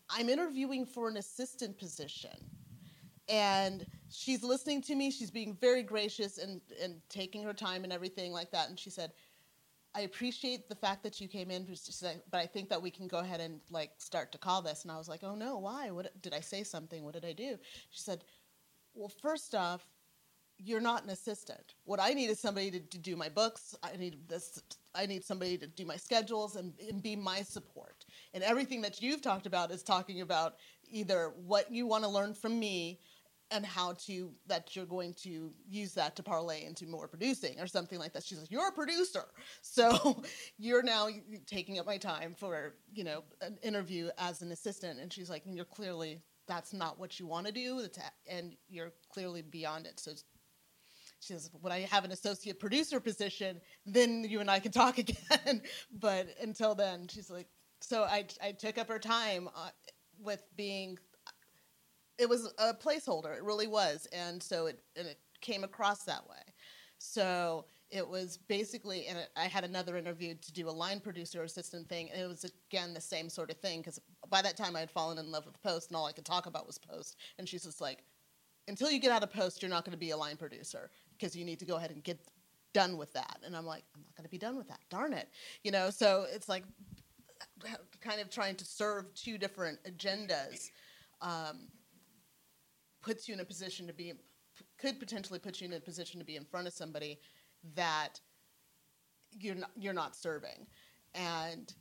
I'm 0.09 0.29
interviewing 0.29 0.87
for 0.87 1.09
an 1.09 1.17
assistant 1.17 1.79
position 1.79 2.37
and 3.29 3.87
she's 4.11 4.43
listening 4.43 4.83
to 4.83 4.95
me 4.95 5.11
she's 5.11 5.31
being 5.31 5.57
very 5.61 5.83
gracious 5.83 6.39
and, 6.39 6.61
and 6.83 7.01
taking 7.09 7.43
her 7.43 7.55
time 7.55 7.85
and 7.85 7.93
everything 7.93 8.33
like 8.33 8.51
that 8.51 8.69
and 8.69 8.79
she 8.79 8.91
said 8.91 9.13
i 9.95 10.01
appreciate 10.03 10.69
the 10.69 10.75
fact 10.75 11.03
that 11.03 11.21
you 11.21 11.29
came 11.29 11.51
in 11.51 11.67
but 12.31 12.39
i 12.39 12.47
think 12.47 12.69
that 12.69 12.81
we 12.81 12.91
can 12.91 13.09
go 13.09 13.19
ahead 13.19 13.41
and 13.41 13.61
like 13.71 13.91
start 13.99 14.33
to 14.33 14.39
call 14.39 14.63
this. 14.63 14.83
And 14.83 14.93
i 14.93 14.99
was 14.99 15.09
like 15.09 15.23
oh 15.23 15.35
no 15.35 15.59
why? 15.59 15.91
What 15.91 16.21
did 16.23 16.35
i 16.35 16.41
say 16.41 16.63
something? 16.63 17.05
What 17.05 17.15
did 17.15 17.25
i 17.25 17.33
do? 17.33 17.59
She 17.91 18.01
said 18.01 18.25
well 18.95 19.09
first 19.09 19.55
off 19.55 19.87
you're 20.65 20.81
not 20.81 21.03
an 21.03 21.11
assistant. 21.11 21.75
What 21.85 22.01
i 22.01 22.13
need 22.13 22.31
is 22.31 22.41
somebody 22.41 22.71
to, 22.71 22.81
to 22.81 22.99
do 22.99 23.17
my 23.17 23.29
books. 23.29 23.75
I 23.83 23.97
need 23.97 24.29
this 24.29 24.63
i 24.95 25.07
need 25.07 25.25
somebody 25.25 25.57
to 25.59 25.67
do 25.67 25.87
my 25.87 25.97
schedules 25.97 26.57
and, 26.57 26.73
and 26.89 27.03
be 27.03 27.17
my 27.17 27.43
support. 27.43 28.05
And 28.35 28.45
everything 28.45 28.83
that 28.83 29.03
you've 29.03 29.23
talked 29.23 29.47
about 29.47 29.71
is 29.71 29.83
talking 29.83 30.21
about 30.21 30.57
either 30.91 31.33
what 31.37 31.73
you 31.73 31.87
want 31.87 32.05
to 32.05 32.11
learn 32.11 32.35
from 32.35 32.59
me 32.59 33.01
and 33.53 33.65
how 33.65 33.93
to 34.07 34.33
that 34.47 34.75
you're 34.75 34.87
going 34.87 35.15
to 35.15 35.53
use 35.69 35.95
that 35.95 36.17
to 36.17 36.23
parlay 36.23 36.65
into 36.65 36.87
more 36.87 37.09
producing 37.09 37.61
or 37.61 37.67
something 37.67 37.99
like 37.99 38.13
that. 38.13 38.25
She's 38.25 38.39
like, 38.39 38.51
"You're 38.51 38.69
a 38.69 38.73
producer, 38.73 39.25
so 39.63 40.23
you're 40.59 40.83
now 40.83 41.09
taking 41.47 41.79
up 41.79 41.87
my 41.87 41.99
time 41.99 42.35
for 42.37 42.75
you 42.93 43.05
know 43.05 43.25
an 43.41 43.59
interview 43.63 44.11
as 44.19 44.43
an 44.43 44.53
assistant." 44.53 45.01
And 45.01 45.13
she's 45.13 45.31
like, 45.31 45.45
"And 45.47 45.55
you're 45.55 45.65
clearly 45.65 46.23
that's 46.49 46.73
not 46.73 46.99
what 46.99 47.21
you 47.21 47.27
want 47.27 47.47
to 47.47 47.53
do, 47.53 47.87
and 48.29 48.57
you're 48.69 48.93
clearly 49.13 49.43
beyond 49.43 49.87
it." 49.87 50.01
So 50.01 50.13
she 51.21 51.33
says, 51.35 51.51
"When 51.61 51.73
I 51.73 51.81
have 51.81 52.05
an 52.05 52.13
associate 52.13 52.59
producer 52.59 53.01
position, 53.01 53.61
then 53.87 54.25
you 54.25 54.41
and 54.41 54.51
I 54.51 54.61
can 54.61 54.73
talk 54.73 54.99
again." 54.99 55.63
but 55.93 56.29
until 56.41 56.75
then, 56.75 57.09
she's 57.09 57.31
like, 57.31 57.49
so 57.83 58.05
I 58.05 58.27
I 58.43 58.53
took 58.53 58.79
up 58.79 58.89
her 58.89 58.99
time 58.99 59.49
uh, 59.55 59.71
with 60.21 60.43
being 60.57 60.99
it 62.19 62.29
was 62.29 62.53
a 62.59 62.75
placeholder. 62.75 63.37
It 63.37 63.43
really 63.43 63.67
was, 63.67 64.07
and 64.13 64.43
so 64.43 64.67
it 64.67 64.81
and 64.97 65.07
it 65.07 65.19
came 65.41 65.65
across 65.65 66.05
that 66.05 66.29
way. 66.29 66.43
So 66.99 67.65
it 67.91 68.07
was 68.07 68.39
basically, 68.49 69.07
and 69.07 69.19
I 69.37 69.45
had 69.45 69.65
another 69.65 69.99
interview 69.99 70.35
to 70.35 70.53
do 70.53 70.69
a 70.69 70.71
line 70.71 70.99
producer 70.99 71.43
assistant 71.43 71.89
thing, 71.89 72.11
and 72.11 72.23
it 72.23 72.27
was 72.27 72.51
again 72.71 72.95
the 72.95 73.01
same 73.01 73.29
sort 73.29 73.51
of 73.51 73.59
thing 73.59 73.81
because 73.81 74.01
by 74.31 74.41
that 74.43 74.57
time 74.57 74.77
I 74.77 74.81
had 74.81 74.91
fallen 74.91 75.19
in 75.19 75.31
love 75.31 75.45
with 75.45 75.63
post, 75.63 75.91
and 75.91 75.97
all 75.97 76.07
I 76.07 76.13
could 76.13 76.25
talk 76.25 76.47
about 76.47 76.67
was 76.67 76.79
post. 76.79 77.17
And 77.39 77.49
she's 77.49 77.65
just 77.65 77.81
like, 77.81 78.05
until 78.69 78.91
you 78.91 79.01
get 79.01 79.11
out 79.11 79.23
of 79.23 79.33
post, 79.33 79.63
you're 79.63 79.71
not 79.71 79.85
going 79.85 79.93
to 79.93 79.99
be 79.99 80.11
a 80.11 80.17
line 80.17 80.37
producer 80.37 80.91
because 81.19 81.37
you 81.37 81.45
need 81.45 81.59
to 81.59 81.67
go 81.67 81.77
ahead 81.77 81.91
and 81.91 82.03
get 82.03 82.19
done 82.73 82.97
with 82.97 83.13
that. 83.13 83.39
And 83.45 83.57
I'm 83.57 83.67
like, 83.67 83.85
I'm 83.95 84.03
not 84.03 84.17
going 84.17 84.25
to 84.25 84.31
be 84.31 84.39
done 84.39 84.57
with 84.57 84.69
that. 84.69 84.81
Darn 84.89 85.13
it, 85.13 85.29
you 85.63 85.71
know. 85.71 85.91
So 85.91 86.27
it's 86.33 86.49
like 86.49 86.65
kind 88.01 88.21
of 88.21 88.31
trying 88.31 88.57
to 88.57 88.65
serve 88.65 89.13
two 89.15 89.39
different 89.39 89.79
agendas. 89.85 90.71
Um, 91.21 91.69
puts 93.03 93.29
you 93.29 93.35
in 93.35 93.41
a 93.41 93.45
position 93.45 93.87
to 93.87 93.93
be 93.93 94.13
could 94.79 95.01
potentially 95.01 95.39
put 95.39 95.61
you 95.61 95.67
in 95.67 95.73
a 95.73 95.81
position 95.81 96.19
to 96.21 96.27
be 96.27 96.37
in 96.37 96.45
front 96.45 96.67
of 96.67 96.73
somebody 96.73 97.19
that 97.75 98.21
you're 99.39 99.55
not, 99.55 99.71
you're 99.77 99.95
not 99.95 100.15
serving 100.17 100.67
and 101.15 101.75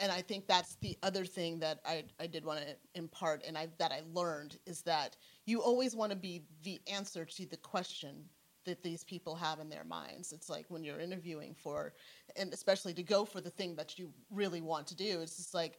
and 0.00 0.10
I 0.10 0.22
think 0.22 0.48
that's 0.48 0.74
the 0.76 0.98
other 1.02 1.24
thing 1.24 1.60
that 1.60 1.78
I, 1.86 2.04
I 2.18 2.26
did 2.26 2.44
want 2.44 2.60
to 2.60 2.74
impart 2.94 3.44
and 3.46 3.56
I 3.56 3.68
that 3.78 3.92
I 3.92 4.02
learned 4.12 4.58
is 4.66 4.82
that 4.82 5.16
you 5.46 5.62
always 5.62 5.94
want 5.94 6.10
to 6.10 6.16
be 6.16 6.42
the 6.62 6.80
answer 6.90 7.24
to 7.24 7.46
the 7.46 7.56
question 7.56 8.24
that 8.64 8.82
these 8.82 9.04
people 9.04 9.34
have 9.34 9.60
in 9.60 9.68
their 9.68 9.84
minds. 9.84 10.32
It's 10.32 10.48
like 10.48 10.66
when 10.68 10.84
you're 10.84 10.98
interviewing 10.98 11.54
for 11.54 11.92
and 12.36 12.52
especially 12.52 12.94
to 12.94 13.02
go 13.02 13.24
for 13.24 13.40
the 13.40 13.50
thing 13.50 13.76
that 13.76 13.98
you 13.98 14.10
really 14.30 14.62
want 14.62 14.86
to 14.88 14.96
do. 14.96 15.20
It's 15.20 15.36
just 15.36 15.54
like 15.54 15.78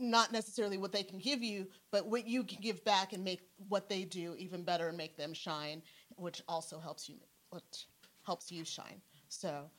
not 0.00 0.32
necessarily 0.32 0.78
what 0.78 0.92
they 0.92 1.02
can 1.02 1.18
give 1.18 1.42
you, 1.42 1.66
but 1.90 2.06
what 2.06 2.26
you 2.26 2.44
can 2.44 2.60
give 2.60 2.84
back 2.84 3.12
and 3.12 3.24
make 3.24 3.40
what 3.68 3.88
they 3.88 4.04
do 4.04 4.34
even 4.38 4.62
better 4.62 4.88
and 4.88 4.96
make 4.96 5.16
them 5.16 5.32
shine, 5.32 5.82
which 6.16 6.42
also 6.48 6.78
helps 6.78 7.08
you, 7.08 7.16
which 7.50 7.86
helps 8.24 8.50
you 8.50 8.64
shine. 8.64 9.00
So 9.28 9.70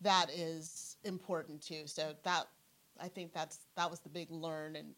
that 0.00 0.30
is 0.34 0.96
important 1.04 1.62
too. 1.62 1.82
So 1.86 2.14
that 2.24 2.46
I 3.00 3.08
think 3.08 3.32
that's 3.32 3.60
that 3.76 3.90
was 3.90 4.00
the 4.00 4.08
big 4.08 4.30
learn 4.30 4.76
and 4.76 4.94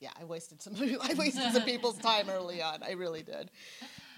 yeah, 0.00 0.10
I 0.20 0.24
wasted 0.24 0.60
some 0.60 0.74
I 1.02 1.14
wasted 1.14 1.52
some 1.52 1.62
people's 1.62 1.98
time 1.98 2.28
early 2.28 2.62
on. 2.62 2.82
I 2.82 2.92
really 2.92 3.22
did. 3.22 3.50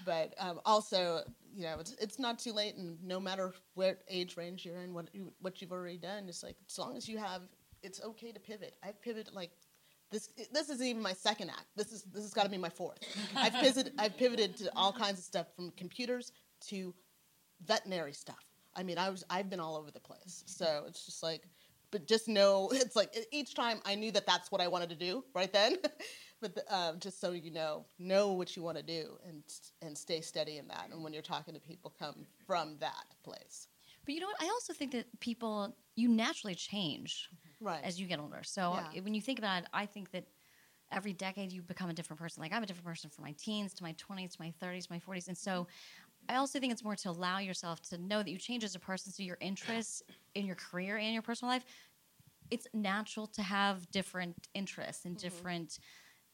But 0.05 0.33
um, 0.37 0.59
also, 0.65 1.21
you 1.53 1.63
know, 1.63 1.77
it's 1.79 1.95
it's 1.99 2.19
not 2.19 2.39
too 2.39 2.53
late, 2.53 2.75
and 2.75 2.97
no 3.03 3.19
matter 3.19 3.53
what 3.73 4.01
age 4.09 4.37
range 4.37 4.65
you're 4.65 4.79
in, 4.79 4.93
what 4.93 5.09
you, 5.13 5.33
what 5.41 5.61
you've 5.61 5.71
already 5.71 5.97
done, 5.97 6.27
it's 6.27 6.43
like 6.43 6.55
as 6.67 6.77
long 6.77 6.95
as 6.97 7.07
you 7.07 7.17
have, 7.17 7.41
it's 7.83 8.01
okay 8.03 8.31
to 8.31 8.39
pivot. 8.39 8.75
I've 8.83 9.01
pivoted 9.01 9.33
like 9.33 9.51
this 10.11 10.29
this 10.51 10.69
isn't 10.69 10.85
even 10.85 11.01
my 11.01 11.13
second 11.13 11.49
act. 11.49 11.65
This 11.75 11.91
is 11.91 12.03
this 12.03 12.23
has 12.23 12.33
got 12.33 12.43
to 12.43 12.49
be 12.49 12.57
my 12.57 12.69
fourth. 12.69 12.99
I've 13.35 13.53
pivoted 13.53 13.93
I've 13.97 14.17
pivoted 14.17 14.55
to 14.57 14.71
all 14.75 14.93
kinds 14.93 15.19
of 15.19 15.25
stuff 15.25 15.47
from 15.55 15.71
computers 15.71 16.31
to 16.67 16.93
veterinary 17.65 18.13
stuff. 18.13 18.43
I 18.75 18.83
mean, 18.83 18.97
I 18.97 19.09
was 19.09 19.25
I've 19.29 19.49
been 19.49 19.59
all 19.59 19.75
over 19.75 19.91
the 19.91 19.99
place. 19.99 20.43
So 20.45 20.85
it's 20.87 21.05
just 21.05 21.23
like, 21.23 21.47
but 21.91 22.07
just 22.07 22.27
know 22.27 22.69
it's 22.73 22.95
like 22.95 23.15
each 23.31 23.53
time 23.53 23.81
I 23.85 23.95
knew 23.95 24.11
that 24.11 24.25
that's 24.25 24.51
what 24.51 24.61
I 24.61 24.67
wanted 24.67 24.89
to 24.89 24.95
do 24.95 25.23
right 25.33 25.51
then. 25.51 25.77
but 26.41 26.55
the, 26.55 26.75
um, 26.75 26.99
just 26.99 27.19
so 27.19 27.31
you 27.31 27.51
know, 27.51 27.85
know 27.99 28.31
what 28.31 28.55
you 28.55 28.63
want 28.63 28.77
to 28.77 28.83
do 28.83 29.17
and 29.27 29.43
and 29.81 29.97
stay 29.97 30.21
steady 30.21 30.57
in 30.57 30.67
that. 30.69 30.87
And 30.91 31.03
when 31.03 31.11
you're 31.11 31.21
talking 31.21 31.53
to 31.53 31.59
people, 31.59 31.93
come 31.99 32.25
from 32.45 32.77
that 32.79 33.15
place. 33.23 33.67
But 34.05 34.15
you 34.15 34.21
know 34.21 34.27
what? 34.27 34.41
I 34.41 34.45
also 34.45 34.71
think 34.71 34.93
that 34.93 35.07
people 35.19 35.75
you 35.95 36.07
naturally 36.07 36.55
change 36.55 37.29
right. 37.59 37.83
as 37.83 37.99
you 37.99 38.07
get 38.07 38.19
older. 38.19 38.43
So 38.43 38.79
Yeah. 38.93 39.01
when 39.01 39.13
you 39.13 39.21
think 39.21 39.39
about 39.39 39.63
it, 39.63 39.69
I 39.73 39.85
think 39.85 40.11
that 40.11 40.25
every 40.91 41.13
decade 41.13 41.51
you 41.51 41.61
become 41.61 41.89
a 41.89 41.93
different 41.93 42.19
person. 42.19 42.41
Like 42.41 42.53
I'm 42.53 42.63
a 42.63 42.65
different 42.65 42.85
person 42.85 43.09
from 43.09 43.25
my 43.25 43.33
teens 43.33 43.73
to 43.75 43.83
my 43.83 43.93
20s 43.93 44.35
to 44.35 44.41
my 44.41 44.53
30s, 44.61 44.89
my 44.89 44.99
40s. 44.99 45.27
And 45.27 45.37
so 45.37 45.67
I 46.29 46.35
also 46.35 46.59
think 46.59 46.71
it's 46.71 46.83
more 46.83 46.95
to 46.95 47.09
allow 47.09 47.39
yourself 47.39 47.81
to 47.89 47.97
know 47.97 48.23
that 48.23 48.29
you 48.29 48.37
change 48.37 48.63
as 48.63 48.75
a 48.75 48.79
person. 48.79 49.11
So 49.11 49.23
your 49.23 49.37
interests 49.41 50.01
in 50.35 50.45
your 50.45 50.55
career 50.55 50.97
and 50.97 51.13
your 51.13 51.21
personal 51.21 51.53
life, 51.53 51.65
it's 52.49 52.67
natural 52.73 53.27
to 53.27 53.43
have 53.43 53.89
different 53.91 54.47
interests 54.53 55.05
and 55.05 55.15
mm-hmm. 55.15 55.27
different 55.27 55.79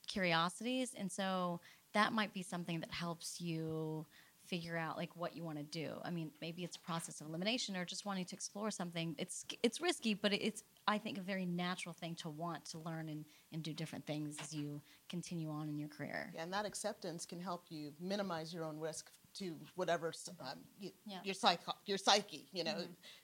curiosities. 0.07 0.93
And 0.97 1.11
so 1.11 1.59
that 1.93 2.13
might 2.13 2.33
be 2.33 2.43
something 2.43 2.79
that 2.79 2.91
helps 2.91 3.39
you 3.39 4.05
figure 4.45 4.77
out 4.77 4.97
like 4.97 5.15
what 5.15 5.35
you 5.35 5.43
want 5.43 5.57
to 5.57 5.63
do. 5.63 5.93
I 6.03 6.09
mean, 6.11 6.31
maybe 6.41 6.63
it's 6.63 6.75
a 6.75 6.79
process 6.79 7.21
of 7.21 7.27
elimination 7.27 7.75
or 7.75 7.85
just 7.85 8.05
wanting 8.05 8.25
to 8.25 8.35
explore 8.35 8.71
something. 8.71 9.15
It's 9.17 9.45
it's 9.63 9.81
risky, 9.81 10.13
but 10.13 10.33
it's 10.33 10.63
I 10.87 10.97
think 10.97 11.17
a 11.17 11.21
very 11.21 11.45
natural 11.45 11.93
thing 11.93 12.15
to 12.15 12.29
want 12.29 12.65
to 12.65 12.79
learn 12.79 13.09
and, 13.09 13.25
and 13.51 13.63
do 13.63 13.73
different 13.73 14.05
things 14.05 14.37
as 14.41 14.53
you 14.53 14.81
continue 15.09 15.49
on 15.49 15.69
in 15.69 15.77
your 15.77 15.89
career. 15.89 16.31
Yeah, 16.35 16.43
and 16.43 16.53
that 16.53 16.65
acceptance 16.65 17.25
can 17.25 17.39
help 17.39 17.65
you 17.69 17.93
minimize 17.99 18.53
your 18.53 18.65
own 18.65 18.77
risk 18.79 19.09
to 19.35 19.55
whatever 19.75 20.13
um, 20.41 20.59
you, 20.79 20.91
Yeah. 21.05 21.19
your 21.23 21.33
psyche. 21.33 21.71
Your 21.85 21.97
psyche, 21.97 22.47
you 22.51 22.63
know, 22.63 22.75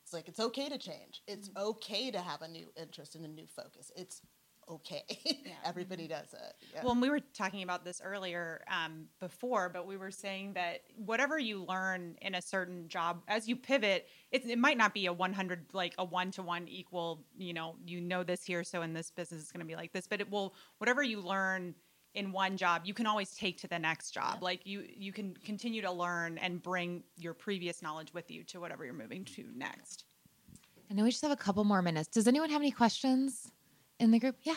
it's 0.01 0.13
like 0.13 0.27
it's 0.27 0.39
okay 0.39 0.69
to 0.69 0.77
change. 0.77 1.21
It's 1.27 1.49
okay 1.55 2.11
to 2.11 2.19
have 2.19 2.41
a 2.41 2.47
new 2.47 2.67
interest 2.75 3.15
and 3.15 3.25
a 3.25 3.27
new 3.27 3.45
focus. 3.45 3.91
It's 3.95 4.21
okay. 4.69 5.03
Everybody 5.65 6.07
does 6.07 6.33
it. 6.33 6.55
Yeah. 6.73 6.81
Well, 6.83 6.93
and 6.93 7.01
we 7.01 7.09
were 7.09 7.19
talking 7.19 7.63
about 7.63 7.83
this 7.83 8.01
earlier 8.03 8.63
um, 8.67 9.05
before, 9.19 9.69
but 9.69 9.87
we 9.87 9.97
were 9.97 10.11
saying 10.11 10.53
that 10.53 10.81
whatever 10.95 11.39
you 11.39 11.65
learn 11.65 12.15
in 12.21 12.35
a 12.35 12.41
certain 12.41 12.87
job, 12.87 13.21
as 13.27 13.47
you 13.47 13.55
pivot, 13.55 14.07
it, 14.31 14.45
it 14.45 14.59
might 14.59 14.77
not 14.77 14.93
be 14.93 15.07
a 15.07 15.13
100, 15.13 15.65
like 15.73 15.93
a 15.97 16.05
one 16.05 16.31
to 16.31 16.43
one 16.43 16.67
equal, 16.67 17.25
you 17.37 17.53
know, 17.53 17.75
you 17.85 18.01
know 18.01 18.23
this 18.23 18.43
here, 18.43 18.63
so 18.63 18.81
in 18.81 18.93
this 18.93 19.11
business 19.11 19.41
it's 19.41 19.51
going 19.51 19.61
to 19.61 19.65
be 19.65 19.75
like 19.75 19.91
this, 19.91 20.07
but 20.07 20.21
it 20.21 20.29
will, 20.29 20.53
whatever 20.77 21.03
you 21.03 21.21
learn 21.21 21.73
in 22.15 22.31
one 22.31 22.57
job, 22.57 22.81
you 22.85 22.93
can 22.93 23.05
always 23.05 23.35
take 23.35 23.59
to 23.59 23.67
the 23.67 23.79
next 23.79 24.11
job. 24.11 24.41
Like 24.41 24.65
you, 24.65 24.83
you 24.95 25.13
can 25.13 25.35
continue 25.43 25.81
to 25.81 25.91
learn 25.91 26.37
and 26.39 26.61
bring 26.61 27.03
your 27.17 27.33
previous 27.33 27.81
knowledge 27.81 28.13
with 28.13 28.31
you 28.31 28.43
to 28.45 28.59
whatever 28.59 28.83
you're 28.83 28.93
moving 28.93 29.25
to 29.25 29.45
next. 29.55 30.05
I 30.89 30.95
know 30.95 31.03
we 31.03 31.11
just 31.11 31.21
have 31.21 31.31
a 31.31 31.35
couple 31.35 31.63
more 31.63 31.83
minutes. 31.83 32.07
Does 32.07 32.27
anyone 32.27 32.49
have 32.49 32.61
any 32.61 32.71
questions 32.71 33.51
in 33.99 34.11
the 34.11 34.19
group? 34.19 34.35
Yeah. 34.43 34.55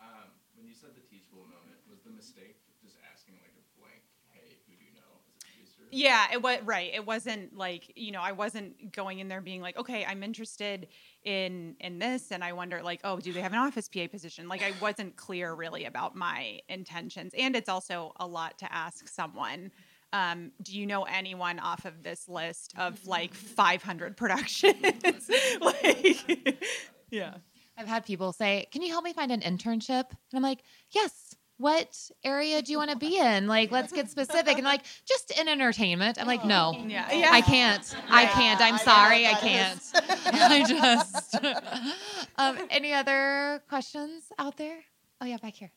Um, 0.00 0.30
when 0.56 0.66
you 0.66 0.74
said 0.74 0.90
the 0.94 1.02
teachable 1.08 1.44
moment, 1.46 1.78
was 1.88 2.00
the 2.04 2.10
mistake 2.10 2.56
just 2.82 2.96
asking 3.12 3.34
like 3.42 3.54
a 3.56 3.64
blank, 3.80 4.02
"Hey, 4.32 4.58
who 4.66 4.74
do 4.76 4.84
you 4.84 4.92
know?" 4.94 5.20
as 5.28 5.34
a 5.34 5.40
producer? 5.46 5.82
Yeah, 5.90 6.26
it 6.32 6.42
was 6.42 6.60
right. 6.64 6.90
It 6.94 7.06
wasn't 7.06 7.56
like 7.56 7.92
you 7.96 8.12
know, 8.12 8.20
I 8.22 8.32
wasn't 8.32 8.92
going 8.92 9.18
in 9.20 9.28
there 9.28 9.40
being 9.40 9.60
like, 9.60 9.76
okay, 9.78 10.04
I'm 10.04 10.22
interested 10.22 10.88
in 11.24 11.76
in 11.80 11.98
this, 11.98 12.30
and 12.32 12.44
I 12.44 12.52
wonder 12.52 12.82
like, 12.82 13.00
oh, 13.04 13.20
do 13.20 13.32
they 13.32 13.40
have 13.40 13.52
an 13.52 13.58
office 13.58 13.88
PA 13.88 14.06
position? 14.08 14.48
Like, 14.48 14.62
I 14.62 14.72
wasn't 14.80 15.16
clear 15.16 15.54
really 15.54 15.84
about 15.84 16.14
my 16.16 16.60
intentions, 16.68 17.32
and 17.38 17.56
it's 17.56 17.68
also 17.68 18.12
a 18.18 18.26
lot 18.26 18.58
to 18.58 18.72
ask 18.72 19.08
someone. 19.08 19.70
Um, 20.12 20.52
do 20.62 20.78
you 20.78 20.86
know 20.86 21.02
anyone 21.04 21.58
off 21.58 21.84
of 21.84 22.02
this 22.04 22.28
list 22.28 22.72
of 22.78 23.04
like 23.06 23.34
500 23.34 24.16
productions? 24.16 25.28
like, 25.60 26.64
yeah. 27.10 27.38
I've 27.76 27.88
had 27.88 28.04
people 28.04 28.32
say, 28.32 28.66
"Can 28.70 28.82
you 28.82 28.90
help 28.90 29.04
me 29.04 29.12
find 29.12 29.32
an 29.32 29.40
internship?" 29.40 30.04
And 30.10 30.34
I'm 30.34 30.42
like, 30.42 30.62
"Yes." 30.90 31.34
What 31.56 32.10
area 32.24 32.60
do 32.62 32.72
you 32.72 32.78
want 32.78 32.90
to 32.90 32.96
be 32.96 33.16
in? 33.16 33.46
Like, 33.46 33.70
let's 33.70 33.92
get 33.92 34.10
specific. 34.10 34.56
And 34.56 34.64
like, 34.64 34.82
just 35.06 35.30
in 35.38 35.46
entertainment. 35.46 36.18
I'm 36.20 36.26
like, 36.26 36.44
no, 36.44 36.74
Yeah, 36.88 37.06
yeah. 37.12 37.30
I 37.30 37.42
can't. 37.42 37.94
I 38.10 38.26
can't. 38.26 38.60
I 38.60 38.70
I'm 38.70 38.78
sorry. 38.78 39.22
what 39.22 39.36
I 39.36 39.38
can't. 39.38 39.92
I 40.34 40.64
just. 40.66 41.36
um, 42.38 42.58
any 42.70 42.92
other 42.92 43.62
questions 43.68 44.24
out 44.36 44.56
there? 44.56 44.78
Oh 45.20 45.26
yeah, 45.26 45.36
back 45.36 45.54
here. 45.54 45.70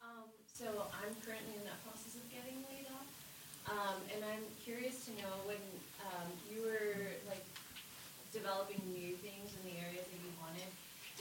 Um, 0.00 0.24
so 0.54 0.64
I'm 0.64 1.14
currently 1.20 1.54
in 1.60 1.64
that 1.68 1.76
process 1.84 2.16
of 2.16 2.24
getting 2.32 2.56
laid 2.64 2.88
off, 2.96 3.06
um, 3.68 4.00
and 4.16 4.24
I'm 4.24 4.40
curious 4.64 5.04
to 5.04 5.10
know 5.20 5.44
when 5.44 5.60
um, 6.08 6.26
you 6.50 6.62
were 6.62 7.12
like 7.28 7.44
developing 8.32 8.80
new 8.96 9.12
things 9.20 9.52
in 9.60 9.70
the 9.70 9.76
areas 9.76 10.08
that 10.08 10.20
you 10.24 10.32
wanted, 10.40 10.72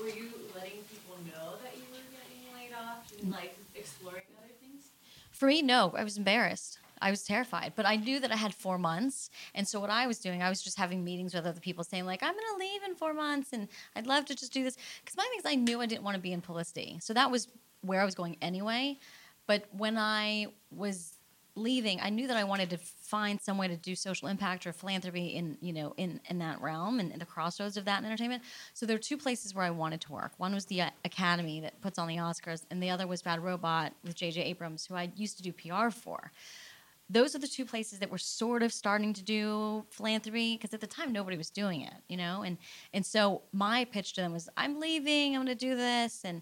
were 0.06 0.12
you 0.12 0.30
letting 0.54 0.84
people 0.92 1.18
know 1.26 1.54
that 1.64 1.76
you 1.76 1.84
were 1.92 2.06
getting 2.14 2.54
laid 2.54 2.74
off 2.78 3.12
and 3.20 3.32
like 3.32 3.58
exploring 3.74 4.22
other 4.38 4.54
things? 4.62 4.92
For 5.32 5.48
me, 5.48 5.64
no, 5.64 5.96
I 5.98 6.04
was 6.04 6.18
embarrassed. 6.18 6.78
I 7.02 7.10
was 7.10 7.24
terrified, 7.24 7.74
but 7.76 7.88
I 7.88 7.96
knew 7.96 8.20
that 8.20 8.32
I 8.32 8.36
had 8.36 8.54
four 8.54 8.78
months. 8.78 9.30
And 9.56 9.68
so, 9.68 9.80
what 9.80 9.90
I 9.90 10.06
was 10.06 10.20
doing, 10.20 10.44
I 10.44 10.50
was 10.50 10.62
just 10.62 10.78
having 10.78 11.04
meetings 11.04 11.34
with 11.34 11.46
other 11.46 11.60
people 11.60 11.84
saying, 11.84 12.06
like, 12.06 12.22
I'm 12.22 12.34
going 12.34 12.44
to 12.54 12.60
leave 12.60 12.84
in 12.84 12.96
four 12.96 13.14
months 13.14 13.52
and 13.52 13.68
I'd 13.96 14.08
love 14.08 14.26
to 14.26 14.36
just 14.36 14.54
do 14.54 14.64
this. 14.64 14.78
Because 15.04 15.18
my 15.18 15.24
thing 15.24 15.40
is, 15.40 15.46
I 15.46 15.56
knew 15.56 15.82
I 15.82 15.88
didn't 15.88 16.04
want 16.04 16.16
to 16.16 16.22
be 16.22 16.32
in 16.32 16.42
publicity. 16.42 17.00
So, 17.02 17.14
that 17.14 17.32
was 17.32 17.48
where 17.82 18.00
I 18.00 18.06
was 18.06 18.16
going 18.16 18.38
anyway. 18.42 19.00
But 19.48 19.66
when 19.72 19.98
I 19.98 20.48
was 20.72 21.15
leaving, 21.56 22.00
I 22.02 22.10
knew 22.10 22.28
that 22.28 22.38
I 22.38 22.44
wanted 22.44 22.70
to 22.72 22.78
find 22.78 23.40
some 23.42 23.58
way 23.58 23.68
to 23.68 23.78
do 23.78 23.96
social 23.96 24.28
impact 24.28 24.68
or 24.68 24.74
philanthropy 24.74 25.28
in, 25.28 25.58
you 25.62 25.74
know, 25.74 25.94
in, 25.98 26.20
in 26.30 26.40
that 26.40 26.62
realm 26.62 27.00
and 27.00 27.14
the 27.20 27.26
crossroads 27.26 27.78
of 27.78 27.86
that 27.86 28.00
in 28.00 28.06
entertainment. 28.06 28.44
So 28.74 28.86
there 28.86 28.96
are 28.96 29.00
two 29.00 29.18
places 29.18 29.56
where 29.56 29.66
I 29.66 29.70
wanted 29.70 30.02
to 30.02 30.12
work. 30.12 30.34
One 30.38 30.54
was 30.54 30.66
the 30.66 30.82
uh, 30.82 30.90
Academy 31.06 31.62
that 31.62 31.80
puts 31.82 31.98
on 31.98 32.08
the 32.08 32.18
Oscars, 32.18 32.64
and 32.70 32.84
the 32.84 32.90
other 32.90 33.08
was 33.08 33.22
Bad 33.22 33.44
Robot 33.44 33.94
with 34.04 34.16
J.J. 34.16 34.42
Abrams, 34.44 34.86
who 34.86 34.96
I 34.96 35.12
used 35.16 35.38
to 35.38 35.44
do 35.44 35.54
PR 35.54 35.90
for. 35.90 36.32
Those 37.10 37.36
are 37.36 37.40
the 37.40 37.48
two 37.48 37.66
places 37.66 38.00
that 38.00 38.10
were 38.10 38.18
sort 38.18 38.64
of 38.64 38.74
starting 38.74 39.14
to 39.14 39.24
do 39.24 39.86
philanthropy 39.92 40.58
because 40.58 40.74
at 40.74 40.82
the 40.82 40.88
time 40.88 41.14
nobody 41.14 41.38
was 41.38 41.52
doing 41.52 41.82
it, 41.82 41.94
you 42.10 42.18
know. 42.18 42.42
And 42.42 42.58
and 42.94 43.06
so 43.06 43.44
my 43.54 43.86
pitch 43.86 44.14
to 44.14 44.22
them 44.22 44.34
was, 44.34 44.50
"I'm 44.58 44.80
leaving. 44.80 45.36
I'm 45.36 45.46
going 45.46 45.56
to 45.56 45.66
do 45.66 45.76
this." 45.76 46.24
And 46.26 46.42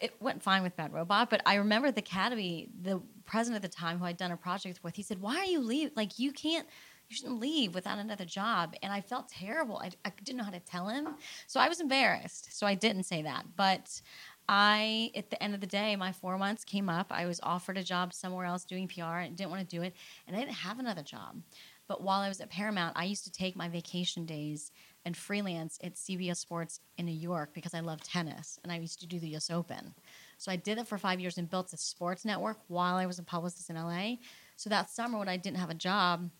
it 0.00 0.14
went 0.20 0.42
fine 0.42 0.62
with 0.62 0.76
Bad 0.76 0.92
Robot, 0.92 1.30
but 1.30 1.40
I 1.46 1.56
remember 1.56 1.90
the 1.90 2.00
Academy, 2.00 2.68
the 2.82 3.00
president 3.26 3.64
at 3.64 3.70
the 3.70 3.74
time 3.74 3.98
who 3.98 4.04
I'd 4.04 4.16
done 4.16 4.32
a 4.32 4.36
project 4.36 4.80
with, 4.82 4.96
he 4.96 5.02
said, 5.02 5.20
Why 5.20 5.36
are 5.38 5.44
you 5.44 5.60
leave? 5.60 5.90
Like, 5.94 6.18
you 6.18 6.32
can't, 6.32 6.66
you 7.08 7.16
shouldn't 7.16 7.38
leave 7.40 7.74
without 7.74 7.98
another 7.98 8.24
job. 8.24 8.74
And 8.82 8.92
I 8.92 9.00
felt 9.00 9.28
terrible. 9.28 9.78
I, 9.78 9.90
I 10.04 10.12
didn't 10.22 10.38
know 10.38 10.44
how 10.44 10.50
to 10.50 10.60
tell 10.60 10.88
him. 10.88 11.14
So 11.46 11.60
I 11.60 11.68
was 11.68 11.80
embarrassed. 11.80 12.56
So 12.56 12.66
I 12.66 12.74
didn't 12.74 13.04
say 13.04 13.22
that. 13.22 13.44
But 13.56 14.00
I, 14.48 15.10
at 15.14 15.30
the 15.30 15.42
end 15.42 15.54
of 15.54 15.60
the 15.60 15.66
day, 15.66 15.96
my 15.96 16.12
four 16.12 16.38
months 16.38 16.64
came 16.64 16.88
up. 16.88 17.06
I 17.10 17.26
was 17.26 17.40
offered 17.42 17.78
a 17.78 17.82
job 17.82 18.12
somewhere 18.12 18.46
else 18.46 18.64
doing 18.64 18.88
PR 18.88 19.18
and 19.18 19.36
didn't 19.36 19.50
want 19.50 19.68
to 19.68 19.76
do 19.76 19.82
it. 19.82 19.94
And 20.26 20.36
I 20.36 20.40
didn't 20.40 20.54
have 20.54 20.78
another 20.78 21.02
job. 21.02 21.40
But 21.86 22.02
while 22.02 22.20
I 22.20 22.28
was 22.28 22.40
at 22.40 22.50
Paramount, 22.50 22.96
I 22.96 23.04
used 23.04 23.24
to 23.24 23.32
take 23.32 23.56
my 23.56 23.68
vacation 23.68 24.24
days 24.24 24.72
and 25.04 25.16
freelance 25.16 25.78
at 25.82 25.94
CBS 25.94 26.36
Sports 26.36 26.80
in 26.98 27.06
New 27.06 27.12
York 27.12 27.50
because 27.52 27.74
I 27.74 27.80
love 27.80 28.02
tennis 28.02 28.58
and 28.62 28.72
I 28.72 28.78
used 28.78 29.00
to 29.00 29.06
do 29.06 29.18
the 29.18 29.36
US 29.36 29.50
Open. 29.50 29.94
So 30.38 30.50
I 30.50 30.56
did 30.56 30.78
it 30.78 30.86
for 30.86 30.98
five 30.98 31.20
years 31.20 31.38
and 31.38 31.48
built 31.48 31.72
a 31.72 31.76
sports 31.76 32.24
network 32.24 32.58
while 32.68 32.96
I 32.96 33.06
was 33.06 33.18
a 33.18 33.22
publicist 33.22 33.70
in 33.70 33.76
LA. 33.76 34.16
So 34.56 34.70
that 34.70 34.90
summer, 34.90 35.18
when 35.18 35.28
I 35.28 35.36
didn't 35.36 35.58
have 35.58 35.70
a 35.70 35.74
job, 35.74 36.30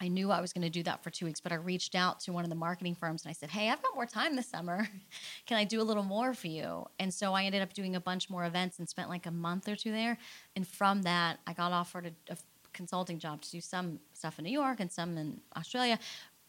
I 0.00 0.08
knew 0.08 0.32
I 0.32 0.40
was 0.40 0.52
going 0.52 0.62
to 0.62 0.70
do 0.70 0.82
that 0.82 1.04
for 1.04 1.10
two 1.10 1.26
weeks, 1.26 1.38
but 1.38 1.52
I 1.52 1.56
reached 1.56 1.94
out 1.94 2.18
to 2.20 2.32
one 2.32 2.42
of 2.42 2.50
the 2.50 2.56
marketing 2.56 2.96
firms 2.96 3.24
and 3.24 3.30
I 3.30 3.34
said, 3.34 3.50
Hey, 3.50 3.70
I've 3.70 3.82
got 3.82 3.94
more 3.94 4.06
time 4.06 4.34
this 4.34 4.48
summer. 4.48 4.88
Can 5.46 5.58
I 5.58 5.64
do 5.64 5.80
a 5.80 5.84
little 5.84 6.02
more 6.02 6.34
for 6.34 6.48
you? 6.48 6.86
And 6.98 7.14
so 7.14 7.34
I 7.34 7.44
ended 7.44 7.62
up 7.62 7.72
doing 7.72 7.94
a 7.94 8.00
bunch 8.00 8.28
more 8.28 8.44
events 8.44 8.80
and 8.80 8.88
spent 8.88 9.08
like 9.08 9.26
a 9.26 9.30
month 9.30 9.68
or 9.68 9.76
two 9.76 9.92
there. 9.92 10.18
And 10.56 10.66
from 10.66 11.02
that, 11.02 11.38
I 11.46 11.52
got 11.52 11.70
offered 11.70 12.06
a, 12.06 12.32
a 12.32 12.36
consulting 12.72 13.18
job 13.18 13.42
to 13.42 13.50
do 13.50 13.60
some 13.60 14.00
stuff 14.12 14.38
in 14.38 14.44
New 14.44 14.50
York 14.50 14.80
and 14.80 14.90
some 14.90 15.16
in 15.16 15.40
Australia. 15.56 15.98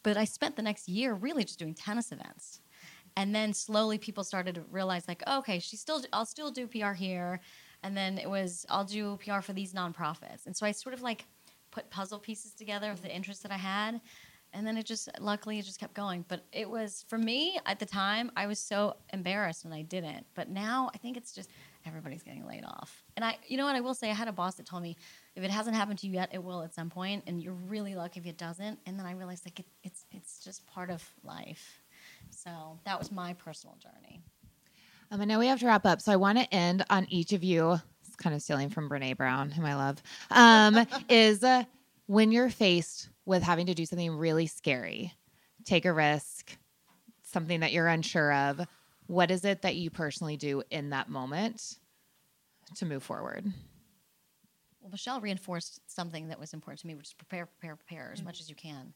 But 0.04 0.16
I 0.16 0.24
spent 0.24 0.54
the 0.54 0.62
next 0.62 0.88
year 0.88 1.14
really 1.14 1.42
just 1.42 1.58
doing 1.58 1.74
tennis 1.74 2.12
events. 2.12 2.60
And 3.16 3.34
then 3.34 3.52
slowly 3.52 3.98
people 3.98 4.22
started 4.22 4.54
to 4.56 4.62
realize, 4.70 5.08
like, 5.08 5.22
oh, 5.26 5.38
okay, 5.38 5.58
she's 5.58 5.80
still, 5.80 6.02
I'll 6.12 6.26
still 6.26 6.50
do 6.50 6.68
PR 6.68 6.92
here. 6.92 7.40
And 7.82 7.96
then 7.96 8.18
it 8.18 8.28
was, 8.28 8.64
I'll 8.68 8.84
do 8.84 9.18
PR 9.24 9.40
for 9.40 9.52
these 9.52 9.72
nonprofits. 9.72 10.46
And 10.46 10.56
so 10.56 10.66
I 10.66 10.72
sort 10.72 10.94
of 10.94 11.02
like 11.02 11.26
put 11.70 11.90
puzzle 11.90 12.18
pieces 12.18 12.52
together 12.52 12.90
of 12.90 13.02
the 13.02 13.14
interests 13.14 13.42
that 13.42 13.52
I 13.52 13.56
had. 13.56 14.00
And 14.52 14.66
then 14.66 14.76
it 14.76 14.86
just, 14.86 15.08
luckily, 15.20 15.58
it 15.58 15.64
just 15.64 15.80
kept 15.80 15.94
going. 15.94 16.24
But 16.28 16.44
it 16.52 16.68
was, 16.68 17.04
for 17.08 17.18
me 17.18 17.58
at 17.66 17.78
the 17.78 17.86
time, 17.86 18.30
I 18.36 18.46
was 18.46 18.58
so 18.58 18.96
embarrassed 19.12 19.64
and 19.64 19.74
I 19.74 19.82
didn't. 19.82 20.26
But 20.34 20.48
now 20.48 20.90
I 20.94 20.98
think 20.98 21.16
it's 21.16 21.32
just 21.32 21.50
everybody's 21.86 22.22
getting 22.22 22.46
laid 22.46 22.64
off. 22.64 23.02
And 23.16 23.24
I, 23.24 23.36
you 23.46 23.56
know 23.56 23.64
what, 23.64 23.74
I 23.74 23.80
will 23.80 23.94
say, 23.94 24.10
I 24.10 24.14
had 24.14 24.28
a 24.28 24.32
boss 24.32 24.54
that 24.56 24.66
told 24.66 24.82
me, 24.82 24.96
if 25.36 25.42
it 25.42 25.50
hasn't 25.50 25.76
happened 25.76 25.98
to 26.00 26.06
you 26.06 26.12
yet, 26.12 26.30
it 26.32 26.42
will 26.42 26.62
at 26.62 26.74
some 26.74 26.90
point, 26.90 27.24
and 27.26 27.42
you're 27.42 27.54
really 27.54 27.94
lucky 27.94 28.20
if 28.20 28.26
it 28.26 28.38
doesn't. 28.38 28.78
And 28.86 28.98
then 28.98 29.06
I 29.06 29.12
realized 29.12 29.44
like 29.44 29.60
it, 29.60 29.66
it's 29.82 30.04
it's 30.12 30.40
just 30.44 30.66
part 30.66 30.90
of 30.90 31.02
life. 31.24 31.82
So 32.30 32.78
that 32.84 32.98
was 32.98 33.10
my 33.10 33.34
personal 33.34 33.76
journey. 33.76 34.20
Um, 35.10 35.20
I 35.20 35.24
know 35.24 35.38
we 35.38 35.46
have 35.48 35.60
to 35.60 35.66
wrap 35.66 35.86
up, 35.86 36.00
so 36.00 36.12
I 36.12 36.16
want 36.16 36.38
to 36.38 36.54
end 36.54 36.84
on 36.88 37.06
each 37.10 37.32
of 37.32 37.42
you. 37.42 37.78
It's 38.06 38.16
kind 38.16 38.34
of 38.34 38.42
stealing 38.42 38.70
from 38.70 38.88
Brene 38.88 39.16
Brown, 39.16 39.50
whom 39.50 39.64
I 39.64 39.74
love. 39.74 40.02
Um, 40.30 40.86
is 41.08 41.42
uh, 41.42 41.64
when 42.06 42.32
you're 42.32 42.50
faced 42.50 43.08
with 43.26 43.42
having 43.42 43.66
to 43.66 43.74
do 43.74 43.86
something 43.86 44.16
really 44.16 44.46
scary, 44.46 45.12
take 45.64 45.84
a 45.84 45.92
risk, 45.92 46.56
something 47.22 47.60
that 47.60 47.72
you're 47.72 47.88
unsure 47.88 48.32
of. 48.32 48.60
What 49.06 49.30
is 49.30 49.44
it 49.44 49.62
that 49.62 49.76
you 49.76 49.90
personally 49.90 50.36
do 50.36 50.62
in 50.70 50.90
that 50.90 51.08
moment 51.08 51.78
to 52.76 52.86
move 52.86 53.02
forward? 53.02 53.52
Well, 54.84 54.90
Michele 54.90 55.18
reinforced 55.18 55.80
something 55.86 56.28
that 56.28 56.38
was 56.38 56.52
important 56.52 56.80
to 56.80 56.86
me, 56.86 56.94
which 56.94 57.06
is 57.06 57.12
prepare, 57.14 57.46
prepare, 57.46 57.74
prepare 57.74 58.10
as 58.12 58.18
mm-hmm. 58.18 58.26
much 58.26 58.40
as 58.40 58.50
you 58.50 58.54
can. 58.54 58.92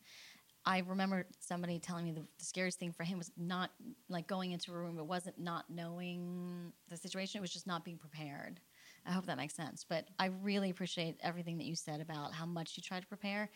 I 0.66 0.80
remember 0.86 1.24
somebody 1.41 1.78
telling 1.78 2.05
me 2.05 2.12
the, 2.12 2.20
the 2.20 2.45
scariest 2.45 2.78
thing 2.78 2.93
for 2.93 3.05
him 3.05 3.16
was 3.16 3.30
not 3.39 3.70
like 4.11 4.26
going 4.26 4.53
into 4.53 4.70
a 4.70 4.74
room. 4.74 4.99
It 4.99 5.07
wasn't 5.07 5.39
not 5.39 5.64
knowing 5.70 6.74
the 6.91 6.99
situation. 6.99 7.39
It 7.39 7.41
was 7.41 7.55
just 7.55 7.66
not 7.66 7.86
being 7.86 7.97
prepared. 7.97 8.61
I 9.07 9.12
hope 9.12 9.24
that 9.26 9.39
makes 9.39 9.55
sense. 9.55 9.86
But 9.89 10.09
I 10.18 10.26
really 10.43 10.68
appreciate 10.68 11.16
everything 11.22 11.57
that 11.57 11.64
you 11.64 11.74
said 11.74 12.03
about 12.03 12.34
how 12.34 12.45
much 12.45 12.76
you 12.76 12.82
try 12.82 13.01
to 13.01 13.07
prepare, 13.07 13.49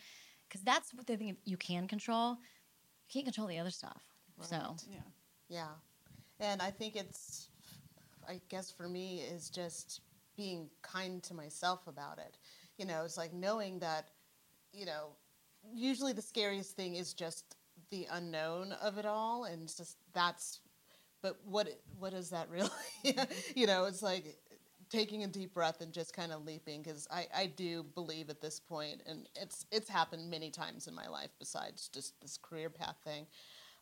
because 0.49 0.61
that's 0.61 0.91
what 0.91 1.05
the 1.05 1.15
thing 1.15 1.37
you 1.45 1.57
can 1.57 1.87
control. 1.87 2.31
You 2.31 3.13
can't 3.13 3.25
control 3.25 3.45
the 3.45 3.59
other 3.59 3.69
stuff. 3.69 4.01
So 4.41 4.75
Yeah. 4.89 4.97
Yeah. 5.49 5.67
And 6.39 6.63
I 6.63 6.71
think 6.71 6.95
it's, 6.95 7.49
I 8.27 8.41
guess 8.49 8.71
for 8.71 8.89
me, 8.89 9.21
is 9.21 9.51
just 9.51 10.01
being 10.35 10.69
kind 10.81 11.21
to 11.23 11.33
myself 11.33 11.87
about 11.87 12.19
it. 12.19 12.37
You 12.77 12.85
know, 12.85 13.03
it's 13.05 13.17
like 13.17 13.33
knowing 13.33 13.79
that, 13.79 14.09
you 14.71 14.85
know, 14.85 15.09
usually 15.73 16.13
the 16.13 16.21
scariest 16.21 16.75
thing 16.75 16.95
is 16.95 17.13
just 17.13 17.55
the 17.89 18.07
unknown 18.11 18.73
of 18.81 18.97
it 18.97 19.05
all. 19.05 19.45
And 19.45 19.67
just 19.67 19.97
that's, 20.13 20.59
but 21.21 21.37
what, 21.45 21.69
what 21.99 22.13
is 22.13 22.29
that 22.31 22.49
really? 22.51 22.69
you 23.55 23.67
know, 23.67 23.85
it's 23.85 24.01
like 24.01 24.37
taking 24.89 25.23
a 25.23 25.27
deep 25.27 25.53
breath 25.53 25.81
and 25.81 25.91
just 25.91 26.15
kind 26.15 26.31
of 26.31 26.45
leaping 26.45 26.81
because 26.81 27.07
I, 27.09 27.27
I 27.35 27.45
do 27.47 27.83
believe 27.95 28.29
at 28.29 28.41
this 28.41 28.59
point, 28.59 29.01
and 29.07 29.27
it's, 29.35 29.65
it's 29.71 29.89
happened 29.89 30.29
many 30.29 30.51
times 30.51 30.87
in 30.87 30.93
my 30.93 31.07
life 31.07 31.31
besides 31.39 31.89
just 31.93 32.19
this 32.21 32.37
career 32.37 32.69
path 32.69 32.97
thing 33.03 33.27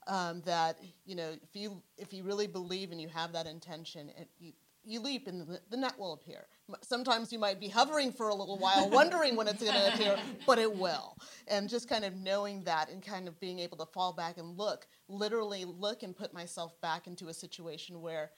um, 0.08 0.41
that 0.45 0.80
you 1.06 1.16
know 1.16 1.32
if 1.43 1.56
you 1.56 1.82
if 1.97 2.14
you 2.14 2.24
really 2.24 2.47
believe 2.47 2.91
and 2.91 2.99
you 3.02 3.08
have 3.08 3.34
that 3.34 3.45
intention 3.45 4.10
it, 4.18 4.30
you, 4.39 4.54
you 4.84 4.99
leap 4.99 5.27
and 5.27 5.47
the, 5.47 5.61
the 5.69 5.77
net 5.77 5.97
will 5.97 6.13
appear 6.13 6.45
sometimes 6.82 7.32
you 7.32 7.39
might 7.39 7.59
be 7.59 7.67
hovering 7.67 8.11
for 8.11 8.29
a 8.29 8.36
little 8.36 8.57
while 8.57 8.89
wondering 8.89 9.36
when 9.36 9.47
it's 9.47 9.61
going 9.61 9.75
to 9.75 9.93
appear 9.93 10.17
but 10.47 10.57
it 10.57 10.73
will 10.73 11.17
and 11.47 11.69
just 11.69 11.88
kind 11.89 12.05
of 12.05 12.15
knowing 12.15 12.63
that 12.63 12.89
and 12.89 13.03
kind 13.03 13.27
of 13.27 13.39
being 13.39 13.59
able 13.59 13.77
to 13.77 13.86
fall 13.86 14.13
back 14.13 14.38
and 14.38 14.57
look 14.57 14.88
literally 15.07 15.65
look 15.65 16.03
and 16.03 16.15
put 16.15 16.34
myself 16.34 16.79
back 16.82 17.07
into 17.07 17.27
a 17.27 17.34
situation 17.34 18.01
where 18.01 18.32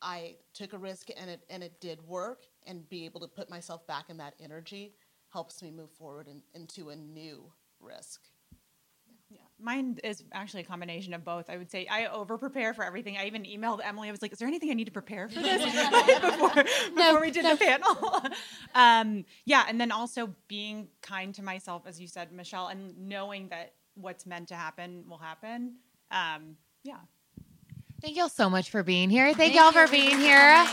i 0.00 0.34
took 0.54 0.72
a 0.72 0.78
risk 0.78 1.08
and 1.16 1.30
it 1.30 1.40
and 1.50 1.62
it 1.62 1.80
did 1.80 2.00
work 2.06 2.44
and 2.66 2.88
be 2.88 3.04
able 3.04 3.20
to 3.20 3.28
put 3.28 3.50
myself 3.50 3.86
back 3.86 4.08
in 4.08 4.16
that 4.16 4.34
energy 4.40 4.94
helps 5.32 5.62
me 5.62 5.70
move 5.70 5.90
forward 5.90 6.28
in, 6.28 6.42
into 6.54 6.90
a 6.90 6.96
new 6.96 7.44
risk. 7.80 8.20
Mine 9.62 9.98
is 10.02 10.24
actually 10.32 10.62
a 10.62 10.64
combination 10.64 11.14
of 11.14 11.24
both. 11.24 11.48
I 11.48 11.56
would 11.56 11.70
say 11.70 11.86
I 11.86 12.06
over 12.06 12.36
prepare 12.36 12.74
for 12.74 12.84
everything. 12.84 13.16
I 13.16 13.26
even 13.26 13.44
emailed 13.44 13.80
Emily. 13.84 14.08
I 14.08 14.10
was 14.10 14.22
like, 14.22 14.32
"Is 14.32 14.38
there 14.38 14.48
anything 14.48 14.70
I 14.70 14.74
need 14.74 14.86
to 14.86 14.92
prepare 14.92 15.28
for 15.28 15.40
this 15.40 15.62
before, 16.20 16.64
before 16.94 17.20
we 17.20 17.30
did 17.30 17.44
the 17.44 17.56
panel?" 17.56 18.22
um, 18.74 19.24
yeah, 19.44 19.64
and 19.68 19.80
then 19.80 19.92
also 19.92 20.34
being 20.48 20.88
kind 21.00 21.34
to 21.34 21.42
myself, 21.42 21.82
as 21.86 22.00
you 22.00 22.08
said, 22.08 22.32
Michele, 22.32 22.68
and 22.68 23.08
knowing 23.08 23.48
that 23.48 23.74
what's 23.94 24.26
meant 24.26 24.48
to 24.48 24.54
happen 24.54 25.04
will 25.08 25.18
happen. 25.18 25.76
Um, 26.10 26.56
yeah. 26.82 26.96
Thank 28.00 28.16
y'all 28.16 28.28
so 28.28 28.50
much 28.50 28.70
for 28.70 28.82
being 28.82 29.10
here. 29.10 29.32
Thank, 29.32 29.54
y'all 29.54 29.70
for 29.70 29.86
being 29.86 30.18
here. 30.18 30.66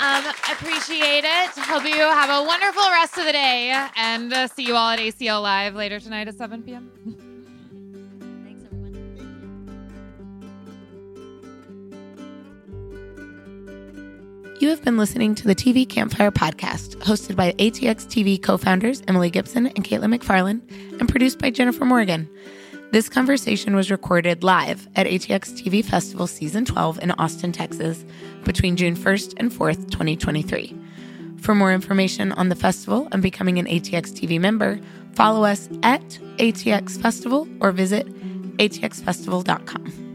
Um, 0.00 0.24
appreciate 0.52 1.24
it. 1.24 1.50
Hope 1.56 1.84
you 1.84 1.94
have 1.94 2.30
a 2.30 2.46
wonderful 2.46 2.82
rest 2.90 3.16
of 3.16 3.24
the 3.24 3.32
day 3.32 3.70
and 3.96 4.32
uh, 4.32 4.46
see 4.46 4.64
you 4.64 4.76
all 4.76 4.90
at 4.90 4.98
ACL 4.98 5.42
Live 5.42 5.74
later 5.74 5.98
tonight 5.98 6.28
at 6.28 6.36
7 6.36 6.62
p.m. 6.62 7.16
You 14.58 14.70
have 14.70 14.82
been 14.82 14.96
listening 14.96 15.34
to 15.34 15.46
the 15.46 15.54
TV 15.54 15.86
Campfire 15.86 16.30
podcast, 16.30 16.96
hosted 16.96 17.36
by 17.36 17.52
ATX 17.52 18.06
TV 18.06 18.42
co 18.42 18.56
founders 18.56 19.02
Emily 19.06 19.30
Gipson 19.30 19.66
and 19.66 19.84
Caitlin 19.84 20.16
McFarland, 20.16 20.62
and 20.98 21.06
produced 21.06 21.38
by 21.38 21.50
Jennifer 21.50 21.84
Morgan. 21.84 22.26
This 22.90 23.10
conversation 23.10 23.76
was 23.76 23.90
recorded 23.90 24.42
live 24.42 24.88
at 24.96 25.06
ATX 25.06 25.52
TV 25.60 25.84
Festival 25.84 26.26
Season 26.26 26.64
12 26.64 27.02
in 27.02 27.10
Austin, 27.12 27.52
Texas, 27.52 28.02
between 28.44 28.76
June 28.76 28.96
1st 28.96 29.34
and 29.36 29.52
4th, 29.52 29.90
2023. 29.90 30.74
For 31.36 31.54
more 31.54 31.74
information 31.74 32.32
on 32.32 32.48
the 32.48 32.54
festival 32.54 33.08
and 33.12 33.22
becoming 33.22 33.58
an 33.58 33.66
ATX 33.66 34.10
TV 34.12 34.40
member, 34.40 34.80
follow 35.12 35.44
us 35.44 35.68
at 35.82 36.00
ATX 36.38 36.98
Festival 36.98 37.46
or 37.60 37.72
visit 37.72 38.06
atxfestival.com. 38.56 40.05